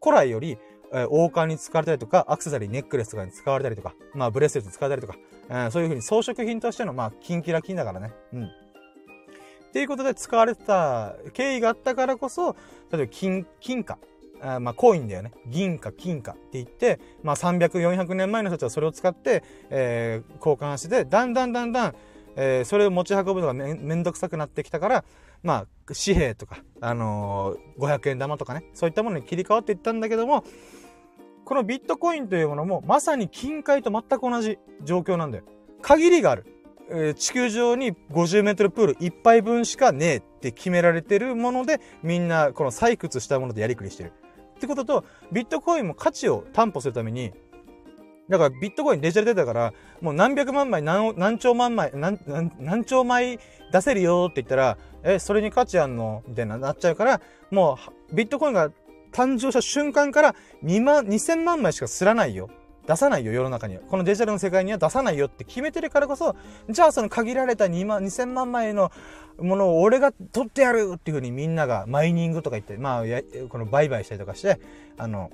[0.00, 0.58] 古来より
[0.92, 5.18] えー、王冠に使われたりとか、アクセサリー、ネックレスとかに使われたりとか、まあ、ブレスレットに使われたりとか、
[5.48, 8.12] えー、そういうふうに装飾品としての、まあ、キンキラキンだからね。
[8.34, 8.50] うん。
[9.72, 12.52] っていうことで使われてた経緯があったからこそ、
[12.92, 13.96] 例えば金、金貨。
[14.42, 15.32] あまあ、コインだよね。
[15.46, 21.94] 銀貨、金貨って言って、まあ、300、400年前の人たちはそれを使って、えー、交換して、だんだんだんだん、
[22.36, 25.04] えー、それを持ち運ぶのがめめんどくさくなってきたから、
[25.42, 30.44] まあ、紙幣とか、あのー、500円玉とかね、そういったものに切り替わっていったんだけども、
[31.46, 35.44] このビットコインというものも、まさに金塊と全く同じ状況なんだよ。
[35.80, 36.51] 限りがある。
[37.16, 44.12] 地球上に50メートルプール1杯分しかねえって決められてるもので、みんなこの採掘したものでやりくりしてる。
[44.56, 47.32] ってことと、ビットコインも価値を担保するために、
[48.28, 53.38] だからビットコインデジタルデータから、もう何百万枚、何何兆万枚、何、何何兆枚
[53.72, 57.20] 出せるよって言ったら、え、それに価値あんのみたいななっちゃうから、
[57.50, 57.78] も
[58.10, 58.70] うビットコインが
[59.12, 62.48] 誕生した瞬間から2万、2000万枚しかすらないよ。
[62.86, 63.82] 出さないよ、世の中には。
[63.88, 66.34] このデジタルの世界には出さないよって決めてるからこそ、
[66.68, 68.90] じゃあその限られた2万、2000万枚の
[69.38, 73.02] ものを俺が取ってやるっていうふうにみんながマイニングとか言って、まあ、
[73.48, 74.60] この売買したりとかして、
[74.98, 75.30] あの、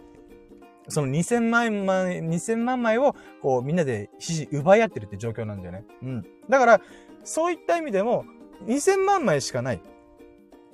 [0.89, 5.85] その2000万枚、2000万枚を、こう、みんなで指示奪い合ってるって状況なんだよね。
[6.03, 6.27] うん。
[6.49, 6.81] だから、
[7.25, 8.25] そういった意味でも、
[8.65, 9.83] 2000万枚しかない、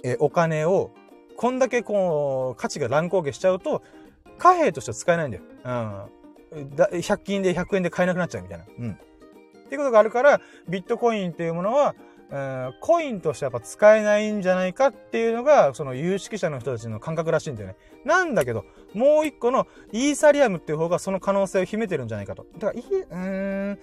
[0.05, 0.93] え、お金を、
[1.37, 3.83] こんだけこう、価値が乱高下しちゃうと、
[4.39, 5.43] 貨幣としては使えないんだよ。
[5.65, 6.24] うん。
[6.55, 8.65] 100均で100円で買えなくなっちゃうみたいな。
[8.79, 8.91] うん。
[8.93, 8.97] っ
[9.69, 11.95] ていうことがあるから、ビットコインっていうものは、
[12.31, 17.77] うん、コインとしてやっぱ使えないんじゃないかっていうのが、その有識者の人たちの感覚らしいんだよね。
[18.05, 22.47] なんだけど、もう一個のイーサリアムっていう方がその可能性を秘めてるんじゃないかと。
[22.59, 23.79] だから、い、うーん、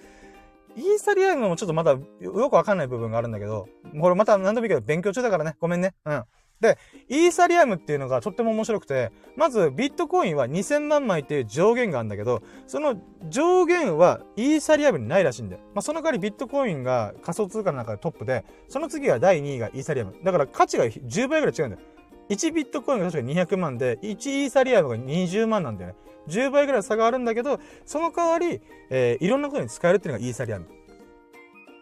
[0.76, 3.68] イーサリアムもちょっとまだよくわかんない部分があるんだけど、
[4.00, 5.56] これまた何度もいいけど勉強中だからね。
[5.60, 5.94] ごめんね。
[6.04, 6.24] うん。
[6.62, 6.78] で、
[7.08, 12.94] イーサリアムっていうのがとっても面白くて、まずビットコインは2000万枚っていう上限があるんだけど、その
[13.28, 15.60] 上限はイーサリアムにないらしいんだよ。
[15.74, 20.14] まあ、その代わりビットコインが仮想通貨の中でトップで、その次が第2位がイーサリアム。
[20.22, 21.82] だから価値が10倍ぐらい違うんだよ。
[22.28, 25.96] 1ビットコインが確か200万で、1イーサリアムが20万なんだよね。
[26.28, 30.66] 10倍ぐらい差があるんだけど、その代わり、えー、いろんなことに使えるっていうのがイーサリアム。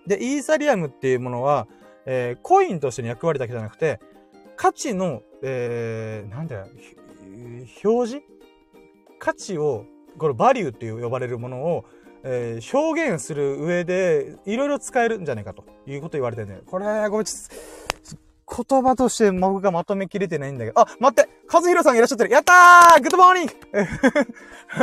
[0.07, 1.69] で、イーサリアムっていうものは、
[2.07, 4.01] えー、コインとしての役割だけじゃなくて、
[4.61, 6.67] 価値の、えー、なんだよ、
[7.83, 8.23] 表示？
[9.19, 9.87] 価値を、
[10.19, 11.87] これバリューっていう呼ばれるものを、
[12.25, 16.61] えー、表現する上で、いろいろ使えるんじゃないかということ言われてね。
[16.67, 17.33] これ、ごめん、ち、
[18.55, 20.81] 言葉として僕がまとめきれてないんだけど。
[20.81, 23.53] あ、待って和弘さんいらっしゃってるやったー good morning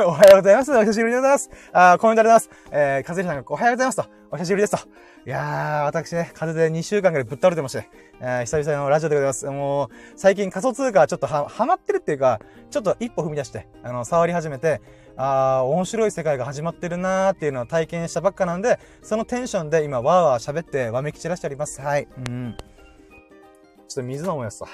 [0.06, 4.06] おはようございますお久しぶりでございますあコメントありがとうございますえー、和弘さんがおはようございますと。
[4.32, 4.90] お久しぶりですと。
[5.28, 7.90] いやー、私ね、風邪で2週間ぐらいぶっ倒れてまして、
[8.22, 9.46] えー、久々のラジオでございます。
[9.48, 12.40] もう、最近仮想通貨ちょっとは、はまってるっていうか、
[12.72, 14.80] ちょっと一歩踏み出して、あの、触り始めて、
[15.18, 21.82] あー、面白い世界が始まってるなーっていうのを体験したばっかなんで、そのテンションで今、わーわー喋って、わめき散らしております。
[21.82, 22.08] はい。
[22.30, 22.56] うん。
[22.56, 24.68] ちょっと水飲むやつさ。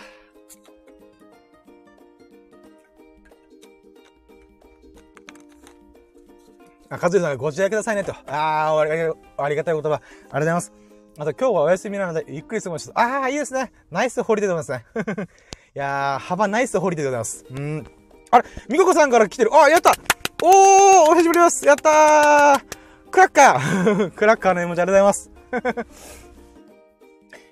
[6.93, 8.13] あ、かずさんがご自愛くださいねと。
[8.27, 9.93] ああ、ありがたい言葉。
[9.93, 10.73] ありがとうございます。
[11.17, 13.71] あと今日はお休みなので、ゆっくり過ごしますああ、いいですね。
[13.91, 15.27] ナイスホリデーでございますね。
[15.75, 17.45] いやー、幅ナイスホリデーでございます。
[17.49, 17.85] うん。
[18.31, 19.51] あれ、みここさんから来てる。
[19.53, 19.91] あ、やった
[20.43, 21.65] おー、お久しぶりです。
[21.65, 22.63] やったー。
[23.11, 25.85] クラッカー クラッカーの絵文字ありがとうございます。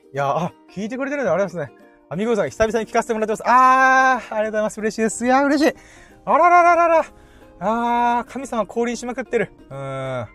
[0.13, 1.71] いやあ、聞いてくれてるんでありますね。
[2.09, 3.43] あ、みここさん久々に聞かせてもらってます。
[3.45, 4.79] あー、ありがとうございます。
[4.81, 5.25] 嬉しいです。
[5.25, 5.75] いや嬉しい。
[6.25, 7.05] あららららら。
[7.63, 9.51] あー、神様降臨しまくってる。
[9.69, 9.77] うん。
[9.77, 10.25] 今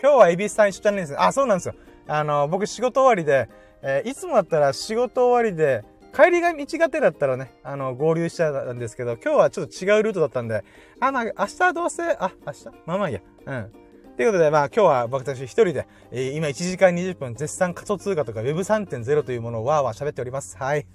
[0.00, 1.74] 日はエビスさん一緒じゃないんですあ、そうなんですよ。
[2.06, 3.48] あの、僕仕事終わりで、
[3.80, 5.84] えー、いつもだったら仕事終わりで、
[6.14, 10.64] 帰りが道がてだったらね、あの、合流しちゃうんですけど、今日はちょっと違うルートだったんで、
[11.00, 12.66] あ、まあ、明日どうせ、あ、明日？
[12.84, 13.20] まあまあいいや。
[13.46, 13.72] うん。
[14.14, 20.58] ということで、まあ今日は僕たち一人で、えー、今1時間20分絶賛仮想通貨とか Web3.0 というものをわーわー喋っております。
[20.58, 20.86] はい。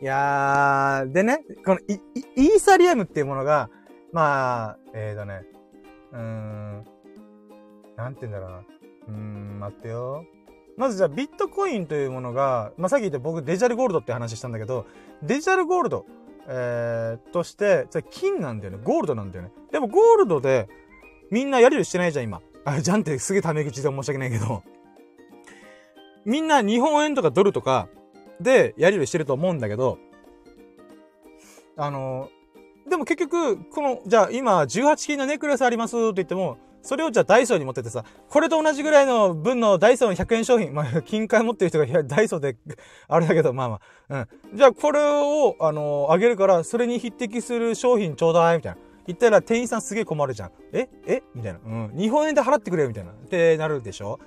[0.00, 2.00] いやー、でね、このイ
[2.36, 3.68] イーサリアムっていうものが、
[4.12, 5.42] まあ、えーとね、
[6.12, 6.84] うーん、
[7.96, 8.58] なんて言うんだろうな。
[8.58, 10.24] うーん、待ってよ。
[10.76, 14.86] まずじゃあビットコインというものが、まあ、さっき言った僕デジタルゴールドって話したんだけど、
[15.24, 16.06] デジタルゴールド、
[16.46, 18.78] えー、として、それ金なんだよね。
[18.84, 19.50] ゴールドなんだよね。
[19.72, 20.68] でもゴールドで、
[21.32, 22.40] みんなやりとりしてないじゃん、今。
[22.64, 24.62] あ、じゃんってすげえタメ口で申し訳ないけど。
[26.24, 27.88] みんな日本円とかドルとか、
[28.40, 29.98] で、やり取りしてると思うんだけど、
[31.76, 32.30] あの、
[32.88, 42.56] でも結局、この、じゃあ今18金のネックレスありますって言っても、それをじゃあダイソーに持っててさ、これと同じぐらいの分のダイソーの100円商品、まあ、金塊持ってる人が、ダイソーで、
[43.08, 44.56] あれだけど、まあまあ、うん。
[44.56, 48.78] じゃあこれを、あのあげるから、それに匹敵する商品ちょうだい、みたいな。
[49.06, 50.50] 言ったら店員さんすげえ困るじゃん。
[50.72, 50.88] え？
[51.06, 51.22] え？
[51.34, 51.60] みたいな。
[51.64, 51.96] うん。
[51.96, 53.10] 日本円で払ってくれみたいな。
[53.10, 54.20] ってなるでしょ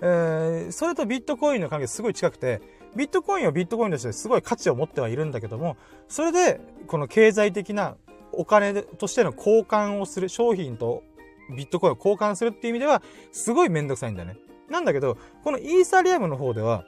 [0.00, 2.60] えー、それとビットコインの関係すごい近くて、
[2.96, 5.76] ビットコインはビットコインとしてすごい価値を持ってはいるんだけども、
[6.08, 7.96] それで、この経済的な
[8.32, 11.02] お金としての交換をする、商品と
[11.56, 13.02] ビットコインを交換するっていう意味では、
[13.32, 14.36] すごいめんどくさいんだよね。
[14.68, 16.84] なんだけど、このイーサリアムの方では、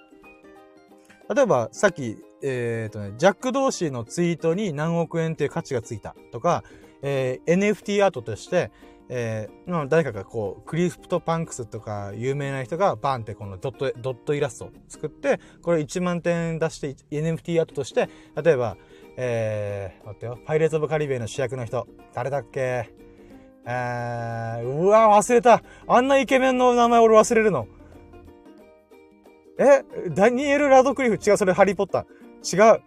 [1.35, 6.65] 例えばさっき、えっ、ー、とね、ジャック・ドーシーのツイートに何億円っていう価値がついたとか、
[7.03, 8.71] えー、NFT アートとして、
[9.13, 18.09] えー、誰かがこう、クリフトパンクスとか有名な人がバンってこのドット、ドットイラストを作って、これ1万点出して NFT アートとして、
[18.41, 18.77] 例えば、
[19.17, 22.89] えー、待ってよ、パイレーツ・オブ・カリビアの主役の人、誰だっけ？
[23.67, 25.61] えー、うわ、忘れた。
[25.89, 27.67] あんなイケメンの名前俺忘れるの。
[29.59, 29.83] え？
[30.11, 31.17] ダニエル・ラドクリフ？
[31.17, 32.77] 違う、それハリー・ポッター。
[32.77, 32.83] 違う。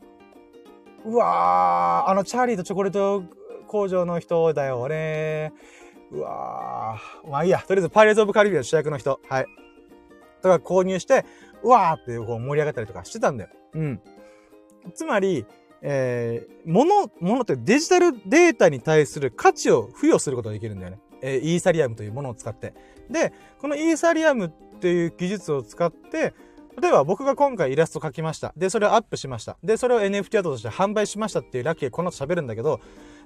[1.05, 3.23] うわ、あの、チャーリーとチョコレート
[3.67, 5.51] 工場の人だよ、俺。
[6.13, 7.29] うわー。
[7.29, 7.59] まあいいや。
[7.59, 9.19] とりあえず、パイレーツ・オブ・カリビアン主役の人。
[9.27, 9.45] はい。
[10.41, 11.25] とか購入して、
[11.63, 13.49] うわーってこう盛り上がったりとかしてたんだよ。
[13.73, 14.01] うん。
[14.93, 15.45] つまり、
[15.81, 20.99] えー、物、物ってデジタルデータに対する価値を付与することができるんだよね。
[21.21, 22.73] えー、イーサリアムというものを使って。
[23.09, 24.49] で、このイーサリアムっ
[24.79, 26.33] ていう技術を使って、
[26.81, 28.53] 例えば僕が今回イラスト描きました。
[28.57, 29.57] で、それをアップしました。
[29.63, 32.79] で、それを NFT アートとして販売しましたっていうラッキーこの後喋るんだけど、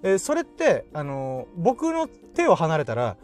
[0.03, 3.17] えー、それって、あのー、僕の手を離れたら、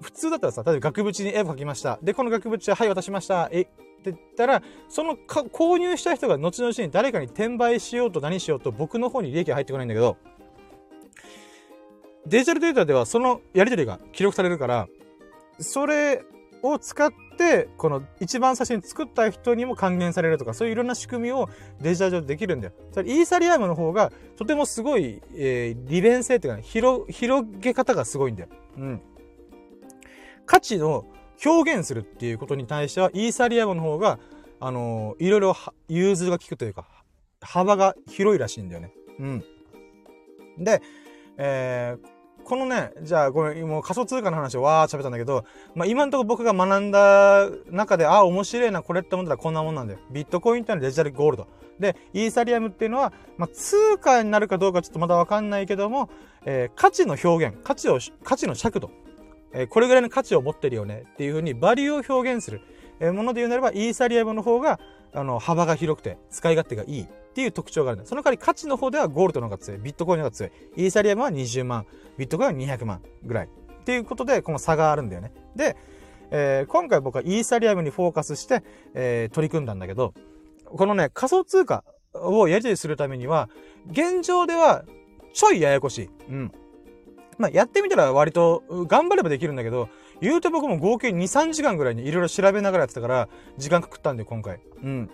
[0.00, 1.98] 普通だったらさ、例えば額縁に絵を描きました。
[2.02, 3.48] で、この額縁ははい、渡しました。
[3.52, 3.64] え、っ
[4.02, 10.16] て言ったら、その購入した人が後々に誰かに転売しようと何しようと僕の方に利益が入ってこないんだけど、
[12.26, 14.88] デジタルデータではそのやり取りが記録されるから、
[15.58, 16.22] それ
[16.62, 17.16] を使って、
[17.76, 21.48] この一番最初に作った人にも還元されるとか、そういういろんな仕組みを
[21.80, 22.72] デジタル上でできるんだよ。
[22.92, 28.48] それイーサリアムの方がとてもすごい、えー、利便性っていうか、ね、広、広げ方がすごいんだよ。
[28.76, 29.02] うん。
[30.46, 31.06] 価値の
[31.44, 34.18] 表現するっていうことに対しては、イーサリアムの方が、
[34.58, 35.56] あのー、いろいろ
[35.88, 36.86] 融通が効くというか、
[37.40, 38.92] 幅が広いらしいんだよね。
[39.18, 39.44] うん。
[40.58, 40.82] で、
[41.38, 42.19] えー、
[42.50, 45.44] このね、じゃあ、これ、もう仮想通貨の話をわー喋ったんだけど、
[45.76, 50.00] まあ、今んところ僕が学んだ中で、あ、面白いな、これって思ったらこんなもんなんだよ。
[50.10, 51.46] ビットコインってのはデジタルゴールド。
[51.78, 56.10] で、イーサリアムっていうのは、まあ、通貨になるかどうかちょっとまだわかんないけども、
[56.44, 58.90] えー、価値の表現、価値を、価値の尺度。
[59.52, 62.62] えー、これぐらいの価値を持ってるよねっていうふうにバリューを表現する、
[63.00, 64.78] え、もので言うならば、イーサリアムの方が、
[65.12, 67.06] あの、幅が広くて使い勝手がいい。
[67.30, 68.08] っていう特徴があるんだ。
[68.08, 69.80] その代わり価値の方ではゴールドの方が強い。
[69.80, 70.52] ビットコインの方が強い。
[70.76, 71.86] イーサリアムは20万。
[72.18, 73.46] ビットコインは200万ぐらい。
[73.46, 75.32] っていうことで、この差があるんだよね。
[75.54, 75.76] で、
[76.32, 78.62] えー、今回僕はイーサリアムにフォーカスして、
[78.94, 80.12] えー、取り組んだんだけど、
[80.64, 83.48] このね、仮想通貨をやり取りするためには、
[83.90, 84.84] 現状では
[85.32, 86.10] ちょいややこしい。
[86.30, 86.52] うん。
[87.38, 89.88] まあ、やってみたら割と頑張ればできるんだけど、
[90.20, 93.28] 言うて僕も合計2、3時間ぐらいにいろいろ調べながらやってたから、
[93.58, 94.60] 時間かかったんで、今回。
[94.82, 95.10] うん。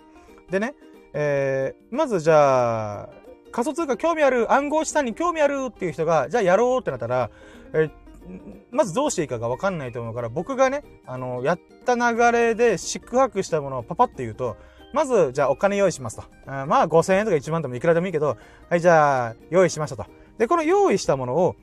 [0.50, 0.74] でね、
[1.12, 3.08] えー、まずじゃあ、
[3.52, 7.30] 仮想通貨興味ある、暗号資産に興味あるっていう人が、じゃあやろうってなったら、
[7.72, 7.90] えー、
[8.70, 14.56] まずどうしていいかがわかんないと思うから、僕がね、あの、やった流れで四苦八苦したものをパパッと言うと、
[14.92, 16.24] まず、じゃあお金用意しますと。
[16.46, 18.36] あまあ5000円とか1万でもいくらでもいいけど、
[18.68, 20.06] はい、じゃあ用意しましたと。
[20.38, 21.56] で、この用意したものを、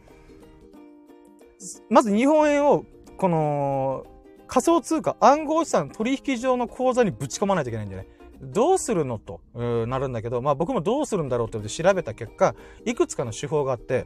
[1.89, 2.85] まず日本円を、
[3.17, 4.05] この、
[4.47, 8.07] 仮想通貨、暗号資産取引上の口座にぶち込まないといけないんだよね。
[8.41, 9.39] どうするのと、
[9.87, 14.05] なるんだけど、まあ僕もどうするんだろうって調べた結果、いくつかの手法があって、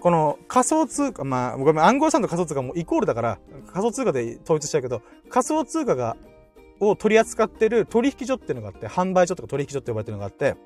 [0.00, 3.38] この仮想通貨、まあ、ごめん、暗号資産と仮想通貨もイコールだから、
[3.72, 5.00] 仮想通貨で統一しちゃうけど、
[5.30, 6.16] 仮想通貨が、
[6.80, 10.56] を取り扱ってる取引所っていうのがあって、販売所とか取引所って呼ばれてるのがあって、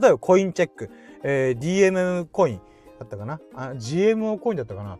[0.00, 0.90] 例えばコインチェック、
[1.22, 2.60] えー、DMM コイン
[2.98, 3.40] だったかな？
[3.54, 4.98] あ、GMO コインだったかな？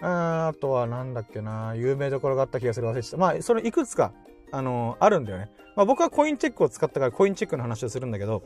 [0.00, 3.16] あとはなんだっけな有名どころがあった気がする忘れてた。
[3.16, 4.12] まあ、それいくつか
[4.52, 5.50] あのー、あるんだよね。
[5.76, 8.42] まあ僕はコインチェックを使ったからコインチェックの話をするんだけど、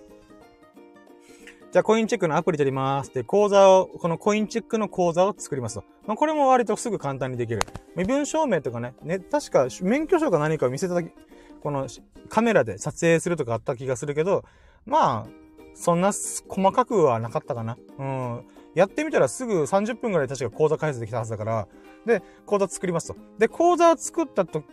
[1.70, 3.14] じゃあコインチェックのアプリ取ります。
[3.14, 5.84] で、講座を、このコインチェックの講座を作りますと。
[6.06, 7.60] まあこれも割とすぐ簡単にできる。
[7.96, 11.14] 身分証明とかね、ね、確か免許証か何かを見せただけ、
[11.62, 11.86] この
[12.28, 14.44] カメラで撮影するとかあった気がするけど、
[14.84, 15.42] まあ、
[15.74, 17.78] そんな細かくはなかったかな。
[17.98, 18.44] うん。
[18.74, 21.68] やってみたらすぐ30分ぐらい確か講座開設できたはずだから、
[22.06, 23.16] で、講座作りますと。
[23.38, 24.64] で、講座作ったと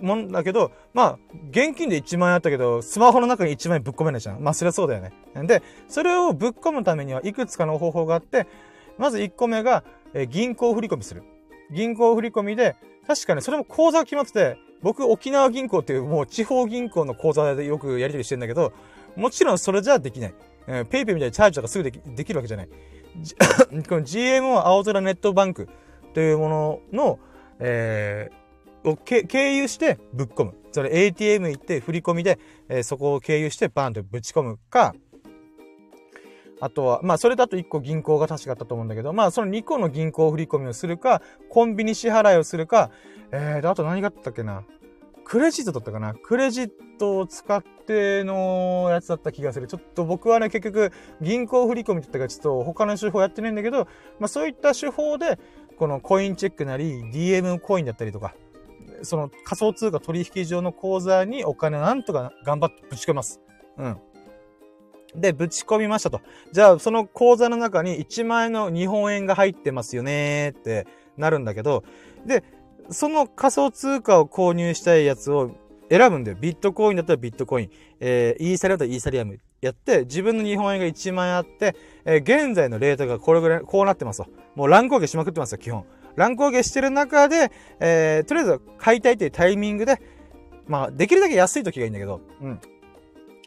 [0.00, 1.18] もんだけど、まあ、
[1.50, 4.40] 現金で1万円あったけど、スマホの中に1万円ぶっ込めないじゃん。
[4.40, 5.12] まあ、そりゃそうだよね。
[5.46, 8.46] で、それをぶっ込むためにはいくつかの方法があって、
[8.98, 11.24] まず1個目が、え銀行振込する。
[11.72, 12.76] 銀行振込で、
[13.06, 18.72] 確かにそれも口座が決まってて、僕、沖縄銀行っていうもう地方銀行の口座でよくやり取りしてんだけど、
[19.16, 20.34] もちろんそれじゃできない。
[20.66, 22.68] えー、ペイペイみたいにチャージとかすぐできできるわけじゃない。
[23.88, 25.68] この GMO 青空ネットバンク
[26.12, 27.18] というものの、
[27.58, 30.54] えー、を経由してぶっ込む。
[30.72, 32.38] それ ATM 行って振り込みで、
[32.68, 34.94] えー、そこを経由してバーンとぶち込むか、
[36.60, 42.90] あとは、まあ、それだと1個銀行が確かあったと思うんだけど、まあ、その2個の銀行振り込みをするか、コンビニ支払いをするか、
[43.32, 44.64] えー、あと何があったっけな。
[45.24, 46.14] クレジットだったかな？
[46.14, 49.66] クレジットを使ってのやつだった気がする。
[49.66, 53.88] ちょっと僕はね、結局、銀行振込みって言ったから、ちょっと他の手法やってないんだけど、
[54.18, 55.38] まあそういった手法で、
[55.76, 58.34] このコインチェックなり、DM コインだったりとか、
[59.02, 63.40] その仮想通貨取引所の口座にお金なんとか頑張ってぶち込みます。
[63.76, 63.96] うん。
[65.16, 66.20] で、ぶち込みましたと。
[66.52, 70.86] じゃあ、その口座の中に1万円の日本円が入ってますよねって
[71.16, 71.82] なるんだけど、
[72.26, 72.44] で、
[72.90, 75.50] その仮想通貨を購入したいやつを
[75.90, 76.36] 選ぶんだよ。
[76.40, 77.70] ビットコインだったらビットコイン、
[78.00, 84.28] えー、イーサリアムだったらイーサリアムやって、自分の日本円が1万円あって、えー、現在のレートがこれぐらい、こうなってますと。
[84.54, 85.84] もう乱高下しまくってますよ、基本。
[86.16, 87.50] 乱高下してる中で、
[87.80, 90.00] えー、とりあえず買いたいというタイミングで、
[90.66, 92.60] まあ、できるだけ安い時がいいんだけど、うん。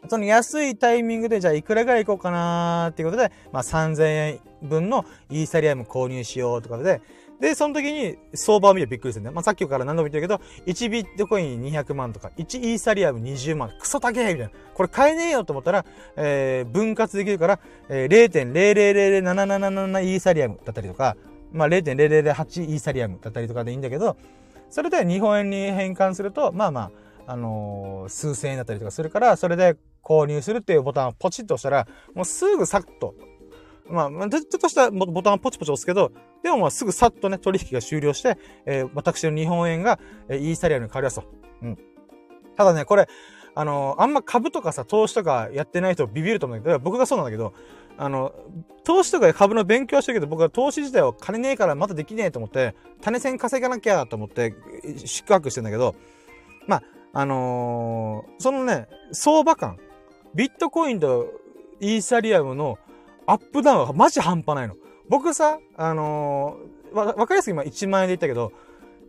[0.08, 7.00] その安いタイミングで、じゃあいくらぐらい行こうかなーっていうことで、まあ3000円分のイーサリアム購入しようとかで、
[7.40, 9.34] で、その時に相場を見てびっくりするんだよ。
[9.34, 14.50] まあ、さっきから何度も言ってるけど、1ビットコイン200万とか、1イーサリアム20万、クソ高えみたいな。
[14.74, 15.84] これ買えねえよと思ったら、
[16.16, 21.16] えー、分割できるから、えー、0.0007777イーサリアムだったりとか、
[21.52, 24.16] まあ、0.0008イーサリアムだったりとかでいいんだけど、
[24.70, 26.80] それで日本円に変換すると、まあま
[27.26, 33.14] あ、あのー、数千円だったりとかするから、それで購入するっていうボタンをポチッと押したら、もうすぐさっと、
[33.90, 36.12] まあ、ちょっとしたボタンをポチポチ押すけど、
[36.42, 39.98] でもまあすぐさっとね、取引が終了して、えー、私の日本円が、
[40.28, 41.24] えー、イーサリアムに変わりますと。
[41.62, 41.78] うん。
[42.56, 43.08] ただね、これ、
[43.54, 47.54] あの、あんま株とかさ、投資とかやってない人ビビると思うんだけど、僕がそうなんだけど、
[47.96, 48.32] あの、
[48.84, 54.54] 投資とか株の勉強してるけど、僕は投資自体は金ねえからまだできねえと思って、種銭稼がなきゃと思って、
[55.04, 55.96] 宿泊してんだけど、
[56.66, 56.82] まあ、
[57.14, 59.78] あのー、そのね、相場感、
[60.34, 61.26] ビットコインと
[61.80, 62.78] イーサリアムの
[63.28, 64.74] アップダウンはマジ半端ないの。
[65.10, 68.52] 僕さ、あのー、わ、わかりやすく今1万円で言ったけど、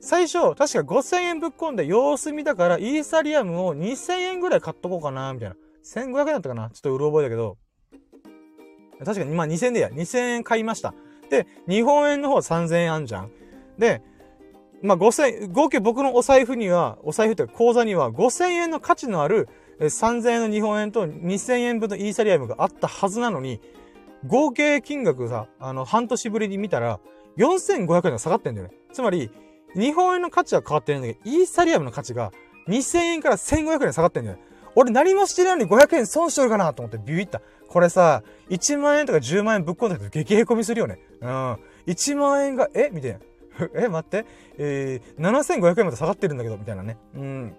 [0.02, 5.56] 最初、確か5000円ぶっ込んで様子見だから、イーサリアムを2000円ぐらい買っとこうかな、みたいな。
[5.86, 6.70] 1500円だったかな？
[6.70, 7.58] ちょっとうる覚えだけど。
[9.06, 9.88] 確かに、まあ2000円でや。
[9.88, 10.94] 2000円買いました。
[11.30, 13.32] で、日本円の方3000円あんじゃん。
[13.78, 14.02] で、
[14.82, 19.48] まあ5000、合計僕のお財布には、お財布って口座には5000円の価値のある
[19.80, 23.62] 3000円の日本円と2000円分のイーサリアムがあったはずなのに、
[24.28, 27.00] 合計金額さ、あの、半年ぶりに見たら、
[27.38, 28.74] 4500円が下がってんだよね。
[28.92, 29.32] つまり、
[29.76, 32.32] 日本円の価値は変わってないんだけど、イーサリアムの価値が
[32.68, 34.44] 2000円から1500円下がってんだよね。
[34.76, 37.42] 俺何もしてないのに500円損してるかなと思ってビビった。
[37.68, 41.00] これさ、1万円とか10万円ぶっ込んだけど激へこみするよね。
[41.22, 41.30] うん。
[41.88, 42.90] 1万円が、え？
[42.92, 43.20] みたいな。
[43.76, 43.88] え？
[43.88, 44.26] 待って。
[44.58, 46.98] えー、7500円まで下がってるんだけど、みたいなね。
[47.16, 47.56] うん。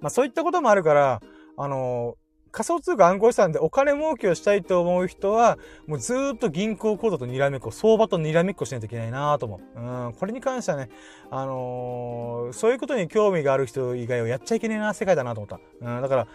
[0.00, 1.20] まあそういったこともあるから、
[1.56, 9.80] あのー仮想通貨暗号資産でお金儲けをしたいと思う人は、もうずっと銀行口座とにらめっこ、相場とにらめっこしないといけないなと思う。
[9.80, 10.88] うん、これに関してはね、
[11.30, 15.60] あのー、そういうことに興味がある人以外はやっちゃいけねえな世界だなと思った。
[15.80, 16.26] うん、だから、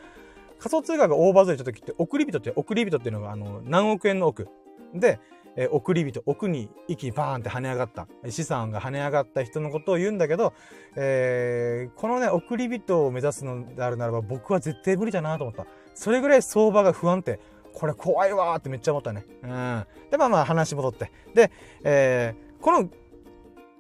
[0.60, 4.48] 仮想通貨が大バズりした時って、送り人って、送り人っていうのが、あの、何億円の億。
[4.94, 5.20] で、
[5.56, 10.54] えー、送り人、奥に息バーンって跳ね上がった、資産が跳ね上がった人のことを言うんだけど、
[10.96, 15.66] えー、このね、送り人を目指すのであるならば僕は絶対無理だなと思った。
[15.94, 17.40] それぐらい相場が不安定。
[17.74, 19.26] これ怖いわーってめっちゃ思ったね。
[19.42, 19.86] うん。
[20.12, 21.12] で、まあまあ話戻って。
[21.34, 21.52] で、
[21.84, 22.90] えー、この、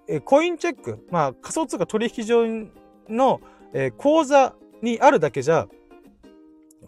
[0.07, 2.45] えー、コインチェック、まあ仮想通貨取引所
[3.07, 3.40] の、
[3.73, 5.68] えー、口座にあるだけじゃ、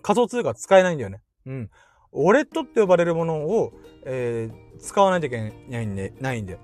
[0.02, 1.22] 仮想通貨使えないんだよね。
[1.45, 1.69] うん。
[2.11, 3.73] ウォレットって呼ばれるものを、
[4.06, 6.60] えー、使わないといけないんで、ないんだよ。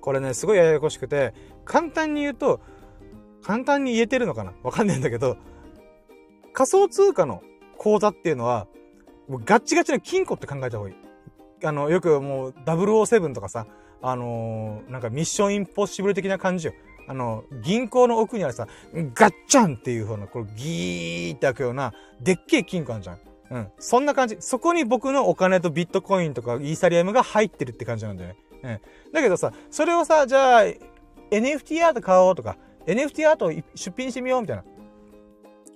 [0.00, 1.34] これね、すごいややこしくて、
[1.64, 2.60] 簡単に言うと、
[3.42, 4.52] 簡単に言えてるのかな？
[4.62, 5.36] わかんないんだけど、
[6.52, 7.42] 仮想通貨の
[7.74, 8.66] 口座っていうのは、
[9.28, 10.96] もうガッチガチの金庫って考えた方がいい。
[11.64, 13.66] あの、よくもう007とかさ、
[14.02, 16.74] あのー、なんかミッションインポッシブル的な感じよ。
[17.06, 18.66] あの、銀行の奥にあるさ、
[19.14, 23.18] ガッチャンっていう風な、これギーって開くような、でっけえ金庫あるじゃん。
[23.50, 23.68] うん。
[23.78, 24.36] そんな感じ。
[24.40, 28.36] そこに僕のお金とビットコインとかイーサリアムが入ってるって感じなんだよね。
[28.62, 28.80] うん。
[29.12, 30.62] だけどさ、それをさ、じゃあ、
[31.30, 32.56] NFT アート買おうとか、
[32.86, 34.64] NFT アート出品してみようみたいな。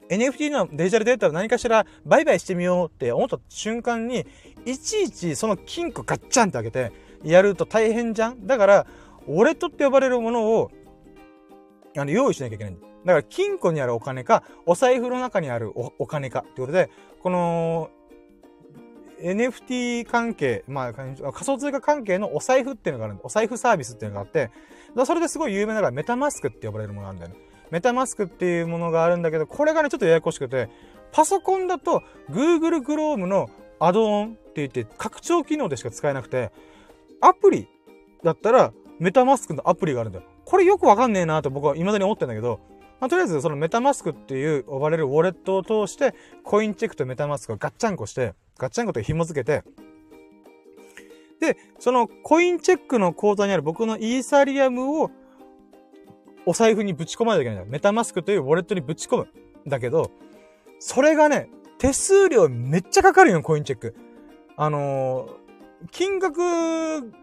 [0.08, 4.26] NFT のデジタルデータを何かしら売買してみようって思った瞬間に、
[4.64, 6.92] いちいちその金庫ガッチャンって開けて
[7.24, 8.46] やると大変じゃん？
[8.46, 8.86] だから、
[9.26, 10.70] ウォレットって呼ばれるものを、
[11.96, 12.86] あの、用意しなきゃいけないんだ。
[13.04, 16.90] だから金庫にあるお金か、お財布の中にあるお金かってことで、
[17.22, 17.90] この、
[19.20, 23.22] NFT 関係、まあ、仮想通貨関係のお財布っていうのがあるんだ。
[23.24, 24.50] お財布サービスっていうのがあって、
[25.04, 27.47] それですごい有名なのがメタマスクって呼ばれるものがあるんだよね。
[27.70, 30.68] メタマスクっていうものがあるんだけど、これがね、ちょっとややこしくて、
[31.12, 33.50] パソコンだと Google Chrome の
[33.80, 36.50] アドオンって言って拡張機能でしか使えなくて、
[37.20, 37.68] アプリ
[38.22, 40.24] だったらメタマスクのアプリがあるんだよ。
[40.44, 42.60] これよくわかんねえなと僕は未だに思ってんだけど、
[43.00, 49.62] まあ、とりあえずそのメタマスクっていう呼ばれるウォレットを通して、コインチェックとメタマスクをガッチャンコして、ガッチャンコと紐付けて、
[51.40, 55.10] で、そのコインチェックの口座にある僕のイーサリアムを
[56.48, 57.70] お財布にぶち込まないといけないんだ。
[57.70, 59.28] メタマスクというウォレットにぶち込む。
[59.66, 60.12] だけど、
[60.78, 63.94] それがね、手数料めっちゃかかるよ、コインチェック。
[64.56, 66.40] あのー、金額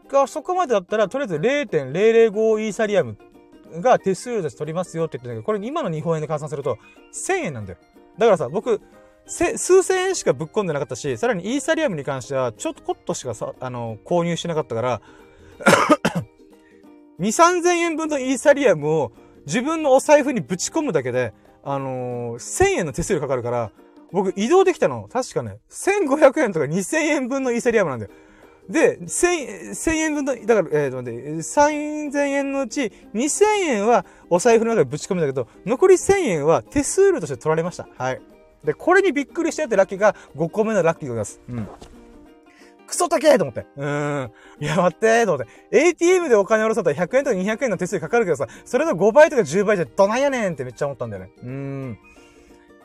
[0.07, 3.17] がそこまでだったら、とりあえず0.005イーサリアム
[3.81, 6.77] が手数料として取りますよって言ってんだけど、これ今の日本円で換算すると
[7.11, 7.79] 1000円なんだよ。
[8.19, 8.79] だからさ、僕、
[9.25, 15.01] 数千円しかぶっ込んでなかったし、さらにイーサリアムに関しては、ちょっとコットしかさ、あの、購入してなかったから、
[17.19, 19.11] 2、3000円分のイーサリアムを
[19.45, 21.33] 自分のお財布にぶち込むだけで、
[21.63, 23.71] あのー、1000円の手数料かかるから、
[24.11, 28.11] 僕移動できたの、確かね、1500円とか2000円分のイーサリアムなんだよ。
[28.69, 37.87] で、1000、円分の、だから、えー、と待って、3000円のうち2000円はお財布の中でぶち込むんだけど、残り1000円は手数料として取られました。
[37.97, 38.21] はい。
[38.63, 41.39] で、これにびっくりしたってラッキーが5個目のラッキーでございます。
[41.47, 41.67] うん。
[42.87, 43.65] クソ高えと思って。
[43.77, 44.31] うーん。
[44.59, 45.87] いや、待ってと思って。
[45.89, 51.31] ATM でお金下ろそうと100円とか200円の手数料かかるけどさ、それの5倍とか10倍でどないやねんってめっちゃ思ったんだよね。
[51.43, 51.99] うーん。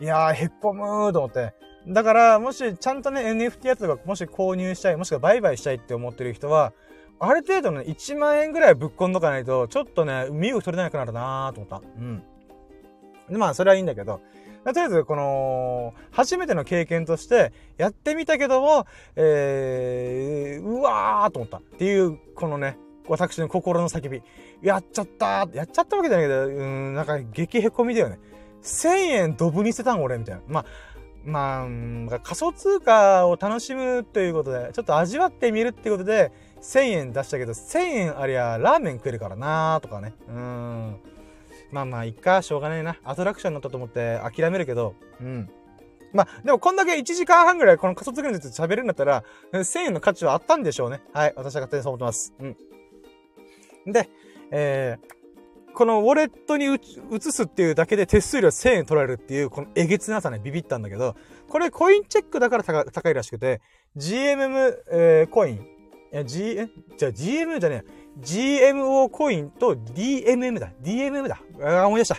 [0.01, 1.55] いやー、へっぽむーと思って。
[1.87, 6.73] だから、もしちゃんとね、NFT やつとかもし購入したい、もしくは売買したいって思ってる人は、
[7.19, 11.83] ある程度ね、1万円ぐらいぶっ込んどかないと、ちょっとね、身動き取れなくなるなーと思った。
[11.99, 12.23] うん。
[13.29, 14.21] で、まあ、それはいいんだけど、
[14.65, 21.59] とりあえず、この、初めての経験として、やってみたけども、えー、うわーと思った。
[21.59, 22.79] っていう、このね、
[23.09, 24.23] 私の心の叫び。
[24.63, 28.19] やっちゃったやっちゃったわけじゃないけど、うん、なんか激へこみだよね。
[28.63, 30.43] 1000円ドブに捨てたん俺みたいな。
[30.47, 30.65] まあ、
[31.25, 31.67] ま
[32.17, 40.15] あ、仮想通貨を楽しむということで、ちょっと味わってみるっていうことで、1000円出したけど、1000円ありゃラーメン食えるからなーとかね。
[40.29, 40.97] うん。
[41.73, 42.97] まあまあ、いっか、しょうがねえな。
[43.05, 45.51] アトラクションに乗ったと思って諦めるけど、うん。
[46.13, 51.01] まあ、でもこんだけ1時間半ぐらいこの仮想通貨について喋るんだったら、1000円の価値はあったんでしょうね。
[51.13, 51.33] はい。
[51.37, 52.35] 私は勝手にそう思ってます。
[52.41, 53.93] うん。
[53.93, 54.09] で、
[54.51, 61.15] えー、このウォレットに移すっていうだけで手数料1000円取られるっていう、このえげつなさね、ビビったんだけど、
[61.49, 63.61] これコインチェックだから高いらしくて、
[63.97, 65.67] GMM、えー、コイン、
[66.13, 68.00] え、G、え、じゃあ GM じゃねえ。
[68.19, 70.71] GMO コインと DMM だ。
[70.83, 71.41] DMM だ。
[71.63, 72.17] あ、思い出した。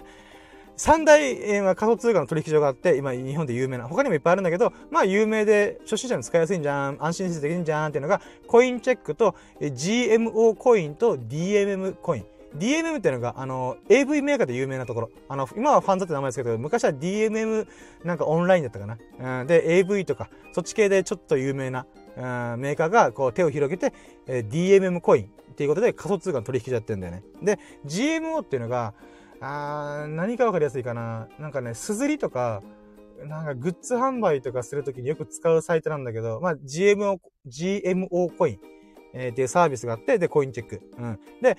[0.78, 12.26] 三大、えー、仮想通貨の取引所があって、今日本で有名な、他にもいっぱいあるんだけど、まあ有名で初心者に使いやすいんじゃん、安心してできるんじゃんっていうのが、コインチェックと、えー、GMO コインと DMM コイン。
[12.58, 15.10] DMM っていうのが、あの、AV メーカーで有名なところ。
[15.30, 17.68] あの、今はファンザって名前ですけど、昔は DMM
[18.04, 18.98] なんかオンラインだったかな。
[19.42, 21.86] うん、で、AV とか、そっち系でちょっと有名な、
[22.18, 22.20] う
[22.58, 23.94] ん、メーカーがこう手を広げて、
[24.28, 27.24] えー、DMM コインっていうことで仮想通貨の取引所やってんだよね。
[27.42, 28.94] で、GMO っていうのが、
[29.40, 31.28] あー、何かわかりやすいかな。
[31.40, 32.62] なんかね、すずりとか、
[33.24, 38.60] なんかグッズ販売とかするときによく使うサイトなんだけど、まあ GMO、GMO コイン、
[39.14, 40.82] えー、っていうサービスがあって、で、コインチェック。
[40.98, 41.20] うん。
[41.42, 41.58] で、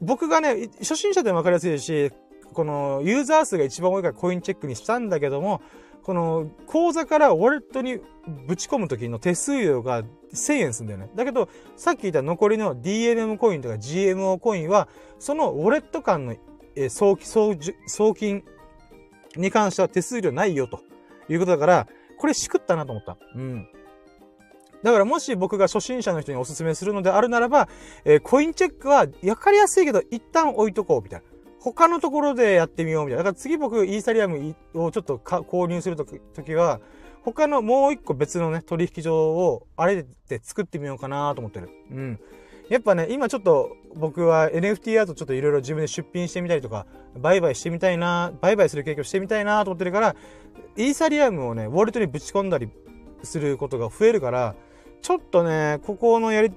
[0.00, 2.12] 僕がね、初心者でもわかりやすいし、
[2.52, 5.60] このユーザー数が一番多いからコインチェックにしたんだけども、
[6.08, 7.98] この口座からウォレットに
[8.46, 11.10] ぶち込む時の手数料が1000円すんだよね。
[11.14, 16.34] だけど、さっき言った残りの DMM コインとか GMO コインは、そのウォレット間の
[16.88, 18.42] 送送金
[19.36, 20.80] に関しては手数料ないよと
[21.28, 21.86] いうことだから、
[22.16, 23.18] これしくったなと思った。
[23.34, 23.68] うん。
[24.82, 27.68] だからもし僕が初心者の人にお勧めするのであるならば、
[28.06, 31.26] えー、コインチェックはわかりやすいけど一旦置いとこうみたいな。
[31.60, 33.24] 他のところでやってみようみたいな。
[33.24, 36.80] だから次僕イーサリアムをちょっと購入するときは、
[37.22, 41.70] 他のもう一個別のね、取引所をあれで作ってみようかなと思ってる。
[41.90, 42.20] うん。
[42.68, 46.86] やっぱね、今ちょっと僕は NFT アートちょっといろいろ自分で出品してみたりとか、
[47.16, 50.16] 売買してみたいな、売買する経験をしてみたいなと思ってるから、
[50.76, 52.68] イーサリアムをね、ウォレットにぶち込んだり
[53.22, 54.54] することが増えるから、
[55.00, 56.52] ちょっとね、ここのやり、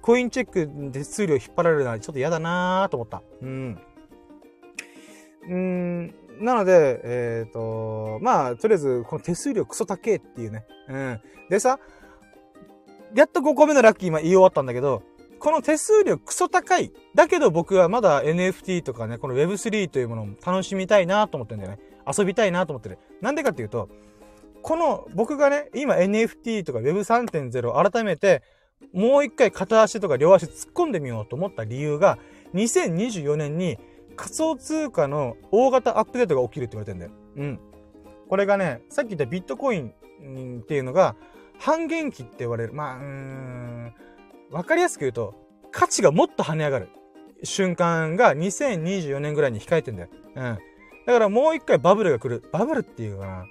[0.00, 3.22] コインチェックで数量引っ張られるのはちょっと嫌だなと思った。
[3.42, 3.78] うん。
[5.48, 10.64] うん、なので、えっ、ー、と、まあ、とりあえず、この手数料クソ高えっていうね。
[10.88, 11.20] うん。
[11.50, 11.78] でさ、
[13.14, 15.02] やっと5個目のラッキー今言い終わったんだけど、
[15.38, 16.90] この手数料クソ高い。
[17.14, 21.82] だけど僕はまだ NFT とかね、この Web3 というものを楽しみたいなと思ってるんだよね。
[22.06, 22.98] 遊びたいなと思ってる。
[23.20, 23.88] なんでかっていうと、
[24.62, 28.42] この僕がね、今 NFT とか Web3.0 改めて、
[28.92, 32.18] もう一回片足とか両足突っ込んでみようと思った理由が、
[32.54, 33.78] 2024年に
[34.16, 37.12] 仮想通貨の大型アップデートが起きるって言われてんだよ。
[37.36, 37.60] うん。
[38.28, 41.16] これがね、さっき言ったビットコインっていうのが、
[41.58, 42.72] 半減期って言われる。
[42.72, 43.94] まあ、うん、
[44.50, 45.34] わかりやすく言うと、
[45.70, 46.88] 価値がもっと跳ね上がる
[47.42, 50.08] 瞬間が2024年ぐらいに控えてんだよ。
[50.36, 50.58] うん。
[51.06, 52.42] だからもう一回バブルが来る。
[52.52, 53.44] バブルっていうかな。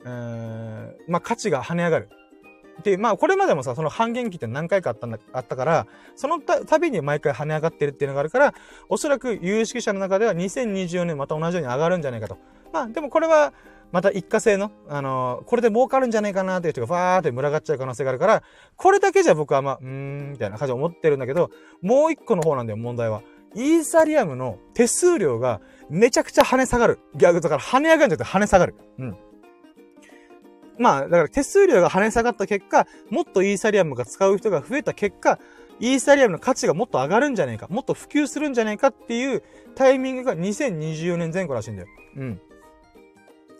[0.00, 2.08] うーん、まあ価値が跳ね上がる。
[2.82, 8.54] で、まあこれまでもさ、その半減期って何回かあったんだ、あったから、そのた、びに毎回跳ね上がってるっていうのがあるから、
[8.88, 12.38] おそらく有識者の中では2024年また同じように上がるんじゃないかと。
[12.72, 13.52] まあでもこれは、
[13.92, 18.42] また一過性の、あのー、これで儲かるんじゃないかなっていう人がファーって群がっちゃう可能性があるから、
[18.76, 21.50] これだけじゃ僕はまあ、うーん、みたいな感じで思ってるんだけど、
[21.82, 23.22] もう一個の方なんだよ、問題は。
[23.54, 26.98] イーサリアムの手数料がめちゃくちゃ跳ね下がる。
[27.14, 28.74] 逆だから跳ね上がるんじゃなくて跳ね下がる。
[28.98, 29.16] うん。
[30.78, 35.38] まあ、だから手数料が跳ね下がった結果、もっとイーサリアムが使う人が増えた結果、
[35.78, 39.42] イーサリアムの価値がもっと上がるんじゃないか、もっと普及するんじゃないかっていう
[39.74, 41.88] タイミングが2024年前後らしいんだよ。
[42.16, 42.40] うん。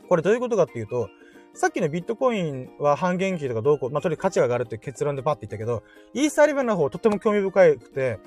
[0.09, 1.09] これどういうことかっていうと、
[1.55, 5.83] さっきのビットコインは半減期とかどうこう、まあ、とりあえず価値が上がるって結論でパッて言ったけど、
[6.13, 8.19] イーサリアムの方とっても興味深くて、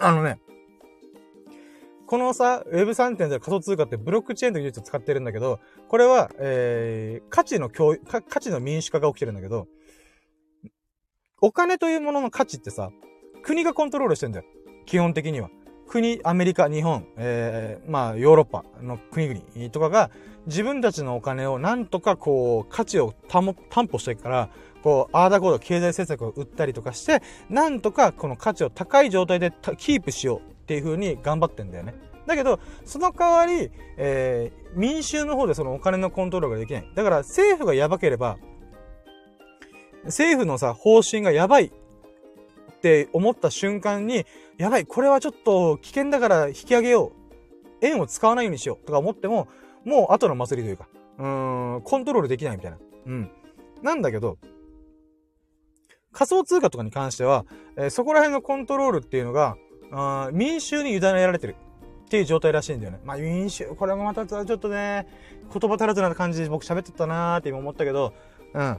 [0.00, 0.38] あのね、
[2.06, 9.66] このさ、Web3.0 仮想通貨ってブロックチェーンという技術を使ってるんだけど、これは、えー、価値の共有価値の民主化が起きてるんだけど、
[11.40, 12.90] お金というものの価値ってさ、
[13.42, 14.44] 国がコントロールしてんだよ。
[14.86, 15.50] 基本的には。
[15.86, 20.10] 国、アメリカ、日本、えー、まあ、ヨーロッパの国々とかが、
[20.46, 24.50] 自分たちのお金をなんとかこう、価値を担保していくから、
[24.82, 31.94] こう、アーダーコード経済政策を売ったりとかして、なんとかこの価値を高い状態でキープしようっていう風に頑張ってんだよね。
[32.26, 36.90] だけど、その代わり、えー、民衆の方でそのお金のコントロールができない。
[36.94, 38.38] だから政府がやばければ、
[40.04, 41.70] 政府のさ、方針がやばいっ
[42.80, 44.24] て思った瞬間に、
[44.56, 47.24] やばい、これはちょっと危険だから引き上げよう。
[47.82, 49.48] 円を使わないようにしようとか思っても、
[49.84, 50.88] もう後の祭りというか、
[51.18, 51.26] う
[51.78, 52.78] ん、コントロールできないみたいな。
[53.06, 53.30] うん。
[53.82, 54.38] なんだけど、
[56.12, 57.44] 仮想通貨とかに関しては、
[57.76, 59.56] えー、そこら辺のコントロールっていうのが、
[59.94, 61.56] あ民衆に委ねられてる
[62.06, 63.00] っていう状態らしいんだよね。
[63.04, 65.06] まあ民衆、これもまたちょっとね、
[65.52, 68.12] 言葉足らずな感じで僕喋ってたなーって今思ったけど、
[68.52, 68.72] うん。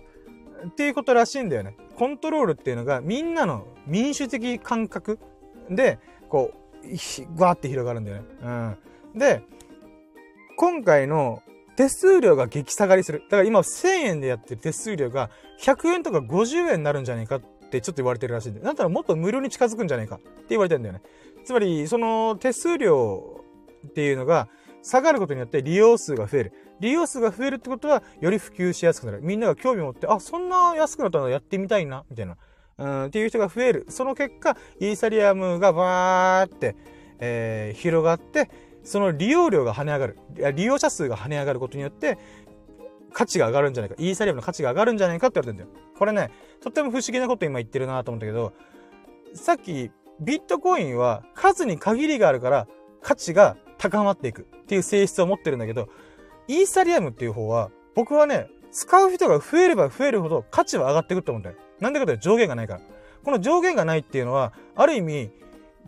[0.68, 1.76] っていうことらしいんだよね。
[1.96, 5.20] コントロールっていうのがみんなの民主的感覚
[5.70, 8.24] で、こう、わーって広がるんだよね。
[8.42, 9.20] うん。
[9.20, 9.42] で、
[10.58, 11.42] 今回の
[11.76, 13.20] 手数料が激下がりする。
[13.30, 15.30] だから今1000円でやってる手数料が
[15.62, 17.42] 100円とか50円になるんじゃないかっ
[17.78, 21.02] ってちょっと言われてるらしいんで、だったらもっと無料に近づくんじゃないかって言われてるんだよね。
[21.44, 23.44] つまり、その手数料
[23.88, 24.48] っていうのが
[24.82, 26.54] 下がることによって利用数が増える。
[26.80, 29.22] 利用数が増えるってことは、より普及しやすくなる。
[29.22, 32.38] みんなが興味を持って、あ、そんな安くなったらやってみたいな、みたいな。
[32.78, 33.86] うん、っていう人が増える。
[33.90, 36.76] その結果、イーサリアムがバーって、
[37.20, 38.50] えー、広がって、
[38.84, 40.18] その利用量が跳ね上がる。
[40.54, 42.18] 利用者数が跳ね上がることによって、
[43.16, 43.96] 価値が上がるんじゃないか。
[43.98, 45.82] イーサリアムの価値が上がるんじゃないかって言われてんだよ。
[45.98, 46.32] これね、
[46.62, 48.52] とっても不思議なこと今言ってるなと思ったけど、
[49.34, 49.90] さっき、
[50.20, 52.68] ビットコインは数に限りがあるから
[53.02, 55.88] 価値が高まっていくっていう性質を持ってるんだけど、
[56.50, 61.56] イーサリアムっていう方は、僕はね、使う人が増えれば増えるほど価値は上がってくると思うんだよ。
[61.80, 62.82] なんでかというと上限がないから。
[63.24, 65.32] この上限がないっていうのは、ある意味、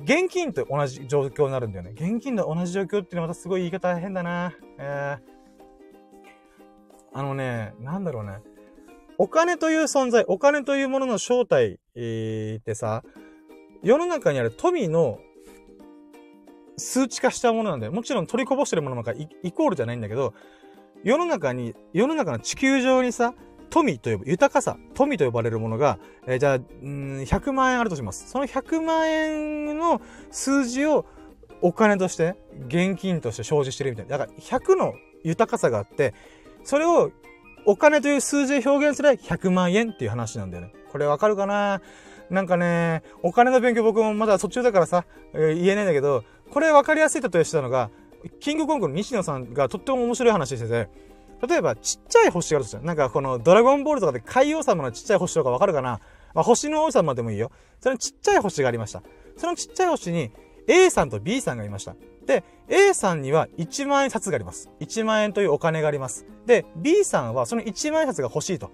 [0.02, 1.92] 現金と同じ状況になるんだよね。
[1.94, 4.54] 現金と同じ状況っていうのはまたすごい言い方変だな。
[4.78, 5.37] えー
[7.18, 8.42] あのね、なんだろうね。
[9.18, 13.04] お金という存在、お金というものの正体、えー、ってさ、
[13.82, 15.18] 世の中にある富の
[16.78, 17.92] 数値化したものなんだよ。
[17.92, 20.36] もちろん取りこぼしてるものなんかイコールじゃないんだけど、
[21.04, 23.34] 世の中に、世の中の地球上にさ、
[23.72, 28.30] 富と呼ぶ、豊かさ、富と呼ばれるものが、えー、じゃあ、うん、100万円あるとします。
[28.30, 31.08] その100万円の数字を
[31.64, 32.36] お金として、
[32.68, 34.20] 現金として生じしてるみたいな。
[34.20, 36.14] だから100の豊かさがあって、
[36.68, 37.12] それを
[37.66, 40.74] お金という数字で表現すれば100万円っていう話なんだよね。
[40.92, 41.82] これわかるかな？
[42.30, 47.90] なんかね、お金の勉強僕もまだ途中だからさ、言えないんだけど、これわかりやすい例えしてたのが、
[48.42, 50.90] キングコングの西野さんがとっても面白い話してて、
[51.48, 56.02] 例えばちっちゃい星があるとしたら、なんかこのドラゴンボールとかで海王様のちっちゃい星とかわかるかな？
[56.34, 57.50] まあ、星の王様でもいいよ。
[57.80, 59.04] そのちっちゃい星がありました。
[59.38, 60.32] そのちっちゃい星に
[60.68, 61.96] A さんと B さんがいました。
[62.28, 64.70] で、A さんには1万円札があります。
[64.82, 66.26] 1万円というお金があります。
[66.46, 68.72] で、B さんはその1万円札が欲しいと。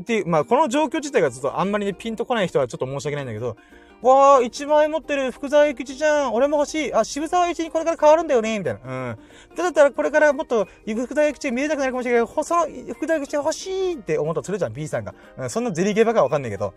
[0.00, 3.56] っていう、まあ、この状況自体がちょっとあんまり、ピンとこない人はちょっと申し訳ないんだけど、
[4.02, 8.80] わー、1万円持ってる福沢諭吉じゃん俺も欲しいあ、渋沢諭吉にこれから変わるんだよねみたいな。
[8.84, 9.18] うん。
[9.56, 15.14] だったらこれからもっと福沢諭吉見えなくなるかもしれないけど、その福沢諭吉欲しいって思ったとするじゃん、B さんが。
[15.38, 16.74] うん、そんなゼリーゲーバかわかんないけど。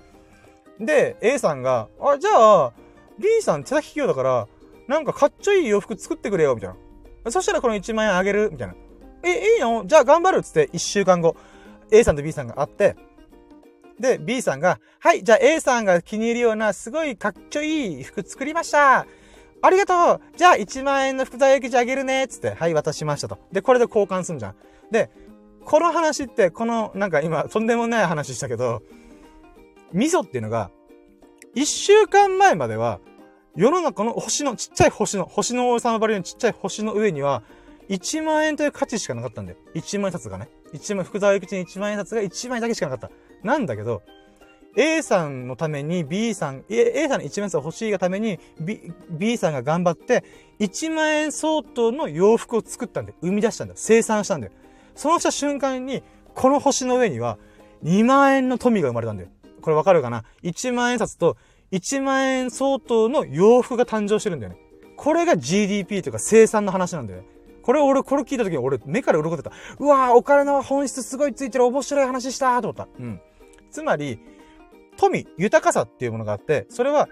[0.79, 2.73] で、A さんが、あ、じゃあ、
[3.19, 4.47] B さん手先器用だから、
[4.89, 6.69] なんかかっちょいい洋服作ってくれよ、みたい
[7.23, 7.31] な。
[7.31, 8.75] そしたらこの1万円あげる、みたいな。
[9.23, 9.85] え、いいの？
[9.85, 11.35] じゃあ頑張るっつって1週間後、
[11.91, 12.95] A さんと B さんが会って、
[13.99, 19.05] で、B さんが、はい、じゃあ A さんが気に入るようなすごいかっちょいい服作りました
[19.61, 23.37] ありがとうじゃあ1万円の福沢諭吉あげるねつって、はい、渡しましたと。
[23.51, 24.55] で、これで交換すんじゃん。
[24.89, 25.11] で、
[25.65, 28.81] この話って、この、なんか今、とんでもない話したけど、
[29.91, 30.71] 味噌っていうのが、
[31.53, 33.01] 一週間前までは、
[33.59, 37.43] 世の中の星の、ちっちゃい星の、星の王様ばりのちっちゃい星の上には、
[37.89, 39.57] 1万円という価値しかなかったんだよ。
[39.75, 40.47] 1万円札がね。
[40.71, 43.45] 1万、福沢諭吉に1万円札が1万円だけしかなかった。
[43.45, 44.01] なんだけど、
[44.77, 50.23] A さんのために B さん、A さんの1万円札欲しいがために B, B さんが頑張って、
[50.61, 53.77] 1万円相当の洋服を作ったんで、生み出したんだよ。
[53.77, 54.53] 生産したんだよ。
[54.95, 56.01] そうした瞬間に、
[56.33, 57.37] この星の上には、
[57.83, 59.29] 2万円の富が生まれたんだよ。
[59.61, 61.35] これわかるかな ?1 万円札と
[61.71, 64.59] 1万円相当の洋服が誕生してるんだよね。
[64.95, 67.27] これが GDP というか生産の話なんだよね。
[67.61, 69.51] これ俺、これ聞いた時に俺、目から鱗出た。
[69.79, 72.87] うわーお金の本質すごいついてる面白い話したと思った。
[72.99, 73.21] うん。
[73.69, 74.19] つまり、
[74.97, 77.07] 富、豊かさっていうものがあって、それは、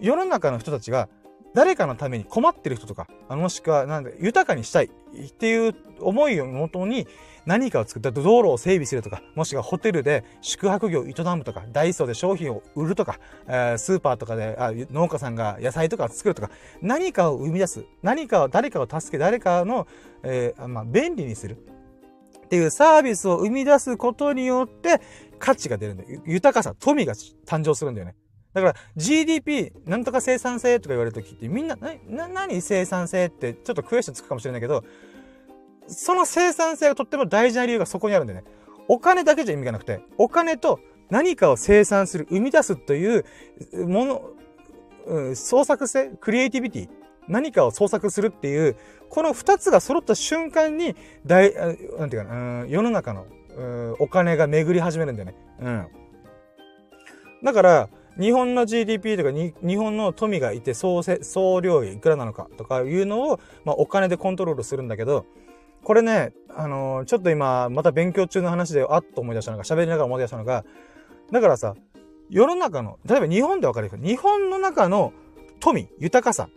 [0.00, 1.08] 世の中の人たちが、
[1.54, 7.06] 誰かのために困ってる人とか、あもしくは、なんで、豊かにしたいっていう思いをもとに、
[7.44, 13.18] 何かを作った道路を整備するとか、もしくはホテルで宿泊業を営むとか、ダイソーで商品を売るとか、
[13.48, 19.86] えー、スーパーとかであ農家さんが野菜とかを作るとか、何かを生み出す、何かを、誰かを助け、誰かの、
[20.22, 21.56] えー、まあ、便利にする。
[22.44, 25.00] っていうサービスを生み出すことによって
[25.38, 26.20] 価値が出るんだよ。
[26.26, 28.14] 豊かさ、富が誕生するんだよね。
[28.54, 34.84] だから GDP、なんとか生産性とか言われるときってみんな、な、な、何生産性ってちょっとクエスチョンつくかもしれないけど、
[35.86, 38.44] その生産性がとっても大事な理由がそこにあるんでね。
[38.88, 40.80] お金だけじゃ意味がなくて、お金と
[41.10, 43.24] 何かを生産する、生み出すという
[43.86, 44.30] もの、
[45.06, 46.88] うん、創作性、クリエイティビティ、
[47.28, 48.76] 何かを創作するっていう、
[49.08, 50.96] この二つが揃った瞬間に、
[51.26, 51.54] 大、
[51.98, 53.26] なんていうかな、うん、世の中の、
[53.56, 55.34] うん、お金が巡り始めるんだよね。
[55.60, 55.86] うん。
[57.44, 65.24] だから、日本の GDP とか、日本の富がいて総せ、総量いくらなのかとかいうのを、まあ、お金でコントロールするんだけど、
[65.82, 70.64] これね、あのー、ちょっと今、また勉強中の話で、あっと思い出したのが、喋りながら思い出したのが、
[71.30, 71.74] だからさ、
[72.28, 75.12] 世の中の、例えば日本でわかるけど、日本の中の
[75.60, 76.48] 富、豊かさ、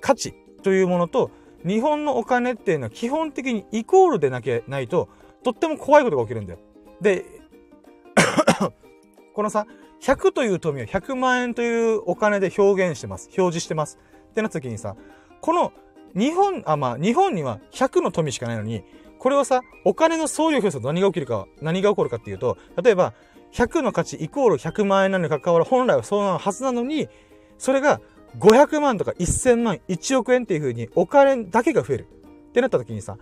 [0.00, 1.30] 価値というものと、
[1.66, 5.08] 日本のお金っていうのは基本的にイコールでなきゃないと、
[5.44, 6.58] とっても怖いことが起きるんだよ。
[7.00, 7.24] で、
[9.34, 9.66] このさ、
[10.04, 13.30] 100という富を100万円というお金で表現してます。
[13.38, 13.98] 表示してます。
[14.30, 14.96] ってなった時にさ、
[15.40, 15.72] この
[16.14, 18.84] 日本、あ、まあ、日本には100の富しかないのに、
[19.18, 23.14] これをさ、お金の総量表すと何が起きるか、何が起こるかっていうと、例えば、
[23.52, 27.08] 100の価値イコール100万円なのに関わる本来はそうなはずなのに、
[27.56, 28.02] それが
[28.38, 32.08] 500万とか1000万、1億円っていう風にお金だけが増える。
[32.48, 33.16] ってなった時にさ、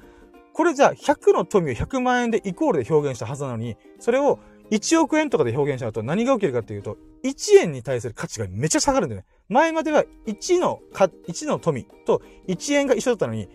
[0.52, 4.40] これじゃあ100の富を100万円でイコールで表現したはずなのに、それを
[4.72, 9.26] 1億円とかで表現しちゃうと何が起きるかっていうと、1円に対する価値がめっちゃ下がるんだよね。
[9.48, 13.48] 前までは1のか、1の富と1円が一緒だったのに、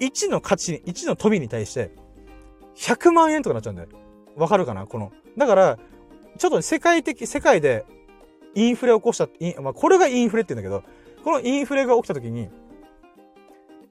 [0.00, 1.90] 1の価値、1の富に対して
[2.76, 3.88] 100万円とかなっちゃうんだよ。
[4.36, 4.86] わかるかな？
[4.86, 5.12] この。
[5.36, 5.78] だから、
[6.38, 7.84] ちょっと世界的、世界で
[8.54, 9.28] インフレを起こした、
[9.60, 12.48] まあ、これがインフレって言うんだけど、このインフレが起きた時に、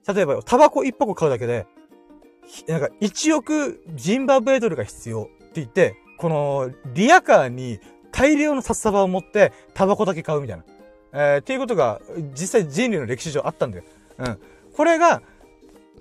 [0.08, 1.66] 例えば、タバコ1箱買うだけで、
[2.66, 7.80] なんか1億ジンバブエドルが必要って言って、この、リアカーに
[8.10, 10.64] 大量の札束を持って、タバコだけ買うみたいな。
[11.12, 12.00] えー、っていうことが、
[12.34, 13.84] 実際人類の歴史上あったんだよ。
[14.18, 14.38] うん。
[14.76, 15.22] これが、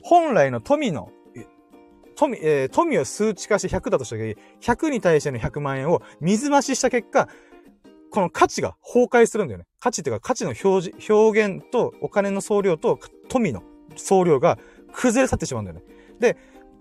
[0.03, 1.11] 本来の富の、
[2.15, 7.30] 富、えー、富を数値化して100だとした時、100に対しての100万円を水増しした結果、
[8.10, 9.65] この価値が崩壊するんだよね。
[9.80, 12.99] 価値っていうか価値の表示、表現とお金の総量と
[13.30, 13.61] 富の
[13.95, 14.57] 総量が
[14.94, 15.84] 崩れ去ってしまうんだよね。
[16.19, 16.38] で、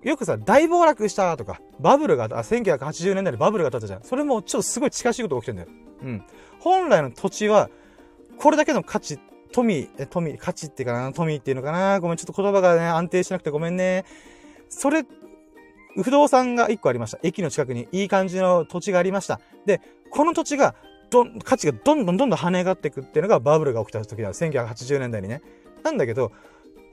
[0.06, 4.02] よくさ、大暴落したとか、バブルが、あ、1980年代にバブルが立ったじゃん。
[4.04, 5.68] それもちょっとすごい近しいことが起きてんだよ。
[6.02, 6.22] うん。
[6.60, 7.70] 本来の土地は、
[8.38, 9.18] これだけの価値、
[9.50, 11.98] 富、え、富、価値ってかな、富っていうのかな。
[11.98, 14.04] ごめん、ちょっと言葉がね、安定しなくてごめんね。
[14.68, 15.04] それ、
[16.00, 17.18] 不動産が1個ありました。
[17.24, 19.40] 駅の近くにいい感じの土地がありました。
[19.64, 19.80] で、
[20.10, 20.76] この土地が、
[21.10, 24.32] どん、価値がどんどんどんどん跳ね上がっていくっていうのがバブルが起きた時だ。
[24.32, 25.42] 1980年代にね。
[25.82, 26.30] なんだけど、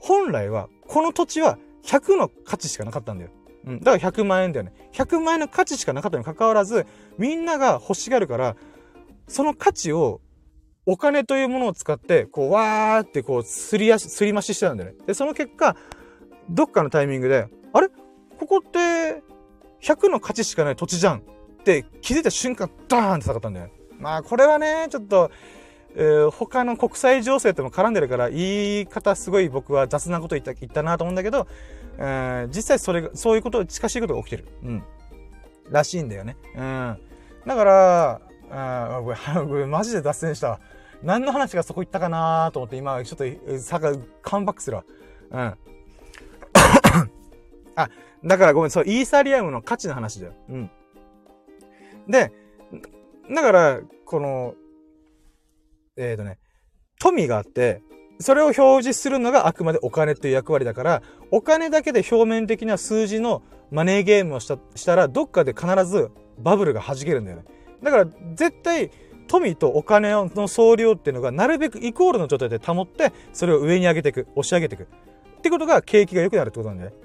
[0.00, 3.30] 本来は、この土地は100の価値しかなかったんだよ。
[3.66, 3.80] うん。
[3.80, 4.72] だから100万円だよね。
[4.92, 6.86] 100万円の価値しかなかったにもかかわらず、
[7.18, 8.56] みんなが欲しがるから、
[9.28, 10.20] その価値を、
[10.86, 14.98] お金というものを使って、こう、わーってこう、すり足、すり増ししてたんだよね。
[15.06, 15.76] で、その結果、
[16.50, 17.88] どっかのタイミングで、あれ？
[18.38, 19.22] ここって、
[19.80, 21.22] 100の価値しかない土地じゃんっ
[21.64, 23.70] て気づいた瞬間、ダーンって下がったんだよ。
[23.98, 25.30] まあ、これはね、ちょっと、
[25.96, 31.46] えー、他の国際情勢とも絡んでるから、言い方すごい僕は雑なこと言った言ったなと思うんだけど、
[31.98, 34.48] えー、実際それが、そういうこと、近しいことが起きてる。
[34.64, 34.82] うん。
[35.70, 36.36] らしいんだよね。
[36.56, 36.98] うん。
[37.46, 39.10] だから、あーこ
[39.40, 40.60] れこれマジで脱線した。
[41.02, 43.92] 何の話がそこ行ったかなと思って今ちょっとえさか
[44.22, 44.84] カムバックするわ。
[45.30, 45.38] うん。
[47.76, 47.88] あ、
[48.24, 50.32] だからごめん、そう、イーサリアムの価値の話だよ。
[50.48, 50.70] うん。
[52.08, 52.32] で、
[53.30, 54.54] だから、この、
[55.96, 56.38] えっ、ー、とね、
[56.98, 57.82] 富があって、
[58.20, 67.44] それを表示するのがあくまでお金という役割だから、お金だけで表面的な数字のマネーゲームをしたしたら、どっかで必ずバブルが弾けるんだよね。
[67.82, 68.90] だから、絶対、
[69.26, 74.86] 富とお金の総量っていうのがなるべくイコールの状態で保って、それを上に上げていく、押し上げていく。
[75.38, 76.96] ってことが景気が良くなるってことなんだよね。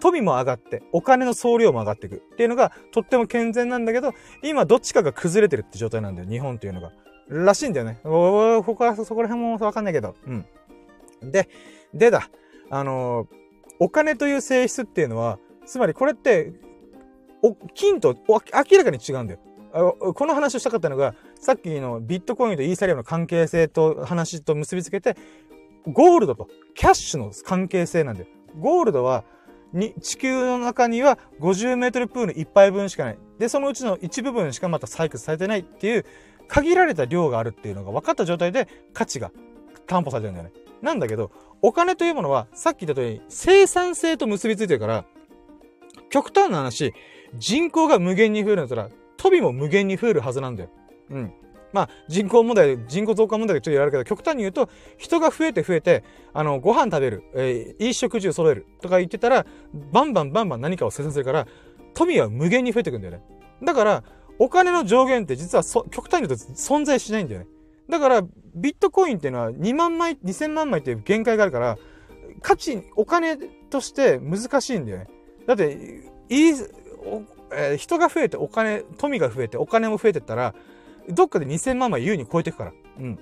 [0.00, 4.12] 富も上がって、お金の総量も上がっていくっていうのがとっても健全なんだけど、
[4.42, 6.92] 今どっちかが崩れてるって状態なんだよ、日本っていうのが。
[7.28, 8.00] らしいんだよね。
[8.04, 10.14] おここは、そこら辺もわかんないけど。
[10.26, 10.46] うん。
[11.22, 11.48] で、
[11.94, 12.30] でだ。
[12.70, 13.38] あのー
[13.80, 16.52] お金という性質っていうのは、つまりこれって、
[17.42, 19.40] お、金と明らかに違うんだよ。
[20.14, 25.16] この話をしたかったのが、さっきのビットコインとイーサリアムの関係性と話と結びつけて、
[25.86, 28.26] ゴールドとキャッシュの関係性なんだよ。
[28.58, 29.24] ゴールドは、
[29.72, 33.18] に、地球の中には50メートルプール1杯分しかない。
[33.38, 36.06] で、そのうちの一部分しかまた採掘されてないっていう、
[36.48, 39.30] 限られた量があるっていうのが分かった状態で価値が
[39.86, 40.52] 担保されてるんだよね。
[40.82, 41.30] なんだけど、
[41.62, 45.04] お金というものは、さっき言った通り、生産性と結びついてるから、
[46.10, 46.94] 極端な話、
[47.36, 50.70] 人口が無限に増えるんだったら、飛びも無限に増えるはずなんだよ。
[51.10, 51.32] うん。
[51.72, 59.44] まあ、人口問題、人口増加問題がちょっとやるけど、極端に言うと、人が増えて増えて、あの、ご飯食べる、えー、いい食事を揃えるとか言ってたら、
[59.92, 61.46] バンバンバンバン何かを生産するから、
[61.94, 63.22] 富は無限に増えていくんだよね。
[63.62, 64.04] だから、
[64.38, 67.46] お金の上限って実は極端に言うと存在しないんだよね。
[67.88, 68.22] だから、
[68.54, 71.78] ビットコインっていうのは2万枚、2000万枚っていう限界があるから、
[72.42, 75.08] 価値、お金として難しいんだよね。
[75.46, 76.54] だって、いい、
[77.78, 80.54] 人が増えてお金、富が増えてお金も増えてったら、
[81.08, 82.72] どっかで2000万枚優に超えていくから。
[83.00, 83.18] うん。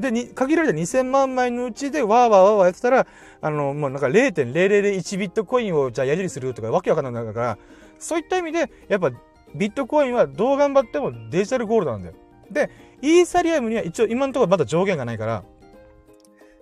[0.00, 3.06] で、に、限られた2000万枚のうちでわーわーわーわーやってたら、
[3.40, 7.58] あの、もうなんか0.0001ビットコインをじゃあやりりするとかわけわかんないんだから、
[7.98, 9.10] そういった意味で、やっぱ
[9.54, 12.14] ビットコインはどう頑張ってもデジタルゴールドなんだよ。
[12.50, 12.70] で、
[13.02, 15.44] イーサリアムには一応今のところまだ上限がないから、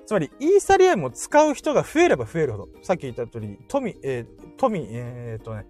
[0.07, 5.67] つまり、イーサリアムを使う人が増えれば増えるほど、さっき言った通り、富、えー、富、えー、っとね、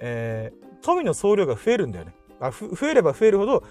[0.00, 2.14] えー、富の総量が増えるんだよね。
[2.40, 3.64] あ、増えれば増えるほど、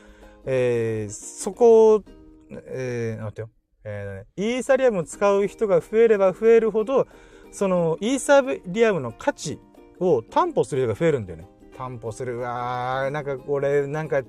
[0.45, 2.03] えー、そこを、
[2.49, 3.49] えー、待ってよ。
[3.85, 7.07] えー、イーサリアムを使う人が増えれば増えるほど、
[7.51, 9.59] その、イーサリアムの価値
[9.99, 11.47] を担保する人が増えるんだよね。
[11.77, 12.37] 担保する。
[12.37, 14.21] うわー、なんかこれ、なんか、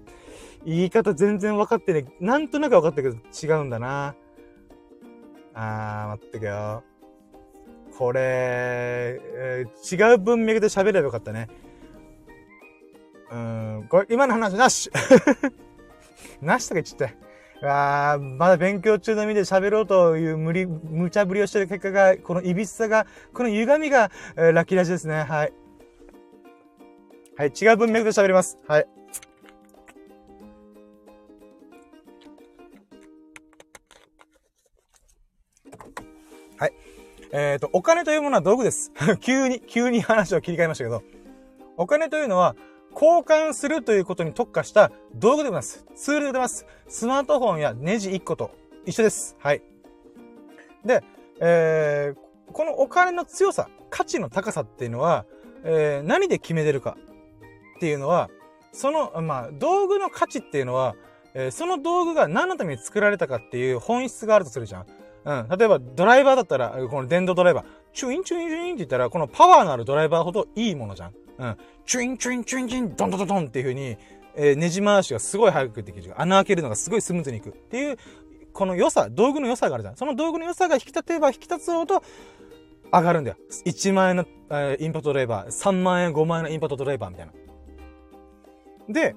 [0.64, 2.06] 言い方全然分かってね。
[2.20, 4.14] なんとなく分かったけど違うんだな。
[5.54, 6.82] あー、待ってくよ。
[7.96, 11.48] これ、えー違う文脈で喋ればよかったね。
[13.30, 14.90] うん、これ、今の話なし
[16.42, 17.14] なしとか言っちゃった。
[17.62, 25.22] うわー、まだ勉強中の身で喋ろうという無理、無茶ぶりをしてる結果が、このいびつさが、この歪みが、えーラッキーラジですね。
[25.22, 25.52] はい。
[27.36, 28.58] はい、違う文脈で喋ります。
[28.68, 28.86] はい。
[36.56, 36.72] はい。
[37.32, 38.92] えっ、と、お金というものは道具です。
[39.20, 41.02] 急に、急に話を切り替えましたけど、
[41.76, 42.54] お金というのは、
[42.94, 45.84] 交換するということに特化した道具でございます。
[45.96, 46.66] ツールでございます。
[46.86, 48.52] スマートフォンやネジ1個と
[48.86, 49.34] 一緒です。
[49.40, 49.62] はい。
[50.84, 51.02] で、
[51.40, 55.26] えー、このお金の強さ、価値の高さっていうのは、
[55.64, 56.96] えー、何で決めてるか
[57.84, 58.30] っていうのは、
[58.72, 60.96] その、まあ、道具の価値っていうのは、
[61.34, 64.86] えーその道具が何のために作られたかっていう本質があるとするじゃん。
[65.24, 65.48] うん。
[65.58, 71.14] 例えば、ドライバーだったら、この電動ドライバー、チュインチュインチュインって言ったら、このパワーのあるドライバーほどいいものじゃん。
[71.36, 71.56] うん。
[71.84, 73.98] チュインチュインチュインチュイン、ドンドドンドンっていう風に、
[74.36, 76.14] えーねじ回しがすごい早くできる。
[76.18, 77.50] 穴開けるのがすごいスムーズにいく。
[77.50, 77.98] っていう、
[78.54, 79.96] この良さ、道具の良さがあるじゃん。
[79.96, 82.02] その道具の良さが引き立てば引き立つほど、
[82.92, 83.36] 上がるんだよ。
[83.66, 87.32] 1万円の、えーインパクトドライバー、3万円、5万円のインパクトドライバーみたいな。
[88.88, 89.16] で、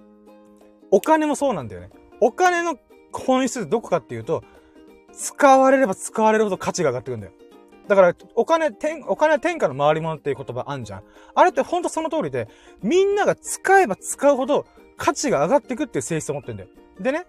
[0.92, 1.90] お金もそうなんだよね。
[2.22, 2.78] お金の
[3.12, 4.44] 本質どこかっていうと、
[5.14, 7.34] 使われれば使われるほど価値が上がってくんだよ。
[7.88, 11.04] だから、お金、天、お金は天下の回り物っていう言葉あんじゃん。
[11.36, 12.48] あれってほんとその通りで、
[12.84, 14.66] みんなが使えば使うほど
[14.98, 16.70] 価値が上がってくっていう性質を持ってんだよ。
[17.00, 17.26] でね、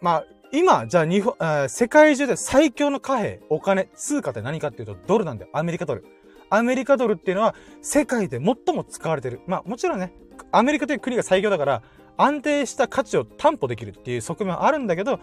[0.00, 5.50] まあ、今、じゃあ日本、あー世界中で最強の貨幣、お金、通貨って何かっていうとドルなんだよ。
[5.52, 6.04] アメリカドル。
[6.50, 9.40] アメリカドルっていうのは世界で最も使われてる。
[9.46, 10.12] まあもちろんね、
[10.56, 11.82] アメリカという国が最強だから
[12.16, 15.20] 安定した価値を担保できるっていう側面はあるんだけど、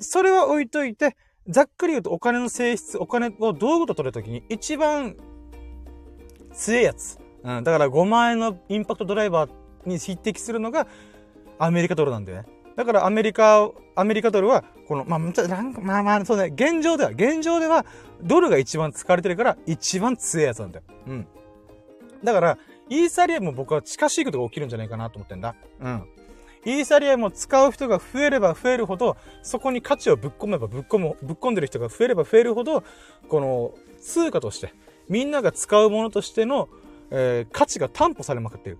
[0.00, 1.16] それは置いといて、
[1.48, 5.16] ざっくり言うとお金の性質、お金を道具と取るときに一番
[6.52, 7.18] 強いやつ。
[7.44, 9.50] うん、だから5万円のインパクトドライバー
[9.86, 10.86] に匹敵するのが、
[11.58, 12.48] アメリカドルなんだよね。
[12.76, 17.84] だからアメリカ、アメリカドルは、この、まあ、まあまあ、そうね、現状では、現状では、
[18.22, 20.84] ドルが一番使われてるから、一番強いやつなんだよ。
[21.08, 21.26] うん。
[22.22, 22.58] だから、
[22.90, 25.54] イーサリアムも僕は近しいことが起きるんじゃないかなと思ってんだ。
[25.80, 26.08] うん。
[26.64, 32.82] イーサリアムを使う人が増えれば増えるほど、そこに価値をぶっ込めばぶっ込む、ぶっ込んでる人が増えれば増えるほど、
[33.28, 34.74] この通貨として、
[35.08, 36.68] みんなが使うものとしての、
[37.10, 38.78] えー、価値が担保されまくっている。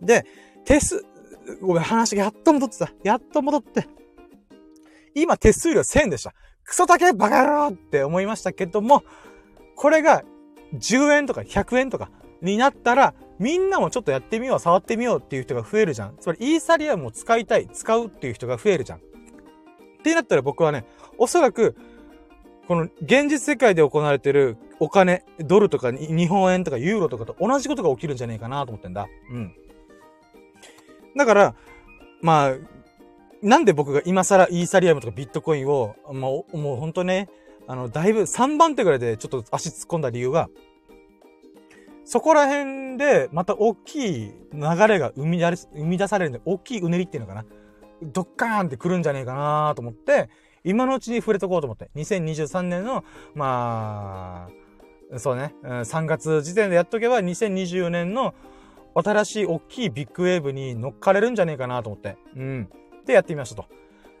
[0.00, 0.24] で、
[0.64, 1.04] 手数、
[1.60, 2.92] ごめん、話がやっと戻ってた。
[3.02, 3.86] やっと戻って。
[5.14, 6.34] 今手数料1000円でした。
[6.64, 9.02] クソだけバカ野郎って思いましたけども、
[9.74, 10.24] これが
[10.74, 12.10] 10円とか100円とか
[12.46, 16.16] になったら、みんなもちょっとやってみよう、触ってみようっていう人が増えるじゃん。
[16.18, 18.98] つまりイーサリアムを使いたい、使うっていう人が増えるじゃん。
[18.98, 19.02] っ
[20.02, 20.84] てなったら僕はね、
[21.18, 21.76] おそらく、
[22.68, 29.06] この現実世界で行われてるお金、ドルとか日本円とかユーロとかと同じことが起きるんじゃねえかなと思ってんだ。
[29.30, 29.54] うん。
[31.16, 31.54] だから、
[32.22, 32.54] まあ、
[33.42, 37.28] なんで僕が今更イーサリアムとかビットコインを、まあ、もうほんとね、
[37.68, 40.48] あの、だいぶ3番手ぐらいでちょっと足突っ込んだ理由が、
[42.06, 47.44] そこら辺でまた大きい流れが生み出生み出されるんで、大きいうねりっていうのかな。
[48.00, 50.30] ドッカーンって来るんじゃねえかなと思って、
[50.62, 51.90] 今のうちに触れとこうと思って。
[51.96, 53.04] 2023年の、
[53.34, 54.48] ま
[55.12, 58.34] あ、そうね、3月時点でやっとけば2024年の
[58.94, 62.16] 新しい大きいビッグウェーブに乗っかれるんじゃねえかなと思って。
[62.36, 62.68] うん。
[63.04, 63.68] で、やってみましたと。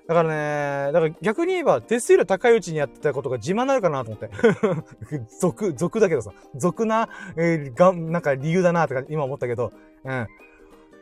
[0.08, 4.30] だからね、だから逆に言えば、手数料高いうちにやってたことが自慢なるかなと思って。
[5.40, 9.72] 俗、俗だけどさ、俗な、えー、がなんか理由だなとか今思ったけど、
[10.04, 10.26] うん。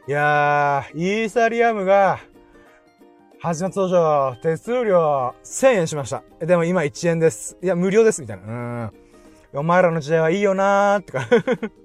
[0.06, 2.18] いやー、イーサリアムが、
[3.40, 6.22] 始まった登場、手数料1000円しました。
[6.40, 7.58] でも今1円です。
[7.62, 8.42] いや、無料です、みたいな。
[9.52, 9.60] うん。
[9.60, 11.28] お前らの時代はいいよなーってか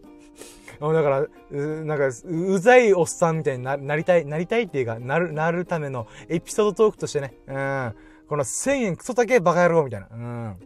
[0.80, 1.20] だから、
[1.52, 7.96] うなんかう、ざいおっさんみたいになりたい、なりたいっていうか、なる、なるためのエピソードトークとしてね、うん。
[8.28, 10.08] この1000円クソだけバカ野郎みたいな。
[10.12, 10.52] うん。
[10.52, 10.58] っ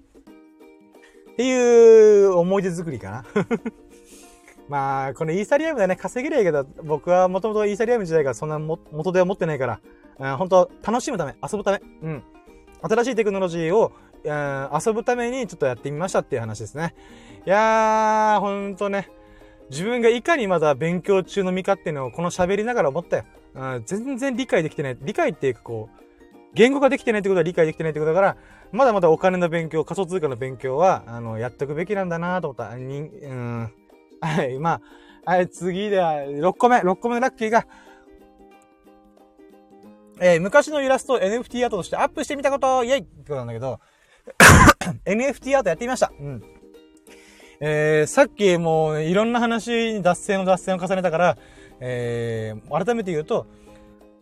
[1.35, 3.25] ていう思い出作りかな。
[4.69, 9.81] まあ、このイーサリアムでね、稼げりゃいいけど、僕はもともとイーサリアム時代がそんなも元手は持ってないから、
[10.19, 12.23] うん、本当楽しむため、遊ぶため、うん。
[12.83, 13.91] 新しいテクノロジーを、
[14.23, 16.93] うん、遊ぶためにちょっとやってみましたっていう話ですね。
[17.45, 19.09] いやー、ほんとね、
[19.69, 23.23] 自分がいかにまだ勉強中の身かっていうのをこの喋りながら思ったよ。
[23.55, 24.97] うん、全然理解できてない。
[25.01, 26.03] 理解っていうかこう、
[26.53, 28.37] 言語ができてないってことは理解できてないってことだから、
[28.71, 32.75] まだまだお金の勉強、仮想通貨の勉強は、あの、やっておくべきなんだなと思った。
[32.75, 33.73] に、うん。
[34.21, 34.81] はい、ま
[35.25, 37.65] あ、はい、次では、6個目、6個目のラッキーが、
[40.19, 43.79] えー、昔のイラストを NFT アートとしてアップしてみたことイェイってことなんだけど、
[45.05, 46.11] NFT アートやってみました。
[46.19, 46.43] うん。
[47.59, 51.37] えー、さっきもういろんな話に脱線を脱線を重ねたから、
[51.79, 53.47] えー、改めて言うと、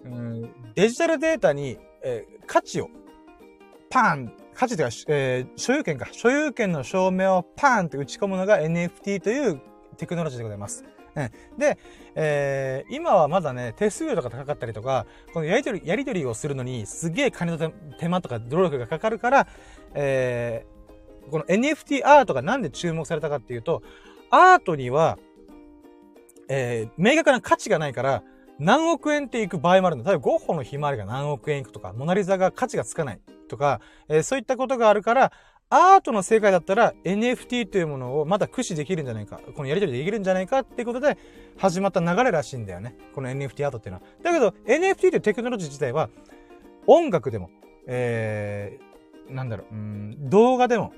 [0.06, 2.90] うん、デジタルデータに、えー、価値を、
[3.90, 6.08] パン価値というか、えー、所有権か。
[6.12, 9.62] 所有権の証明をパーンって打ち込むのが NFT という
[9.98, 10.86] テクノロジーでございます。
[11.16, 11.78] うん、で、
[12.16, 19.48] えー、今はまだね、手数料とか高かったりとか、このやりとり、やりとりをするのにすげえ金の手間とか努力がかかるから、
[19.94, 20.66] え
[21.30, 23.84] この NFT アートがなんで注目されたかっていうと、
[24.30, 25.18] アートには、
[26.50, 28.24] えー、明確な価値がないから、
[28.60, 30.12] 何億円っていく場合もあるんだ。
[30.12, 35.32] 例えばゴッホのひまわりが何億円いくとか、モナリザが価値がつかないとか、えー、そういったことがあるから、
[35.74, 39.40] アートの世界だったら NFT というものをまだ駆使できるんじゃないか。
[39.56, 41.18] このやり取りできるんじゃないかっていうことで
[41.58, 42.94] 始まった流れらしいんだよね。
[43.16, 44.08] この NFT アートっていうのは。
[44.22, 46.10] だけど NFT というテクノロジー自体は
[46.88, 47.50] 音楽でも、
[47.88, 50.92] えー、なんだろう、うん、動画でも、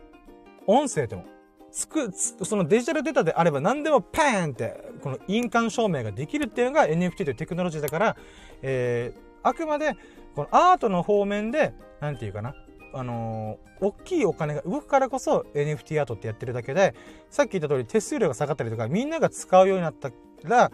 [0.67, 1.25] 音声でも、
[1.71, 8.17] つく、そのデジタルデータであれば何でもパーンって、この印鑑証明ができるっていうのが NFT というテクノロジーだから、
[8.61, 9.95] えー、あくまで、
[10.35, 12.53] このアートの方面で、なんていうかな、
[12.93, 16.93] あのー、大きいお金が動くからこそ NFT アートってやってるだけで、
[17.29, 20.11] さっき言った通り手数料が下がったりとか、みんなが使うようになった
[20.43, 20.71] ら、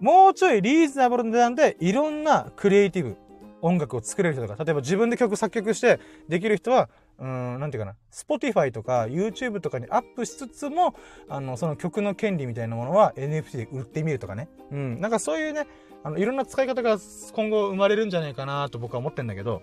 [0.00, 3.16] もうちょいリーズナブルな値段でいろんなクリエイティブ、
[3.60, 6.88] 音楽を作れる人とか、例えば自分で曲作曲してできる人は、
[7.18, 10.94] うん、なんていうかな、Spotify とか YouTube とかにアップしつつも、
[11.28, 14.48] あの、その曲の権利みたいなものは NFT で売ってみるとかね。
[14.70, 15.66] うん、なんかそういうね、
[16.04, 16.98] あの、いろんな使い方が
[17.32, 19.62] 今後生まれるんじゃないかなと僕は思ってんだけど、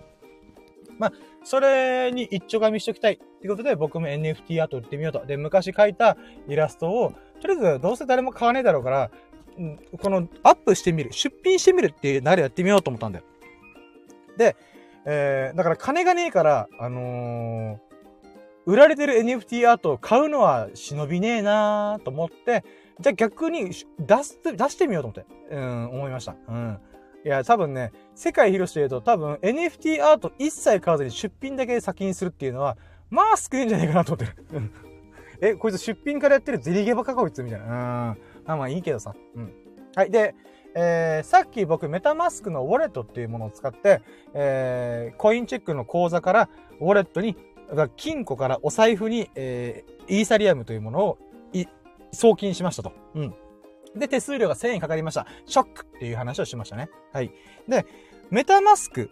[0.98, 1.14] まあ、
[1.44, 5.26] それに一丁紙しときたいってことで僕も NFT アート売ってみようと。
[5.26, 6.18] で、昔描いた
[6.48, 9.12] イラストを、とりあえずどうせ誰も買わねえだろうから、
[10.02, 13.26] このアップしてみる、出品してみるっていう流れやってみようと思ったんだよ。
[14.38, 14.56] で、
[15.06, 17.78] えー、だから金がねえから、あのー、
[18.66, 22.64] 売られてる NFT アートを買うのは忍びねえなーと思って、
[23.00, 26.36] じゃあ逆に出す、出してみようと思って、うん、思いました。
[26.48, 26.80] うん。
[27.26, 32.78] いや、多分ね、世界広しで言うと多分 NFT アート一切買わずに出品だけ先にするっていうのは、
[33.10, 34.72] まあ少ないんじゃないかなと思ってる。
[35.42, 37.66] え、こいつ出品からやってるゼリゲバかこいつみたいな。
[37.66, 37.72] うん。
[37.72, 39.14] まあまあいいけどさ。
[39.36, 39.54] うん。
[39.96, 40.12] はい。
[40.12, 40.36] で、
[40.76, 44.02] えー、さっき僕メタマスクのウォレットっていうものを使って、
[44.34, 47.36] えー、コインチェックの口座からウォレットに、
[47.95, 51.18] 金庫からお財布に、えー、イーサリアムというものを
[52.12, 52.94] 送金しましたと。
[53.16, 53.36] うん。
[53.95, 55.28] で、手数料が1000円かかりました。
[55.45, 56.90] ショックっていう話をしましたね。
[57.12, 57.32] はい。
[57.68, 57.86] で、
[58.30, 59.10] メタマスク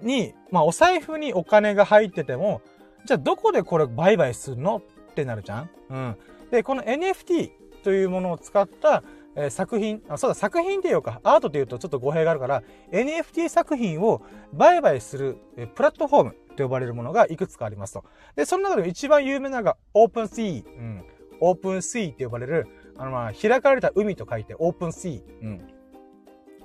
[0.00, 2.62] に、まあ、お財布にお金が入ってても、
[3.04, 4.82] じゃあどこでこれ売買するの？
[5.10, 6.16] ってなるじゃんうん。
[6.50, 7.50] で、この NFT
[7.82, 9.02] というものを使った、
[9.36, 14.22] えー、作品、あ、そうだ、作品っていうか、アートっていうとちょっと語弊があるから、NFT 作品を
[14.52, 18.04] 売買する、え、プラットフォームと呼ばれるものがいくつかありますと。
[18.36, 20.64] で、その中で一番有名なのが OpenSea。
[20.66, 21.04] うん。
[21.40, 25.22] OpenSea って呼ばれる、あの、まあ、開かれた海と書いて OpenSea。
[25.42, 25.56] うん。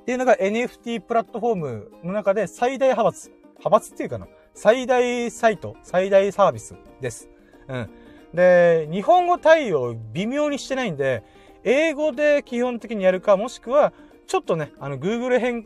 [0.01, 3.29] っていうのが NFT プラットフォームの中で最大派閥。
[3.51, 4.27] 派閥っていうかな。
[4.53, 7.29] 最大サイト、最大サービスです。
[7.67, 7.89] うん。
[8.33, 11.23] で、日本語対応微妙にしてないんで、
[11.63, 13.93] 英語で基本的にやるか、もしくは、
[14.27, 15.65] ちょっとね、あの、Google 編、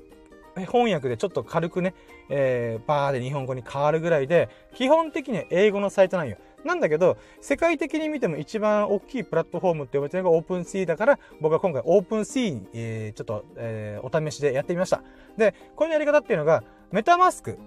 [0.56, 1.94] 翻訳でちょっと軽くね、
[2.30, 6.38] えー、バーで日本語に変わるぐらいで、基本的には英語のサイトなんよ。
[6.66, 15.04] なんだけど、世界的に見ても一番大きいプラットフォームって呼ばれてるのが OpenSea だから、僕は今回 OpenSea に、えー、ちょっと、えー、お試しでやってみました。
[15.38, 17.58] で、このやり方っていうのが、メタマスク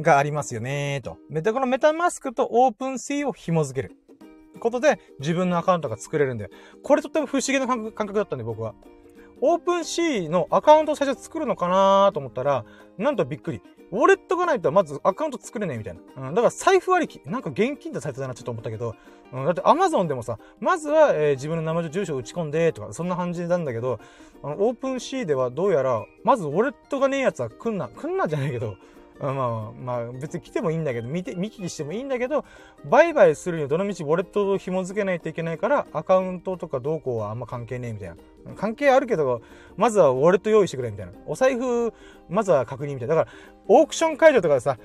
[0.00, 1.18] がありますよねと。
[1.28, 3.96] メタ、このメタマスクと OpenSea を紐付ける。
[4.62, 6.50] ことで、自分のアカウントが作れるんで、
[6.82, 8.74] これとっても不思議な感覚だったんで、僕は。
[9.40, 12.64] オープンシーのアカウントを最初作るのかなと思ったら、
[12.96, 13.60] なんとびっくり。
[13.90, 16.28] ウォレットがないとまずアカウント作れねえみたいな。
[16.28, 16.34] うん。
[16.34, 18.94] だから財布割りき、なんか現金ってサイトだなちょっと思ったけど、
[19.32, 19.44] うん。
[19.44, 23.98] だって Amazon でもさ、まずは、えー、自分の名前と住所を打ち込んで、とか、そんな感じなんだけど、
[24.44, 28.76] あの、オープンシーではどうやら、まずウォレットがねえやつは来んな、来んなじゃないけど、
[29.22, 32.44] まあまあ、別に来てもいいんだけど、見て、見聞きしてもいいんだけど、
[32.84, 38.16] 売買するにはどのみちウォレットを紐付けないといけないから、アカウントとかどうこうはあんま関係ねえみたいな。
[38.56, 39.42] 関係あるけど、
[39.76, 41.12] まずはウォレット用意してくれみたいな。
[41.26, 41.92] お財布、
[42.28, 43.14] まずは確認みたいな。
[43.14, 43.36] だから、
[43.68, 44.76] オークション会場とかでさ、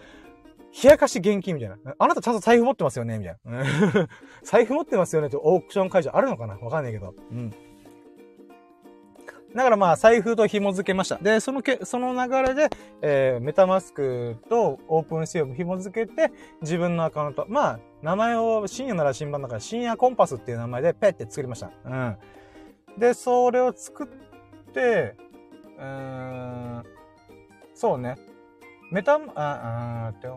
[0.83, 1.77] 冷やかし現金みたいな。
[1.97, 3.63] あなたちゃんと財布持ってますよねみたいな。
[4.43, 6.55] 財布持ってますよねってオークション会場あるのかな？
[6.57, 7.15] わかんないけど。
[7.31, 7.53] うん。
[9.57, 11.17] だからまあ、財布と紐付けました。
[11.17, 12.69] で、そのけ、その流れで、
[13.01, 16.31] えー、メタマスクとオープンシーを紐付けて、
[16.61, 21.71] 自分のアカウント、まあ、名前を深夜なら新版だから深夜コンパスっていう名前でペって作りました。
[21.85, 22.17] うん。
[22.99, 25.15] で、それを作って、
[25.79, 26.83] うーん、
[27.73, 28.15] そうね。
[28.91, 30.27] メタ、あ、あって。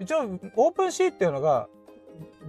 [0.00, 1.68] 一応、オープンシーっていうのが、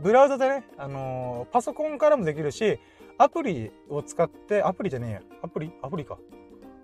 [0.02, 2.80] ブラウザでね、あのー、パソコンからもできるし、
[3.18, 5.22] アプリを使って、アプリじゃねえや。
[5.42, 5.72] アプリ？
[5.82, 6.18] アプリか。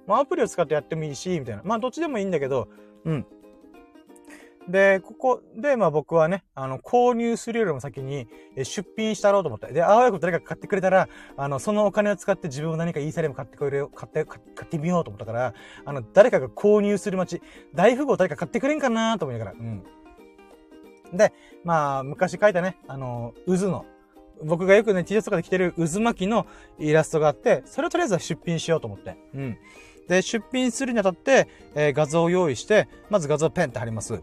[0.07, 1.61] まあ、アプリを使ってやってもいいし、みたいな。
[1.63, 2.67] まあ、どっちでもいいんだけど、
[3.05, 3.25] うん。
[4.67, 8.27] で、ここで、まあ僕はね、あの、購入するよりも先に
[8.57, 9.67] 出品したろうと思った。
[9.67, 15.53] で、あわよく誰か買ってくれたら、あの、そのお金を使って自分も何かイーサリアム買ってくれよ、買って、買ってみようと思ったから、
[15.85, 17.41] あの、誰かが購入する街、
[17.73, 19.83] 大富豪誰か買ってくれんかなと思いながら、うん。
[21.17, 21.33] で、
[21.63, 23.85] まあ、昔書いたね、あの、渦の、
[24.43, 26.45] 僕がよくね、T シャツとかで着てる渦巻きの
[26.77, 29.17] イラストがあって、それをとりあえずは出品しようと思って。
[29.35, 29.57] うん。
[30.07, 34.21] で、出品するにあたって、えー、画像を用意して、まず画像をペンって貼ります。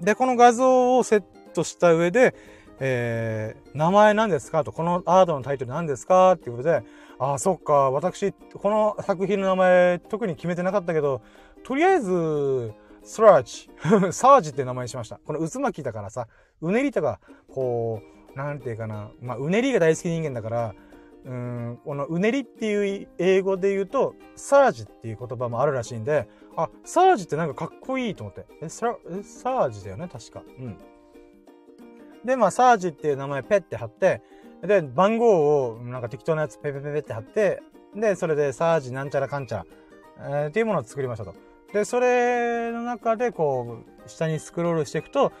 [0.00, 1.22] で、この画像をセッ
[1.52, 2.34] トした上で、
[2.78, 4.62] えー、名前何ですか？
[4.64, 6.32] と、このアートのタイトル何ですか？
[6.32, 6.82] っていうことで、
[7.18, 11.22] ああ、そっか、私、この作品の名前特に決めてなかったけど、
[11.64, 12.72] とりあえず、
[13.02, 13.70] スラージ、
[14.12, 15.18] サージって名前にしました。
[15.24, 16.28] この渦巻きだからさ、
[16.60, 20.74] うねりとか、こう、なんていうかな、まあ、うねりが大好き人間だから、
[21.24, 28.46] うん、このうねりっていう英語で言うと、サージっていう言葉もあるらしいんで、あ、サージってなんかかっこいいと思って。
[28.62, 30.42] え、サえサージだよね、確か。
[30.58, 30.76] うん。
[32.24, 34.22] で、まあ、サージっていう名前ペッて貼って、
[34.62, 37.62] で、番号をなんか適当なやつペペペペって貼って、
[37.94, 39.66] で、それでサージなんちゃらかんちゃら、
[40.18, 41.34] えー、っていうものを作りましたと。
[41.72, 45.32] で、それの中でこう、下にスクロールしていくと、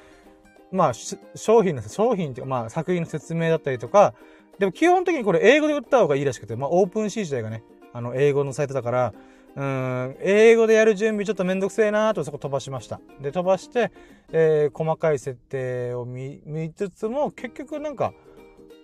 [0.72, 0.92] まあ、
[1.34, 4.14] 商品の、商品っていうか、まあ、作品の説明だったりとか、
[4.58, 7.62] でも基本的にこれ英語で売った方がいいらしくて、まあ、オープンシー自体がね、
[7.92, 9.14] あの、英語のサイトだから、
[9.56, 13.00] うん、英語でやる準備ちょっとめんどくせえなとそこ飛ばしました。
[13.20, 13.90] で、飛ばして、
[14.30, 18.12] えー、細かい設定を見、見つつも、結局なんか、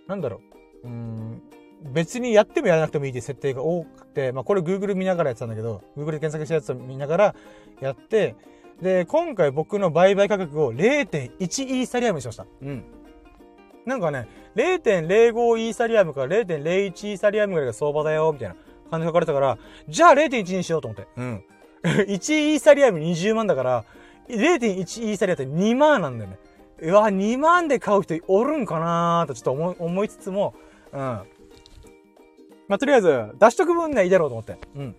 [0.08, 0.40] なんだろ
[0.82, 1.42] う、うん、
[1.92, 7.34] 別にやってもやらなくてもいいっていう設定が多くて、まあこれ Google 見ながらやってたんだけど、Google で検索したやつを見ながら
[7.80, 8.34] やって、
[8.82, 12.46] で、今回僕の売買価格を0.1イーサリアムにしました。
[12.60, 12.84] うん。
[13.86, 18.56] なんかね、0.05イーサリアムから0.01イーサリアムぐらいが相場だよ、みたいな
[18.90, 21.06] 金かかれたから、じゃあ0.1にしようと思って。
[21.16, 21.44] うん。
[21.82, 23.84] 1イーサリアム20万だから、
[24.28, 26.38] 0.1イーサリアムって2万なんだよね。
[26.80, 30.54] うわ、2万で買う人おるんかなーとちょっと思思いつつも、
[30.92, 30.98] うん。
[30.98, 31.24] ま
[32.70, 34.58] あ、とりあえず、出しとく分ね、いいだろうと思って。
[34.74, 34.96] うん。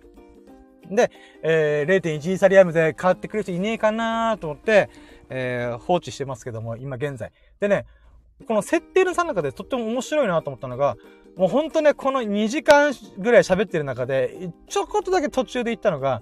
[0.89, 1.11] で、
[1.41, 4.89] えー、0.1イーサリアムで買ってくる人いねえかなと思って、
[5.29, 7.31] えー、放置してますけども、今現在。
[7.59, 7.85] でね、
[8.47, 10.97] この設定のさ中でとっても面白いなと思ったのが、
[11.35, 16.21] もうほんとね、この2時間ぐらい喋ってる中で、ちょこっとだけ途中で言ったのが、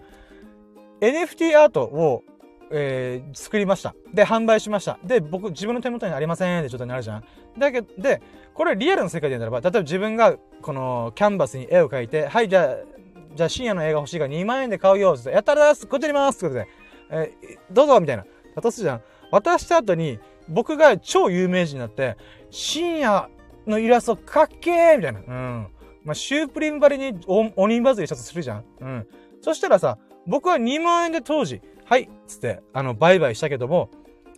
[1.01, 2.23] NFT アートを、
[2.71, 3.93] えー、作りました。
[4.13, 4.97] で、販売しました。
[5.03, 7.23] で、僕、自分の手元にありませんって状態になるじゃん。
[7.57, 8.21] だけど、で、
[8.53, 12.75] これリアルの世界で言うならば、例えば自分が、この、キャンバスに絵を描いて、はい、じゃあ、
[13.35, 16.67] じゃあ深夜の映画欲しいから2万円で買うよってやったらですこっちにますってことで、
[17.11, 18.25] えー、どうぞみたいな。
[18.55, 19.01] 渡すじゃん。
[19.31, 22.17] 渡した後に、僕が超有名人になって、
[22.49, 23.29] 深夜
[23.65, 25.19] のイラストかっけーみたいな。
[25.19, 25.67] うん。
[26.03, 28.65] まあ、シュープリンバリに鬼バズりしたとするじゃん。
[28.79, 29.07] うん。
[29.41, 29.97] そしたらさ、
[30.27, 33.89] 僕は2万円で当時、はい、つって、あの、売買したけども、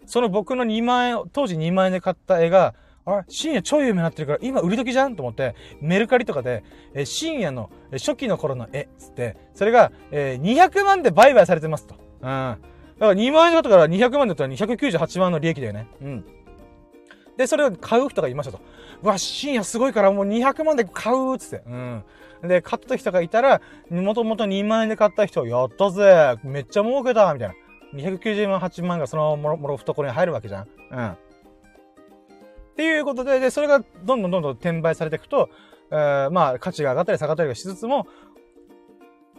[0.06, 2.76] その僕の2万円、当時2万円で買った絵が、
[3.06, 6.64] あれ深夜超有名になってるから、今売り時じゃんと思って、メルカリとかで、
[6.94, 11.96] え深夜の初期の頃の絵、つって、それが、えー、200万で売買されてますと。
[11.96, 12.22] うん。
[12.24, 12.60] だか
[13.00, 15.88] ら2万円だったから200万だったら298万の利益だよね。
[16.02, 16.26] うん。
[17.38, 18.62] で、それを買う人がいましたと。
[19.02, 21.64] うわ、深夜すごいからもう200万で買うっつって。
[21.68, 22.04] うん。
[22.44, 27.56] で、買った人がいたら、もともと2万円で買った人、やったぜめっちゃ儲けたみたいな。
[27.96, 30.68] 290万、8万がそのもろもろ懐に入るわけじゃん。
[30.92, 31.18] うん。
[32.74, 35.50] っていうことで、で、それがどんどんどんどん転売されていくと、
[35.92, 38.08] えー、まあ、価値が上がったり下がったりしつつも、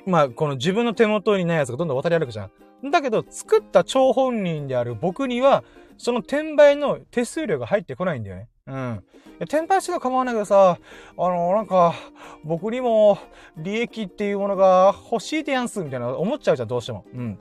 [0.07, 2.51] まあ、この自分の手元にないやつがどんどん渡り歩くじゃ
[2.85, 2.91] ん。
[2.91, 5.65] だけど、作った張本人である僕には、
[5.99, 8.49] その転売の手数料が入ってこないんだよね。
[8.67, 9.05] うん。
[9.43, 10.79] 転売しても構わないけどさ、
[11.17, 11.95] あの、なんか、
[12.45, 13.19] 僕にも
[13.57, 17.05] 利益っていうものが欲しいでやんす、みたいな思っちゃうじゃん、どうしても。
[17.13, 17.39] うん。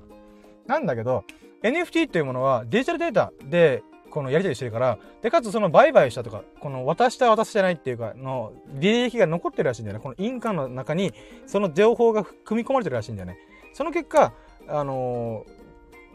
[0.65, 1.23] なんだけど、
[1.61, 3.83] NFT っていうものはデジタルデータで
[4.13, 10.03] このやり取りしてるから、で、かつその売買したとか、この渡した渡してないっていうか、の履歴が残ってるらしいんだよね。
[10.03, 11.13] この印鑑の中に、
[11.47, 13.39] その情報が組み込まれてるらしいんだよね。
[13.73, 14.33] その結果、
[14.67, 15.45] あの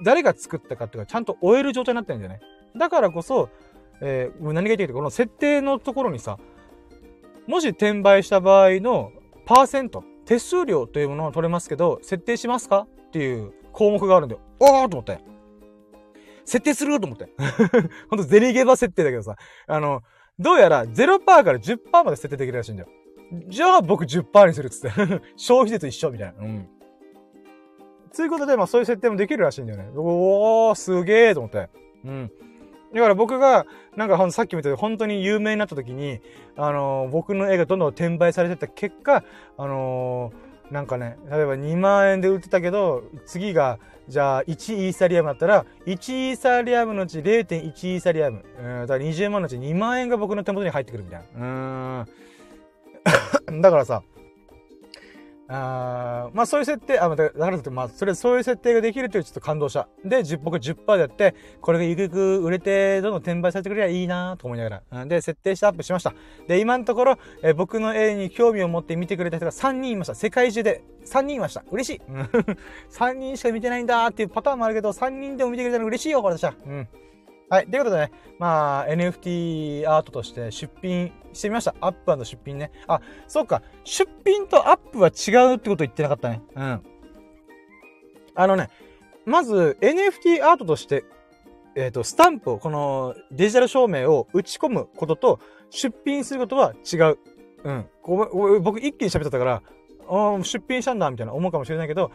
[0.00, 2.40] ー、誰が作ったかっていうか、ちゃんと終える状態になってるんだよね。
[2.76, 3.48] だからこそ、
[4.00, 6.38] えー、何が言いたいか、この設定のところにさ、
[7.48, 9.10] もし転売した場合の
[9.44, 14.40] パーセント、手数料というものを取れますけど、設定しますかっていう項目があるんだよ。
[14.60, 15.37] おーと思って。
[16.48, 17.28] 設定すると思って。
[18.08, 19.36] ほんとゼリゲバ設定だけどさ。
[19.66, 20.02] あの、
[20.38, 22.88] どうやら0%から10%まで設定できるらしいんだよ。
[23.48, 24.90] じゃあ僕10%にするっつって。
[25.36, 26.42] 消費税と一緒みたいな。
[26.42, 26.68] うん。
[28.10, 29.90] ついうことで、まあそういう設定もできるらしいんだよね。
[29.94, 31.68] おー、すげーと思って。
[32.04, 32.32] うん。
[32.94, 33.66] だから僕が、
[33.96, 36.20] なんかほんさっき見たように本当に有名になった時に、
[36.56, 39.22] あのー、僕の絵がどんどん転売されてた結果、
[39.58, 43.78] あのー、なんかね、例えば2万円で売ってたけど、次が
[44.08, 48.42] じゃあ、1イーサリアムだったら、1イーサリアムのうち0.1イーサリアム。
[48.58, 52.04] うん、だから20万のうち2万円が僕の手元に入ってくるみたいな。
[53.52, 53.60] うん。
[53.60, 54.02] だからさ、
[55.50, 59.88] あまあそういう設定、あ、まただからって、まあそれ、そういう設定ができるというちょっと感動した。
[60.04, 65.06] で、僕10%でやって、これがゆくゆく売れて、どんどん転売されてくれりゃいいなと思いながら。
[65.06, 66.12] で、設定してアップしました。
[66.46, 70.14] で、今のところ、え僕の絵に興味を持って見てくれた人が3人いました。
[70.14, 71.64] 世界中で3人いました。
[71.70, 72.02] 嬉しい。
[72.92, 76.54] 3人しか見てないんだっていうパターンもあるけど、3人でも見てくれたら嬉しいよ、これじゃ。
[76.66, 76.88] うん。
[77.48, 77.66] はい。
[77.66, 81.74] ということでね、まあ、NFT アートとして出品してみました。
[81.80, 82.70] アップ出品ね。
[82.86, 83.62] あ、そうか。
[83.84, 86.42] 出品とアップは違うってこと言ってなかったね。
[86.54, 86.82] うん。
[88.34, 88.68] あのね、
[89.24, 91.04] まず NFT アートとして、
[91.74, 95.40] えっ、ー、と、スタンプを、このデジタル証明を打ち込むことと
[95.70, 97.18] 出品することは違う。
[97.64, 97.86] うん。
[98.62, 99.62] 僕一気に喋っちゃったから、
[100.42, 102.10] 出品したんだみたいな思うかもしれないけど、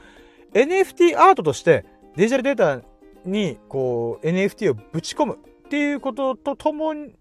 [0.54, 1.86] NFT アートとして
[2.16, 2.88] デジタルデータ
[3.26, 7.16] に、こう、NFT をぶち込むっていうこととともに、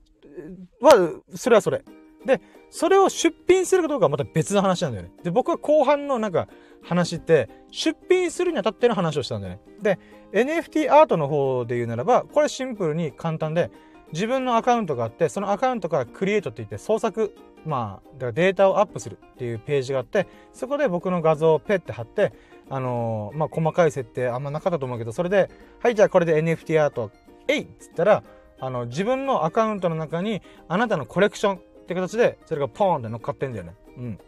[0.80, 1.84] は、それはそれ。
[2.24, 2.40] で、
[2.70, 5.12] それを出品するかどうかはまた別の話なんだよね。
[5.22, 6.48] で、僕は後半のなんか
[6.82, 9.60] 話って、出品するにあたっての話をしたんだよね。
[9.80, 9.98] で、
[10.32, 13.70] NFT アートの方で言うならば、これシンプルに簡単で、
[14.12, 17.34] 自分のアカウントがあって、そのアカウントからクリエイトって言って創作、
[17.64, 22.32] まあ、だからデータをアップするっていうページがあって、そこで僕の画像をペッて貼って、
[22.68, 25.50] あのー、まあ、細かい設定あんまなかったと思うけど、それで、
[25.80, 27.10] はい、じゃあこれで NFT アート、
[27.48, 28.22] えいっつったら、
[28.62, 33.74] あの、自分のアカウントの中に、あなたのコレクションって形で、それがポーンって乗っかってんだよね。
[33.96, 34.18] うん。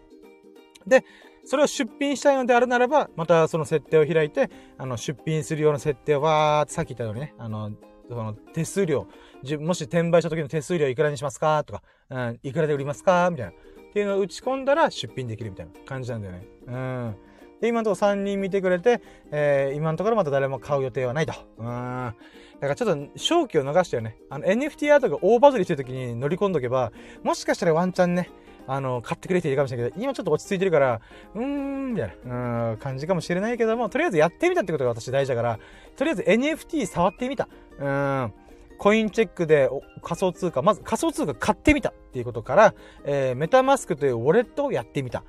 [0.88, 1.04] で、
[1.44, 7.70] それを出品したいのであるならば、またその設定を開いて、あの、出品するような設定をわーってさっき言ったようにね、あの、
[8.08, 9.06] その手数料、
[9.60, 11.62] もし転売した時の手数料いくらにしますか？
[11.62, 13.28] とか、うん、いくらで売りますか？
[13.30, 13.52] みたいな。
[13.52, 13.54] っ
[13.92, 16.46] ていうのを打ち込んだら出品できるみたいな感じなんだよね。
[16.66, 17.16] うん。
[17.60, 19.00] で、今のところ3人見てくれて、
[19.30, 21.32] えー、今のところまた誰も買う予定はないと。
[21.58, 22.14] うん。
[22.64, 24.16] だからちょっと正気を逃したよね。
[24.30, 26.92] あの NFT アートが大バズりしてる時に乗り込んどけば、
[27.22, 28.30] もしかしたらワンチャンね、
[28.66, 31.00] あの、買ってくれているかもしれないけど、今ちょっと落ち着いてるから、
[31.34, 35.58] うーん、みたいな、うん、感じかもしれないけども、とりあえずやってみたってことが私大事だから、
[35.96, 37.48] とりあえず NFT 触ってみた。
[37.78, 38.32] うん。
[38.78, 39.68] コインチェックで
[40.02, 42.74] 仮想通貨、まず仮想通貨買ってみたっていうことから、
[43.04, 45.22] えー、メタマスクというウォレットをやってみた。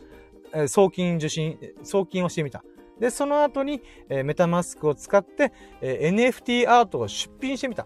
[0.53, 2.63] えー、送金受信、送金をしてみた。
[2.99, 5.51] で、その後に、えー、メタマスクを使って、
[5.81, 7.85] えー、NFT アートを出品してみた。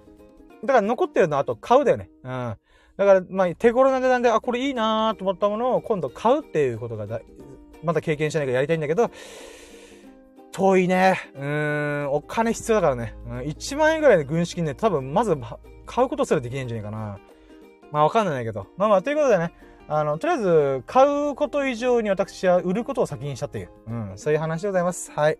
[0.63, 2.09] だから残ってるのはあと買うだよね。
[2.23, 2.29] うん。
[2.29, 7.21] だから、まあ、手頃な値段で、あ、これいいなーと思ったものを今度買うっていうことがだ、
[7.83, 9.09] まだ経験してないからやりたいんだけど、
[10.51, 11.17] 遠いね。
[11.35, 13.15] うん、お金必要だからね。
[13.25, 15.37] うん、1万円ぐらいで軍資金ね、多分まず
[15.85, 17.19] 買うことすらできないんじゃないかな。
[17.91, 18.67] まあわかんないけど。
[18.77, 19.53] まあまあ、ということでね、
[19.91, 25.11] あの、とりあえず、買うこと以上に私は売ることを先にしたっていう、うん、そういう話でございます。
[25.11, 25.39] はい。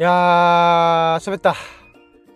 [0.00, 1.54] いやー、喋った。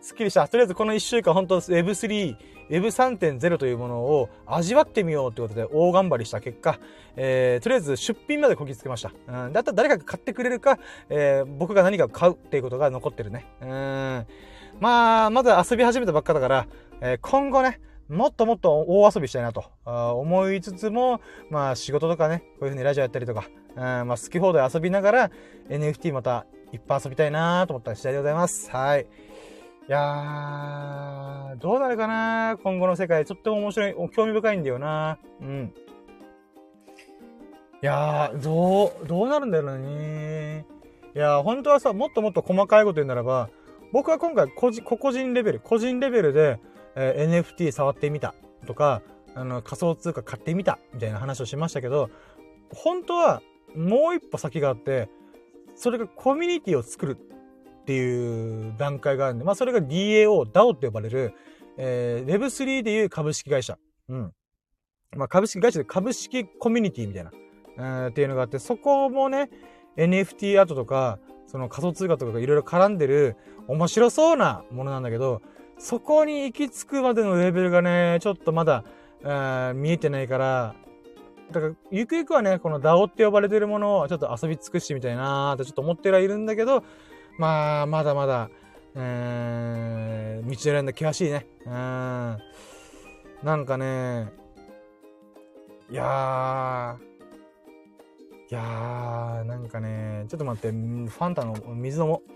[0.01, 0.47] すっきりした。
[0.47, 2.37] とりあえずこの1週間、本当 Web3、
[2.71, 6.79] Web3.0 というものを味わってみようということで大頑張りした結果、
[7.17, 9.13] えー、とりあえず出品までこぎつけました。
[9.27, 10.79] うん、だったら誰かが買ってくれるか、
[11.09, 13.47] えー、僕が何かを買うっていうことが残ってるね。
[13.61, 14.27] うん。
[14.79, 16.67] まあ、まだ遊び始めたばっかだから、
[17.01, 17.81] えー、今後ね、
[18.11, 23.45] もっともっと大遊びしたいなと思いつつも、まあ仕事とかね、こういう風にラジオやったりとか、
[23.77, 25.31] うんまあ好き放題遊びながら
[25.69, 28.71] NFT またいっぱい遊びたいなと思った次第でございます。
[28.71, 29.07] はい。
[29.89, 33.25] いやー、どうなるかな今後の世界。
[33.25, 35.75] とっても面白い、興味深いんだよなうん。
[37.83, 40.65] いやー、どう、どうなるんだろうね。
[41.17, 43.51] いやー、本当はさ、もっともっと細かいこと言うならば、
[43.93, 46.61] 僕は今回個人、個人レベル、個人レベルで、
[46.97, 48.35] えー、NFT 触ってみた
[48.67, 49.03] とか、
[49.35, 52.11] あの、仮想通貨買ってみたみたいな話をしましたけど、
[52.73, 53.43] 本当は
[53.75, 55.09] もう一歩先があって、
[55.75, 57.17] それがコミュニティを作る
[57.83, 61.33] っていう段階があるんで、まあそれが DAO、DAO って呼ばれる、
[61.77, 63.79] えー、Web3 でいう株式会社。
[64.09, 64.33] うん。
[65.17, 67.31] まあ株式会社で株式コミュニティみたいな、
[67.79, 69.51] えー、っていうのがあって、そこもね、
[69.97, 73.37] NFT アートとか、その仮想通貨とかがいろいろ絡んでる
[73.67, 75.43] 面白そうなものなんだけど、
[75.81, 78.85] そこに行き着くまでのレベルがね、ちょっとまだ、
[79.75, 80.75] 見えてないから、
[81.51, 86.85] だから、ゆくゆくはね、この DAO って呼ばれてるものをちょっと遊び尽くしてみたいなーってちょっと思ってはいるんだけど、
[87.39, 88.51] まあ、まだまだ、
[88.95, 91.47] えー、道選んだ険しいね。
[91.65, 91.73] うん。
[91.73, 92.39] な
[93.57, 94.33] んかね、
[95.91, 102.31] いやー、いやー、なんかね、ちょっと待って、ファンタの水飲もう。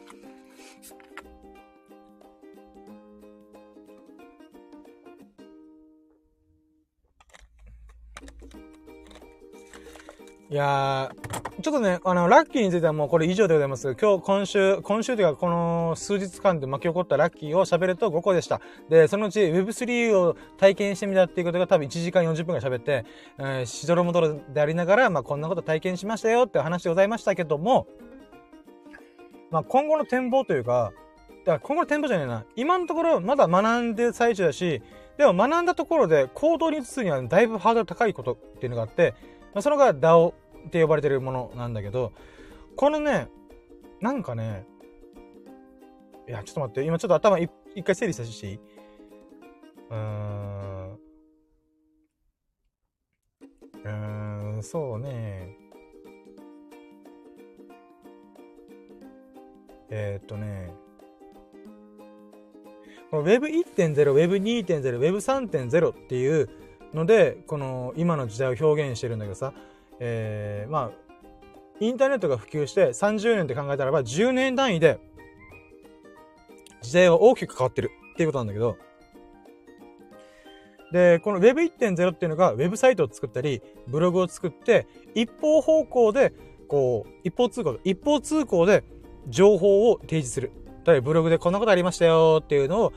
[10.50, 13.96] いやー、ちょっとね、あの、ラッキーについてはもうこれ以上でございます。
[13.98, 18.60] 今日、今週、今週というかこの数日間で巻き起こったラッキーを喋ると5個でした。
[18.90, 23.06] で、そのうち Web3 を体験してみたっていうことが多分1時間40分ぐらい喋って、
[23.38, 27.86] えー、しどろもどろでありながら、まあこんなこと体験しましたよって話でございましたけども、
[29.50, 30.92] まあ今後の展望というか、
[31.46, 32.44] だから今後の展望じゃないな。
[32.54, 34.82] 今のところまだ学んでる最中だし、
[35.16, 39.14] でも学んだところで行動に移すにはだいぶハードル高いことっていうのがあって、
[39.54, 40.32] まあ、そのが DAO
[40.66, 42.12] って呼ばれてるものなんだけど、
[42.76, 43.28] このね、
[44.00, 44.66] なんかね、
[46.28, 47.50] いや、ちょっと待って、今ちょっと頭一
[47.84, 48.54] 回整理させていい？
[48.54, 50.92] うーん。
[50.94, 55.56] うーん、そうね。
[59.90, 60.72] えー、っとね。
[63.10, 66.48] この Web1.0、Web2.0、Web3.0 っていう
[66.94, 69.52] ので、この今の時代を表現してるんだけどさ、
[70.00, 71.04] えー、まあ、
[71.80, 75.00] インターネットが普及して30年って考えたらば10年単位で
[76.82, 78.76] 時代は大きく変わってるっていうことなんだけど、
[80.92, 86.32] で、この Web1.0 っていうのがウェブサイトを作ったり、ブログを作って、一方方向で、
[86.68, 88.84] こう、一方通行、一方通行で
[89.28, 90.52] 情報を提示する。
[90.86, 92.92] 例えばブログでこんなことありましたよっていうのを、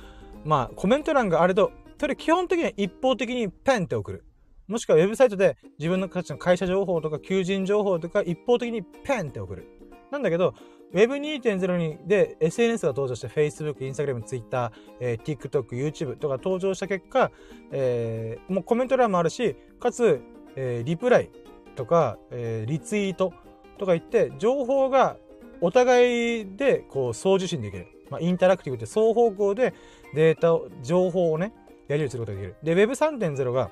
[0.45, 4.23] まあ、コメント欄があると、それ基本的には一方的にペンって送る。
[4.67, 9.67] もしくはウェブサイトで自分の価値の会社情報とか求人情報とか一方的にペンって送る。
[10.11, 10.53] なんだけど、
[10.93, 17.31] Web2.0 にで SNS が登場して Facebook、Instagram、Twitter、えー、TikTok、YouTube とか登場した結果、
[17.71, 20.21] えー、もうコメント欄もあるし、かつ、
[20.55, 21.29] えー、リプライ
[21.75, 23.33] とか、えー、リツイート
[23.77, 25.17] とか言って、情報が
[25.61, 27.87] お互いでこう送受信できる。
[28.09, 29.73] まあ、インタラクティブって双方向で
[30.13, 31.53] データを、情報をね、
[31.87, 32.55] やり取りすることができる。
[32.75, 33.69] で、Web3.0 が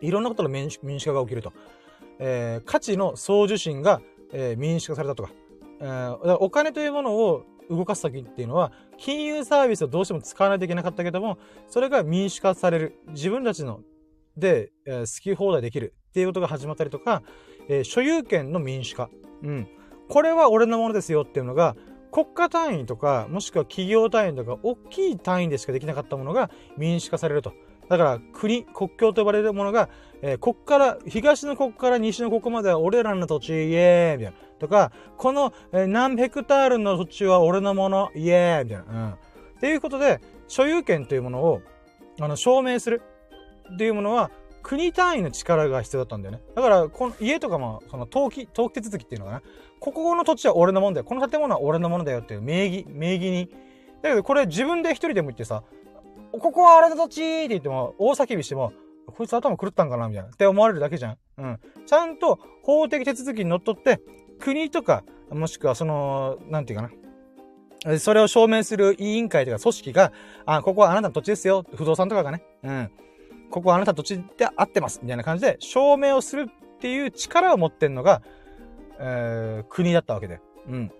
[0.00, 1.52] いろんなことの民主民主化が起きると。
[2.18, 4.00] えー、価値の送受信が、
[4.32, 5.30] えー、民主化されたとか。
[5.80, 11.38] えー、お金というものを動かす時っていうのは、金融サービスをどうしても使わないといけなかったけども、
[11.68, 12.98] それが民主化される。
[13.08, 13.80] 自分たちの
[14.36, 17.22] で、えー、好き放題できるっていうことが始まったりとか、
[17.68, 19.10] えー、所有権の民主化。
[19.42, 19.68] うん。
[20.08, 21.76] これは俺のものですよっていうのが、
[22.14, 27.52] 国家単位とか、もしくは企業単位とか、大きい単位でしかできなかったものが民主化されると。
[27.88, 29.88] だから、国、国境と呼ばれるものが、
[30.22, 34.38] えー、こっから、東のここから西のここまでは俺らの土地、イエーイみたいな。
[34.60, 38.84] とか、この、えー、何ヘクタールの土地は俺のもの、イエーイみたいな。
[38.92, 39.12] うん。
[39.14, 39.16] っ
[39.60, 41.62] ていうことで、所有権というものを、
[42.20, 43.02] あの、証明する
[43.74, 44.30] っていうものは、
[44.62, 46.42] 国単位の力が必要だったんだよね。
[46.54, 49.42] だから、この家とかも、その登記、登記手続きっていうのかな。
[49.84, 51.04] ここの土地は俺のもんだよ。
[51.04, 53.50] この建物は俺のものだよっていう名義、名義に。
[54.00, 55.62] だけど、これ自分で一人でも言ってさ、
[56.32, 58.72] ここは俺の土地って言っても、大叫びしても、
[59.14, 60.30] こいつ頭狂ったんかなみたいな。
[60.30, 61.18] って思われるだけじゃん。
[61.36, 61.60] うん。
[61.84, 64.00] ちゃんと法的手続きにのっって、
[64.40, 66.90] 国とか、もしくはその、なんていうか
[67.86, 67.98] な。
[67.98, 70.12] それを証明する委員会とか組織が、
[70.46, 71.62] あ、ここはあなたの土地ですよ。
[71.74, 72.42] 不動産とかがね。
[72.62, 72.90] うん。
[73.50, 75.00] ここはあなたの土地で合ってます。
[75.02, 78.22] みたいな感じで証明をするっていう力を持ってんのが、
[78.98, 80.40] えー、国だったわけで。
[80.68, 80.92] うん。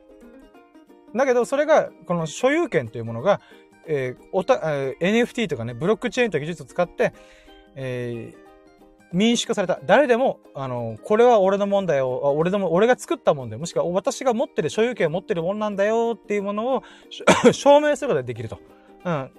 [1.14, 3.40] だけど、それが、この所有権というものが、
[3.86, 7.12] えー、おた、えー、NFT とかね、ブロックチェーンという技術を使って、
[7.76, 8.44] えー、
[9.12, 9.78] 民主化された。
[9.86, 12.34] 誰でも、あの、これは俺のもんだよ。
[12.36, 13.60] 俺のも、俺が作ったもんだよ。
[13.60, 16.82] もしくは私が持ってる、所有権を持ってるもんなんだよっていうものを
[17.52, 18.58] 証明することができると。
[18.58, 19.04] うん。
[19.04, 19.30] だか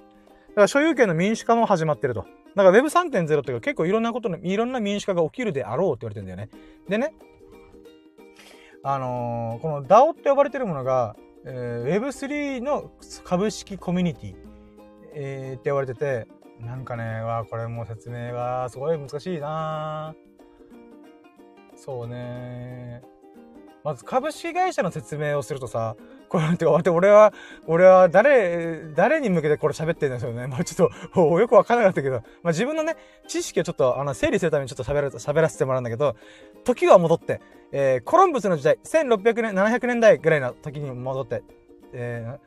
[0.55, 2.25] ら所有権の民主化も始まってると。
[2.55, 6.49] だから Web3.0 っていうか結構いろんなことの、いろんな民主化が起きるであろうって言われてるんだよね。
[6.87, 7.13] でね、
[8.87, 12.91] あのー、この DAO って呼ばれてるものが、えー、Web3 の
[13.23, 14.35] 株式コミュニティ、
[15.15, 16.27] えー、って言われてて、
[16.59, 20.13] なんかね、わこれも説明がすごい難しいな。
[21.75, 23.01] そうね。
[23.83, 25.95] まず株式会社の説明をするとさ、
[26.35, 27.33] これって俺は、
[27.67, 30.47] 俺は誰、誰に向けてこれ喋ってるんですよね。
[30.47, 32.95] もうちょっと、よくわからなかったけど、まあ自分のね、
[33.27, 36.15] 知識をちょっと、あの、整理するためにちょっと喋ら、喋らせてもらうんだけど、
[36.63, 37.41] 時は戻って、
[37.71, 41.43] えー、コロンブスの時代、1600年、700年代ぐらいの時に戻って、
[41.93, 42.39] えー、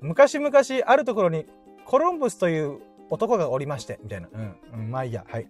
[0.00, 0.52] 昔々
[0.86, 1.46] あるところに
[1.84, 2.80] コロンブスという
[3.10, 4.28] 男がおりまして、みたいな。
[4.32, 4.56] うん。
[4.74, 5.24] うん、まあいいや。
[5.28, 5.48] はい。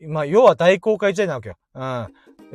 [0.00, 1.56] まあ、要は大公開時代なわけよ。
[1.74, 1.80] うん。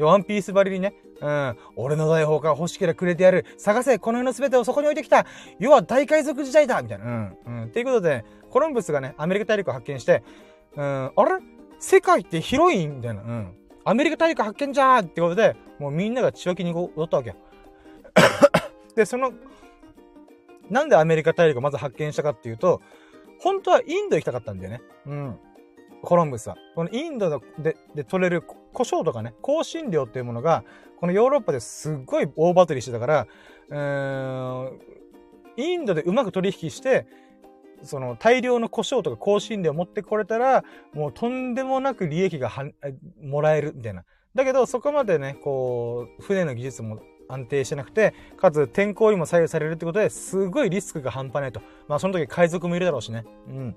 [0.04, 0.94] ワンピースばりにね。
[1.22, 1.58] うん。
[1.76, 3.46] 俺の大砲が欲しければくれてやる。
[3.58, 5.26] 探せこの世の全てをそこに置いてきた
[5.60, 7.06] 要は大海賊時代だみたいな。
[7.06, 7.38] うん。
[7.46, 7.64] うん。
[7.66, 10.24] っていうことで、コロンブスがね、アメリカ大陸を発見して、
[10.76, 11.42] うん、あれ？
[11.80, 12.88] 世界って広い？
[12.88, 13.22] みたいな。
[13.22, 13.54] うん。
[13.84, 17.36] アメリカ大陸発見じゃーってことで、もうみんなが血湧きに踊ったわけよ。
[18.96, 19.32] で、その、
[20.70, 22.82] なんでアメリカ大陸をまず発見したかっていうと、
[23.40, 24.82] 本当はインド行きたかったんだよね。
[25.06, 25.40] うん。
[26.02, 26.58] コロンブスは。
[26.76, 28.44] このインドでで取れる
[28.78, 30.64] 胡椒とかね、香辛料っていうものが、
[31.00, 33.28] このヨーロッパですっごい大バトルしてたから、
[33.70, 34.80] うーん、
[35.58, 37.08] インドでうまく取引して、
[37.82, 40.64] その大量の胡椒とか香辛料を持ってこれたら、
[40.94, 42.70] もうとんでもなく利益がは
[43.20, 44.04] もらえるみたいな。
[44.36, 51.62] だけど、そこまでね、こう、船の技術も安定してなくて、かつ天候にも左右されるってことで、すごいリスクが半端ないと。
[51.88, 53.26] まあその時海賊もいるだろうしね。
[53.48, 53.76] うん。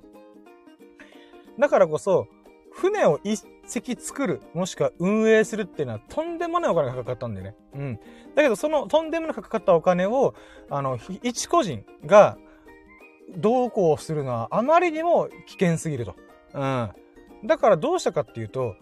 [1.59, 2.27] だからこそ、
[2.72, 7.55] 船を一隻作る、もしくは運営するっていうのはとんでもないお金がかかったんだよね。
[7.75, 8.01] うん。
[8.35, 10.35] だけどそのとんでもなくかかったお金を、
[10.69, 12.37] あの、一個人が、
[13.37, 16.17] どうこうするのはあまりにも危険すぎると。
[16.55, 16.91] うん。
[17.45, 18.75] だからどうしたかっていうと、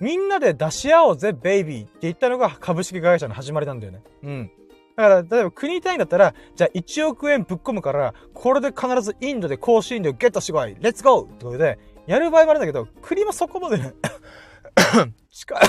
[0.00, 4.02] みんなで出し合おうぜ、ベイビーって言ったのが株式会社の始まりなんだよね。
[4.22, 4.50] うん。
[4.96, 11.78] だから、例えば国単位だったら、じゃあ1億円ぶっ込むから、これで必ずインドで高診療ゲットしてこいレッツゴーってことで、
[12.10, 13.94] やる場合もあるんだけど、国もそこまでね
[15.30, 15.60] 力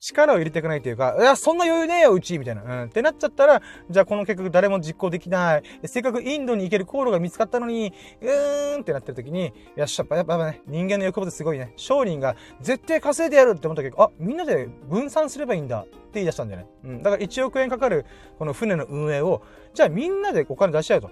[0.00, 2.62] 力を入れていかないというか、いや、そんな余裕ねえよ、うちみたいな。
[2.64, 2.82] うん。
[2.86, 5.62] ってなっちゃったら、じゃあこの結局誰も実行できない。
[5.84, 11.72] せっかくインドに行ける航路が見つかったのに、うーんってなってる時に、やっしゃ、やっぱね、人間の欲望ってすごいね。
[11.76, 16.66] 商人が絶対稼いでやるって思ったけど、あ、みんなで分散すればいいんだって言い出したんだよね。
[16.82, 17.02] うん。
[17.04, 18.04] だから1億円かかる
[18.40, 21.10] この船の運営を、じゃあみんなでお金出しちゃうと。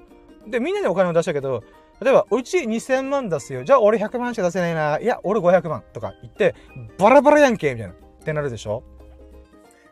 [0.49, 1.63] で、みんなでお金を出したけど、
[2.01, 3.63] 例えば、うち2000万出すよ。
[3.65, 4.99] じゃあ俺100万しか出せないな。
[5.01, 6.55] いや、俺500万とか言って、
[6.99, 7.95] バラバラやんけみたいな。
[7.95, 8.83] ってなるでしょ？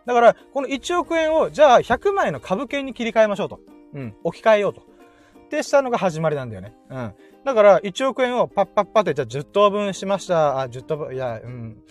[0.07, 3.61] だから、この1億円を、じゃあ100枚の株券に切り替えましょうと。
[3.95, 4.15] うん。
[4.25, 4.81] 置き換えようと。
[4.81, 6.75] ってしたのが始まりなんだよね。
[6.91, 7.15] うん。
[7.45, 10.61] だから、1億円をパッパッパって、じゃあ10等分しました。
[10.61, 11.83] あ、10等分、いや、うん。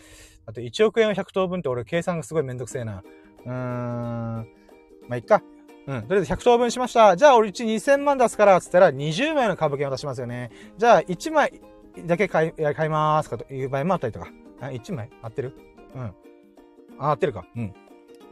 [0.45, 3.03] あと1億円を100等分って俺計算がすごいめんどくせえな。
[3.45, 3.53] うーん。
[3.53, 4.45] ま
[5.11, 5.43] あ、いっか。
[5.87, 6.01] うん。
[6.03, 7.15] とりあえず100等分しました。
[7.15, 10.51] じゃあ俺うち2000万出すから、つったら20枚の株券を出しますよね。
[10.77, 11.61] じゃあ1枚
[12.05, 14.27] だけ買い、買いますかという場合もあったりとか。
[14.59, 15.09] あ、1枚？
[15.21, 15.55] 合ってる？
[15.95, 16.01] うん。
[16.99, 17.45] あ、合ってるか。
[17.55, 17.73] うん。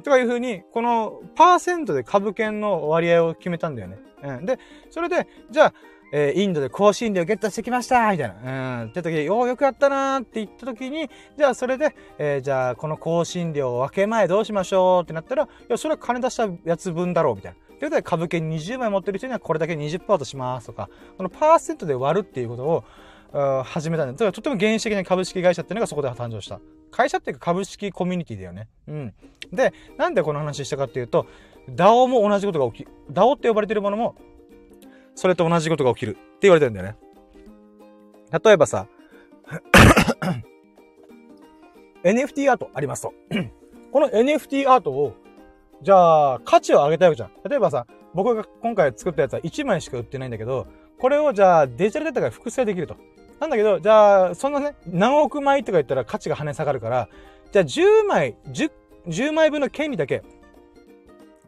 [0.03, 3.99] とかいうふうに、このパーセントで株券の割合を決めたんだよね。
[4.23, 4.45] うん。
[4.45, 4.59] で、
[4.89, 5.73] それで、じゃあ、
[6.11, 8.81] えー、インドで香辛料ゲットしてきましたみたいな。
[8.83, 8.89] うん。
[8.89, 17.57] って時に、およくやったなーって言った時に、じゃあそれで、えー、じゃあこの香辛料分け前どうしましょうってなったら、いや、それは金出したやつ分だろうみたいな。
[17.77, 22.83] ということで、株券20枚持ってる人にはこれだけ20%としますとか、このパーセントで割るっていうことを、
[23.65, 26.61] 始めたんで、だからとても原始的な株式会社っていうのがそこで誕生した。
[26.89, 28.69] 会社っていうか株式コミュニティだよね。
[28.87, 29.13] うん。
[29.51, 31.27] で、なんでこの話したかっていうと、
[31.69, 34.15] DAO も同じことが起き、DAO って呼ばれてるものも、
[35.15, 36.95] それと同じことが起きるって言われてるんだよね。
[38.43, 38.87] 例えばさ、
[42.03, 43.13] NFT アートありますと。
[43.91, 45.13] この NFT アートを、
[45.81, 47.31] じゃあ、価値を上げたいわけじゃん。
[47.49, 50.67] 例えばさ、僕が今回作ったやつは1枚しか売ってないんだけど、
[50.99, 52.95] これをじゃあデジタルデータが複製できると。
[53.39, 57.09] なんだけど、じゃあ、そんなね、何億枚とか言ったら価値が跳ね下がるから、
[57.51, 58.71] じゃあ10枚、10、
[59.07, 60.23] 10枚分の権利だけ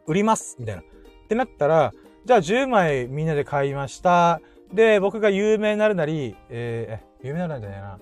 [0.06, 0.82] 売ります、みたいな。
[0.82, 0.84] っ
[1.28, 1.92] てなったら、
[2.24, 4.40] じゃあ10枚みんなで買いました。
[4.72, 7.98] で、僕が有名になるなり、えー、有名になるんじゃないな。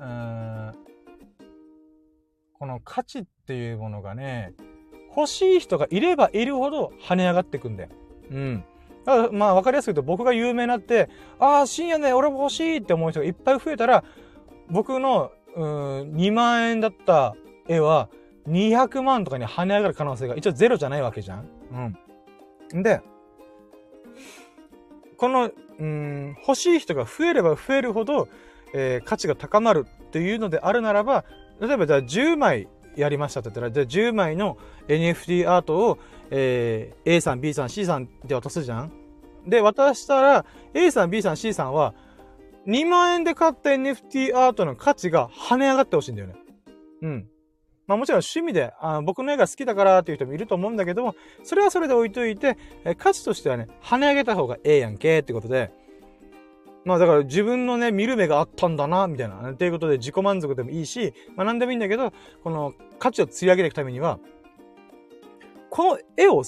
[0.00, 0.74] うん。
[2.58, 4.54] この価値っていうものがね、
[5.14, 7.90] 欲しい人がいればいるほど跳ね上がってくんだよ。
[8.30, 8.64] うん。
[9.04, 14.04] だからまあ分かりやすく言うと僕が有名になって、ああ、深夜ね、俺も欲しいって思う人がいっぱい増えたら、
[14.70, 15.62] 僕の、うん、
[16.14, 17.34] 2万円だった
[17.68, 18.08] 絵は
[18.48, 21.48] 200万とかに跳ね上がる可能性が一応ゼロじゃないわけじゃん。
[22.72, 22.82] うん。
[22.82, 23.02] で、
[25.22, 28.28] この、うん、欲しい人が増えれば増えるほど、
[28.74, 31.24] えー、価値が高まるっていうのであるならば、
[31.60, 32.66] 例えばじゃあ10枚
[32.96, 34.58] やりましたって言ったら、じゃあ10枚の
[34.88, 35.98] NFT アートを、
[36.30, 38.92] えー、A さん、B さん、C さんで渡すじゃん
[39.46, 40.44] で、渡したら、
[40.74, 41.94] A さん、B さん、C さんは、
[42.66, 46.34] 2万円で買った NFT アートの価値が跳ね上がってほしいんだよね。
[47.02, 47.28] うん。
[47.86, 55.72] まあもちろん趣味で、あ僕の絵が好きだからっていう人もいると思うんだけども、それはそれで置いといて、え価値としてはね、跳ね上げた方がええやんけってことで、
[56.84, 59.52] まあだから自分のね、見る目があったんだな、みたいな。
[59.52, 64.18] っていうことで自己満足でもいいし、まあ何でもいいんだけど、この価値を釣り上げていくためには、
[65.70, 66.42] この絵を、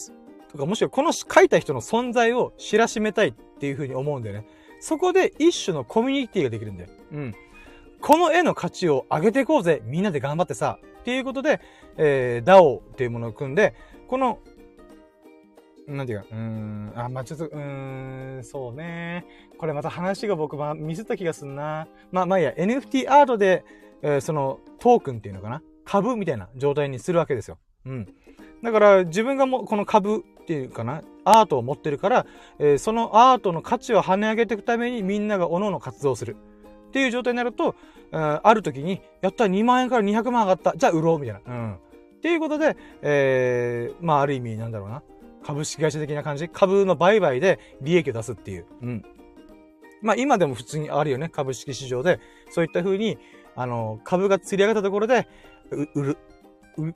[0.52, 4.47] とかもしくはこの描いた人の存在を知らしめたいっていうふうに思うんだよね。
[4.81, 6.91] そこで一種のコミュニティができるんだよ。
[7.12, 7.34] うん。
[8.00, 11.60] この絵の価値を上げていこうぜみんなで頑張ってさっていうことで、
[11.99, 13.74] えー、DAO っていうものを組んで、
[14.08, 14.39] この、
[15.86, 19.26] なんていうか、うーん、あ、まあ、ちょっと、うーん、そうね。
[19.58, 21.89] これまた話が僕、まミスった気がすんな。
[22.10, 23.66] まあ、まあいいや、NFT アートで、
[24.00, 25.60] えー、その、トークンっていうのかな？
[25.84, 27.58] 株みたいな状態にするわけですよ。
[27.84, 28.08] うん。
[28.62, 32.26] だから自分がもこの株っていうかな、アートを持ってるから、
[32.58, 36.36] えー、そのアートの価値を跳ね上げていくためにみんなが各々活動する。
[36.94, 37.74] っていう状態になると、
[38.12, 40.76] ある時に、やった2万円から200万上がった。
[40.76, 41.40] じゃあ売ろうみたいな。
[41.44, 41.74] うん。
[41.74, 41.78] っ
[42.23, 45.02] ていうことで、えー、まあある意味なんだろうな。
[45.44, 46.48] 株式会社的な感じ。
[46.48, 48.66] 株の売買で利益を出すっていう。
[48.81, 49.05] うん。
[50.02, 51.28] まあ今でも普通にあるよね。
[51.28, 52.20] 株式市場で。
[52.50, 53.18] そういった風に、
[53.56, 55.26] あの、株が釣り上がったところで、
[55.94, 56.18] 売る。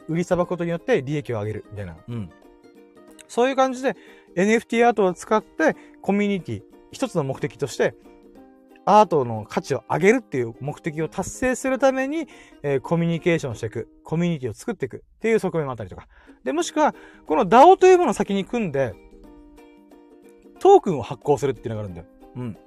[0.07, 1.97] 売りさばくことによって利益を上げる、みたいな。
[2.09, 2.31] うん。
[3.27, 3.97] そういう感じで
[4.37, 6.63] NFT アートを使ってコミュニティ、
[6.93, 7.95] 一つの目的として
[8.91, 12.27] アートの価値を上げるっていう目的を達成するために、
[12.63, 16.09] えー、コミュニケーションしていく、コミュニティを作っていくっていう側面もあったりとか。
[16.43, 16.95] で、もしくは、
[17.27, 18.95] この DAO というものを先に組んで、
[20.59, 22.07] トークンを発行するっていうのがあるんだよ。
[22.37, 22.53] うん。
[22.55, 22.59] だ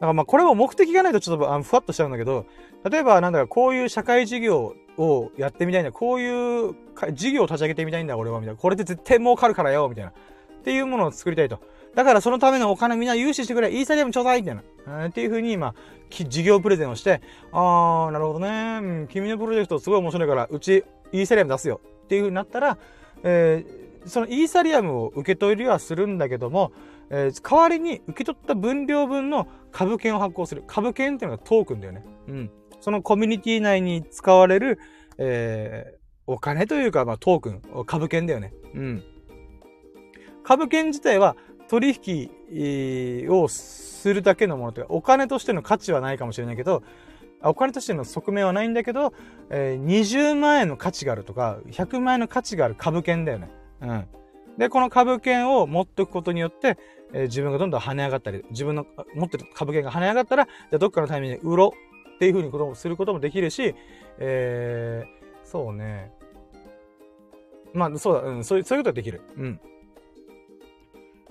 [0.00, 2.44] からまあこれも目的がないとちょっとあのふわっとしちゃうんだけど、
[2.88, 5.92] 例えばなんだかこういう社会事業をやってみたいんだ。
[5.92, 6.74] こういう
[7.14, 8.60] 事業を立ち上げてみたいんだ、俺は、みたいな。
[8.60, 10.10] これで絶対儲かるからよ、みたいな。
[10.10, 10.14] っ
[10.62, 11.60] ていうものを作りたいと。
[11.96, 13.72] だからそのためのお金みんな融資してくれ。
[13.72, 14.62] イーサリアムちょうだいみたいな。
[14.86, 15.74] えー、っていうふうに、まあ、
[16.10, 18.80] 事業プレゼンをして、あー、なるほどね。
[18.82, 21.80] うん、君のプロジェクトすごい面白いから、うちイーサリアム出すよ。
[22.04, 22.76] っていうふうになったら、
[23.22, 26.72] えー、そのイーサリアムを受け取りはするんだけども、
[27.08, 30.64] えー、代わりに受け取った分量分の株券を発行する。
[30.66, 32.04] 株券っていうのがトークンだよね。
[32.28, 32.50] うん。
[32.80, 34.78] そのコミュニティ内に使われる、
[35.16, 38.52] えー、お金というか、まあ、トークン、株券だよね。
[38.74, 39.02] うん。
[40.44, 41.36] 株券自体は
[41.68, 46.82] 取引をするだけのものというか、お金としての価値はないかもしれないけど、
[47.42, 49.12] お金としての側面はないんだけど、
[49.50, 53.50] えー、20万円の価値があるとか、100万円の価値がある株券だよね。
[53.82, 54.06] うん。
[54.58, 56.78] で、この株券を持っておくことによって、
[57.12, 63.74] えー、自分がどんどん跳ね上がったり、自分の持ってる株券が跳ね上がったら、じゃどっかのタイミングで売ろうっていうふうにこともすることもできるし、
[64.18, 66.12] えー、そうね。
[67.74, 69.20] まあ、そうだ、うん、そういう、そういうことができる。
[69.36, 69.60] うん。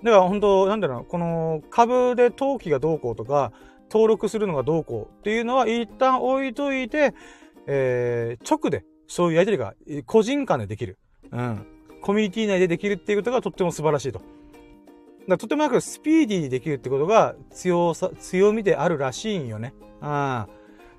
[0.03, 3.51] だから本当、なんだろうこの株で投機がどうこうとか、
[3.91, 7.13] 登録するのがどうこうっていうのは一旦置いといて、
[7.67, 9.73] えー、直で、そういうやりとりが
[10.05, 10.97] 個人間でできる。
[11.31, 11.65] うん。
[12.01, 14.21] コミュニティ内でできるっていうことがとっても素晴らしいと。
[15.27, 19.73] だとてもなくスピーディーにできるってことが強さ、強みであるらしいんよね。
[20.01, 20.47] あ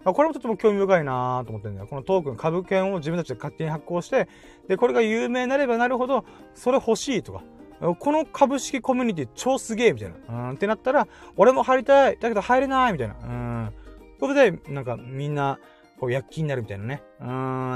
[0.05, 0.13] あ。
[0.13, 1.89] これもとても興味深いなと思ってるんだよ。
[1.89, 4.29] このトークン、株券を自分たちで勝手に発行して、
[4.69, 7.43] で、これが有名になればなるほど、それ欲しいとか、
[7.81, 10.51] この株式コミュニティ超すげえみたいな。
[10.51, 11.07] うん、ってなったら、
[11.37, 13.15] 俺も入りたいだけど入れないみたいな。
[13.15, 13.73] うん。
[14.19, 15.59] ことで、なんかみんな、
[16.01, 17.03] こう、躍起になるみたいなね。
[17.21, 17.25] う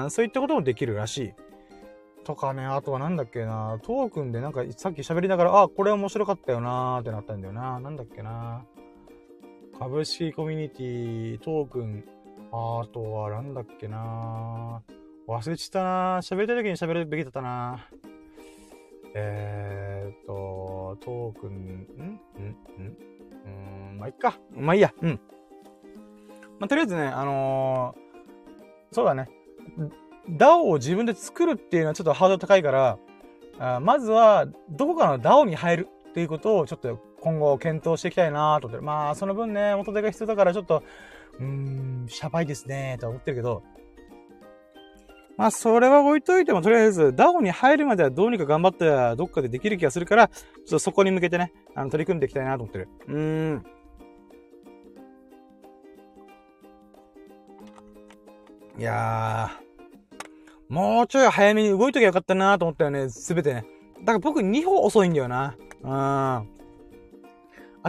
[0.06, 1.32] ん、そういったこともできるらしい。
[2.24, 7.80] とかね、あとはなんだっけな、トークンでなんかさっき喋りながら、あ、これ面白かったよなーってなったんだよな。
[7.80, 8.64] なんだっけな。
[9.78, 12.04] 株式コミュニティ、トークン、
[12.52, 14.82] あとはなんだっけな
[15.28, 17.86] 忘れちったな喋りたい時に喋るべきだったな
[19.14, 21.54] えーっと、トークン、ん？
[21.54, 21.56] ん？
[21.56, 22.96] ん？
[23.92, 24.38] うん、まあ、いっか。
[24.52, 24.92] まあ、いいや。
[25.02, 25.20] うん。
[26.58, 29.28] まあ、とりあえずね、あのー、そうだね。
[30.28, 32.98] DAO を自分で作るっていうのはちょっとハードル高いから、
[33.58, 38.82] あまずは、どこかの DAO に入るっていうことをちょっと今後検討していきたいなと思ってる。
[38.82, 40.82] まあ、その分ね、元手が必要だからちょっと、
[41.38, 43.62] うーん、シャバいですねと思ってるけど、
[45.40, 50.34] まあ、それは置いといても、とりあえず、DAO に入るまではどうにか頑張って、どっかでできる気がするから、ちょ
[50.66, 52.88] っとそこに向けてね、あの、取り組んでいきたいなと思ってる。
[53.08, 53.16] うー
[53.54, 53.66] ん。
[58.78, 63.64] いやー、もうちょい早めに動いときゃよかったなと思ったよね、すべてね。
[64.00, 65.56] だから僕2歩遅いんだよな。
[65.82, 66.48] うん。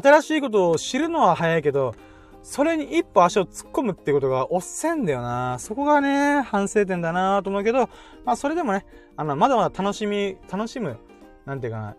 [0.01, 1.95] 新しいことを知るのは早いけど、
[2.43, 5.57] それに一歩足を突っ込むってことがおっせんだよな。
[5.59, 7.89] そこがね、反省点だなと思うけど、
[8.25, 10.97] まあそれでもね、あの、まだまだ楽しみ、楽しむ、
[11.45, 11.95] なんていうかな、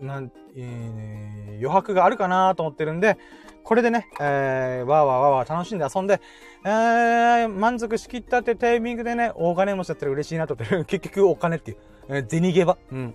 [0.00, 3.18] なん、えー、余白があるかなと思ってるんで、
[3.62, 6.20] これでね、えー、わーわーわーわー楽しんで遊んで、
[6.64, 10.84] えー、満足しきったってタイミングでね、お金持ちだったら嬉しいなと思ってる。
[10.84, 11.76] 結局お金っていう、
[12.08, 12.78] えー、銭ゲバ。
[12.90, 13.14] うん。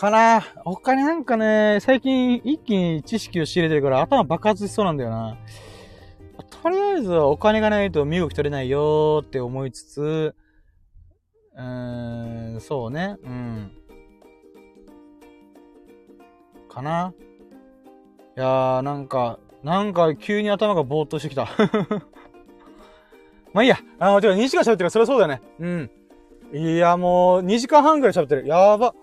[0.00, 5.36] かな他になんかね、最近一気に知識を仕入れてるから頭爆発しそうなんだよな。
[6.62, 10.34] とりあえずお金がないと身動き取れないよーって思いつつ、
[11.54, 13.72] うーん、そうね、うん。
[16.70, 17.12] かな
[18.38, 21.46] いやー、なんか、なんか急に頭がぼーっとしてきた。
[23.52, 23.76] まあいいや。
[23.98, 25.42] あの、てか2時間喋ってるからそれはそうだよね。
[25.58, 25.90] うん。
[26.52, 28.46] いや、もう2時間半くらい喋ってる。
[28.46, 28.94] やば。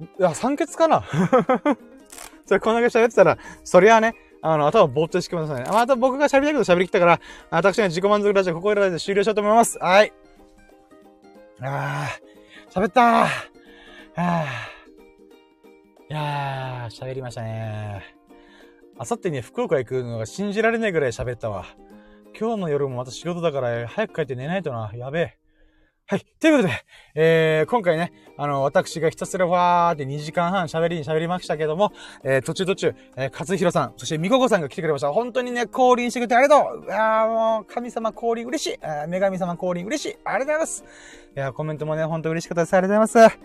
[0.00, 1.04] いや、酸欠かな？
[2.46, 5.70] それこんだけ喋ってたら、そりゃあね、あの、頭ぼーっとしてくださいね。
[5.70, 7.20] また僕が喋りたいこと喋りきったから、
[7.50, 9.78] 私の自己満足ラジオここらで終了しようと思います。
[9.78, 10.12] はい。
[11.60, 13.26] あー、喋ったー。
[14.16, 14.70] あー。
[16.10, 18.02] いやー、喋りましたね
[18.98, 21.66] あさってに福岡行くのが信じられないぐらい喋ったわ。
[22.38, 24.90] 今日の夜もまた仕事だから早く帰って寝ないとな。
[24.94, 25.39] やべえ。
[26.10, 26.26] はい。
[26.40, 26.74] ということで、
[27.14, 31.92] えー、今回ね、あの、私がひたすらわーって2時間半喋りに喋りましたけども、
[32.24, 35.12] えー、途中途中、えー、勝弘さん、そしてみここさんが来てくれました。
[35.12, 40.84] 本当にね、降臨してくれてありがとういやもう、神様降臨嬉しい女神様降臨嬉しいありがとうございます
[41.36, 42.74] いやコメントもね、ほんと嬉しかったです。
[42.74, 43.38] ありがとうございます。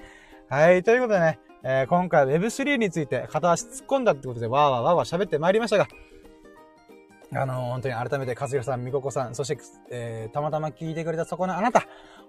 [0.49, 5.87] はい、ということでね、えー、今回 Web3 について片足突っ込んだってことで、わーわーわーわー喋ってまいりましたが、
[7.33, 9.57] あのー、本当に改めて、和弘さん、みここさん、そして、
[9.89, 11.85] えー、たまたま聞いてくれたそこのあなた、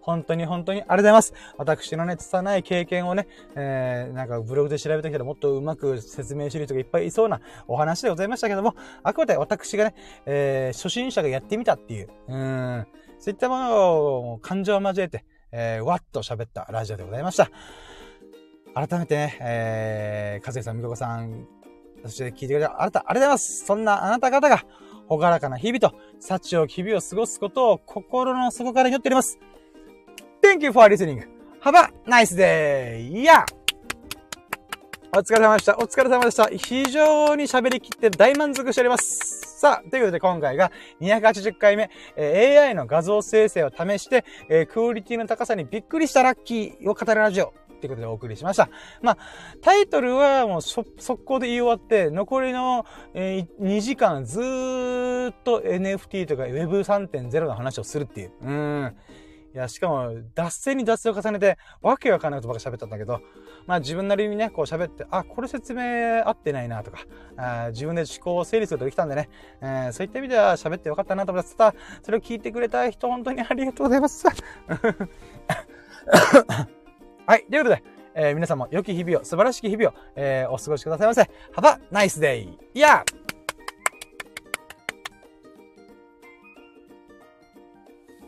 [0.07, 1.35] 本当に本当にありがとうございます。
[1.59, 3.27] 私のね、拙い経験をね、
[3.57, 9.95] えー、なんかブログで調べてきたらもっとうまく説明してる人がいっぱいいそうなお話でございましたけども、あくまで私がね、
[10.25, 12.87] えー、初心者がやってみたっていう、うん、
[13.19, 13.77] そういったもの
[14.35, 17.51] を感情を交えて、えー、わっと喋ったラジオでございました。
[18.75, 21.49] 改めてね、えー、和弘さん、みここさん、
[22.05, 23.65] そして聞いてくれてあなた、ありがとうございます。
[23.65, 24.65] そんなあなた方が、
[25.09, 29.39] ほがらかな日々と、幸を日々を過ごすことを心の底から祈っております。
[30.47, 31.25] Thank you for listening.
[31.61, 33.11] Have a nice day!
[33.11, 33.45] Yeah!
[35.13, 35.77] お疲れ様でした。
[35.77, 36.47] お疲れ様でした。
[36.47, 39.59] 非常に喋りきって大満足しております。
[39.59, 47.53] さあ、ということで今回が280回目、えー、AI の画像生成を試して、えー、クオリティの高さにびっくりしたラッキーを語るラジオ。
[47.77, 48.71] ってことでお送りしました。
[49.03, 49.19] まあ、
[49.61, 50.87] タイトルはもう速
[51.25, 54.43] 攻で言い終わって、残りの、えー、2時間ずっ
[55.43, 58.33] と NFT とか Web3.0 の話をするっていう。
[58.43, 58.97] うん。
[59.57, 63.23] いや、しかも、脱線に脱線を重ねて、わけわかんないことばっか喋ったんだけど、
[63.67, 65.83] まあ自分なりにね、こう喋って、あ、これ説明
[66.27, 66.99] 合ってないなとか、
[67.39, 69.31] あ自分で思考を整理することできたんでね、
[69.63, 71.75] えー、そういった意味では喋ってよかったなと思ってた。
[72.03, 74.27] それを聞いてくれた人、本当にありがとうございます。
[77.27, 77.47] はい。
[77.49, 77.83] ということで、
[78.15, 81.23] えー、皆さんも良き日々を、素晴らしき日々を、えー、お過ごしくださいませ。
[81.23, 82.59] Have a nice day!
[82.75, 83.07] いや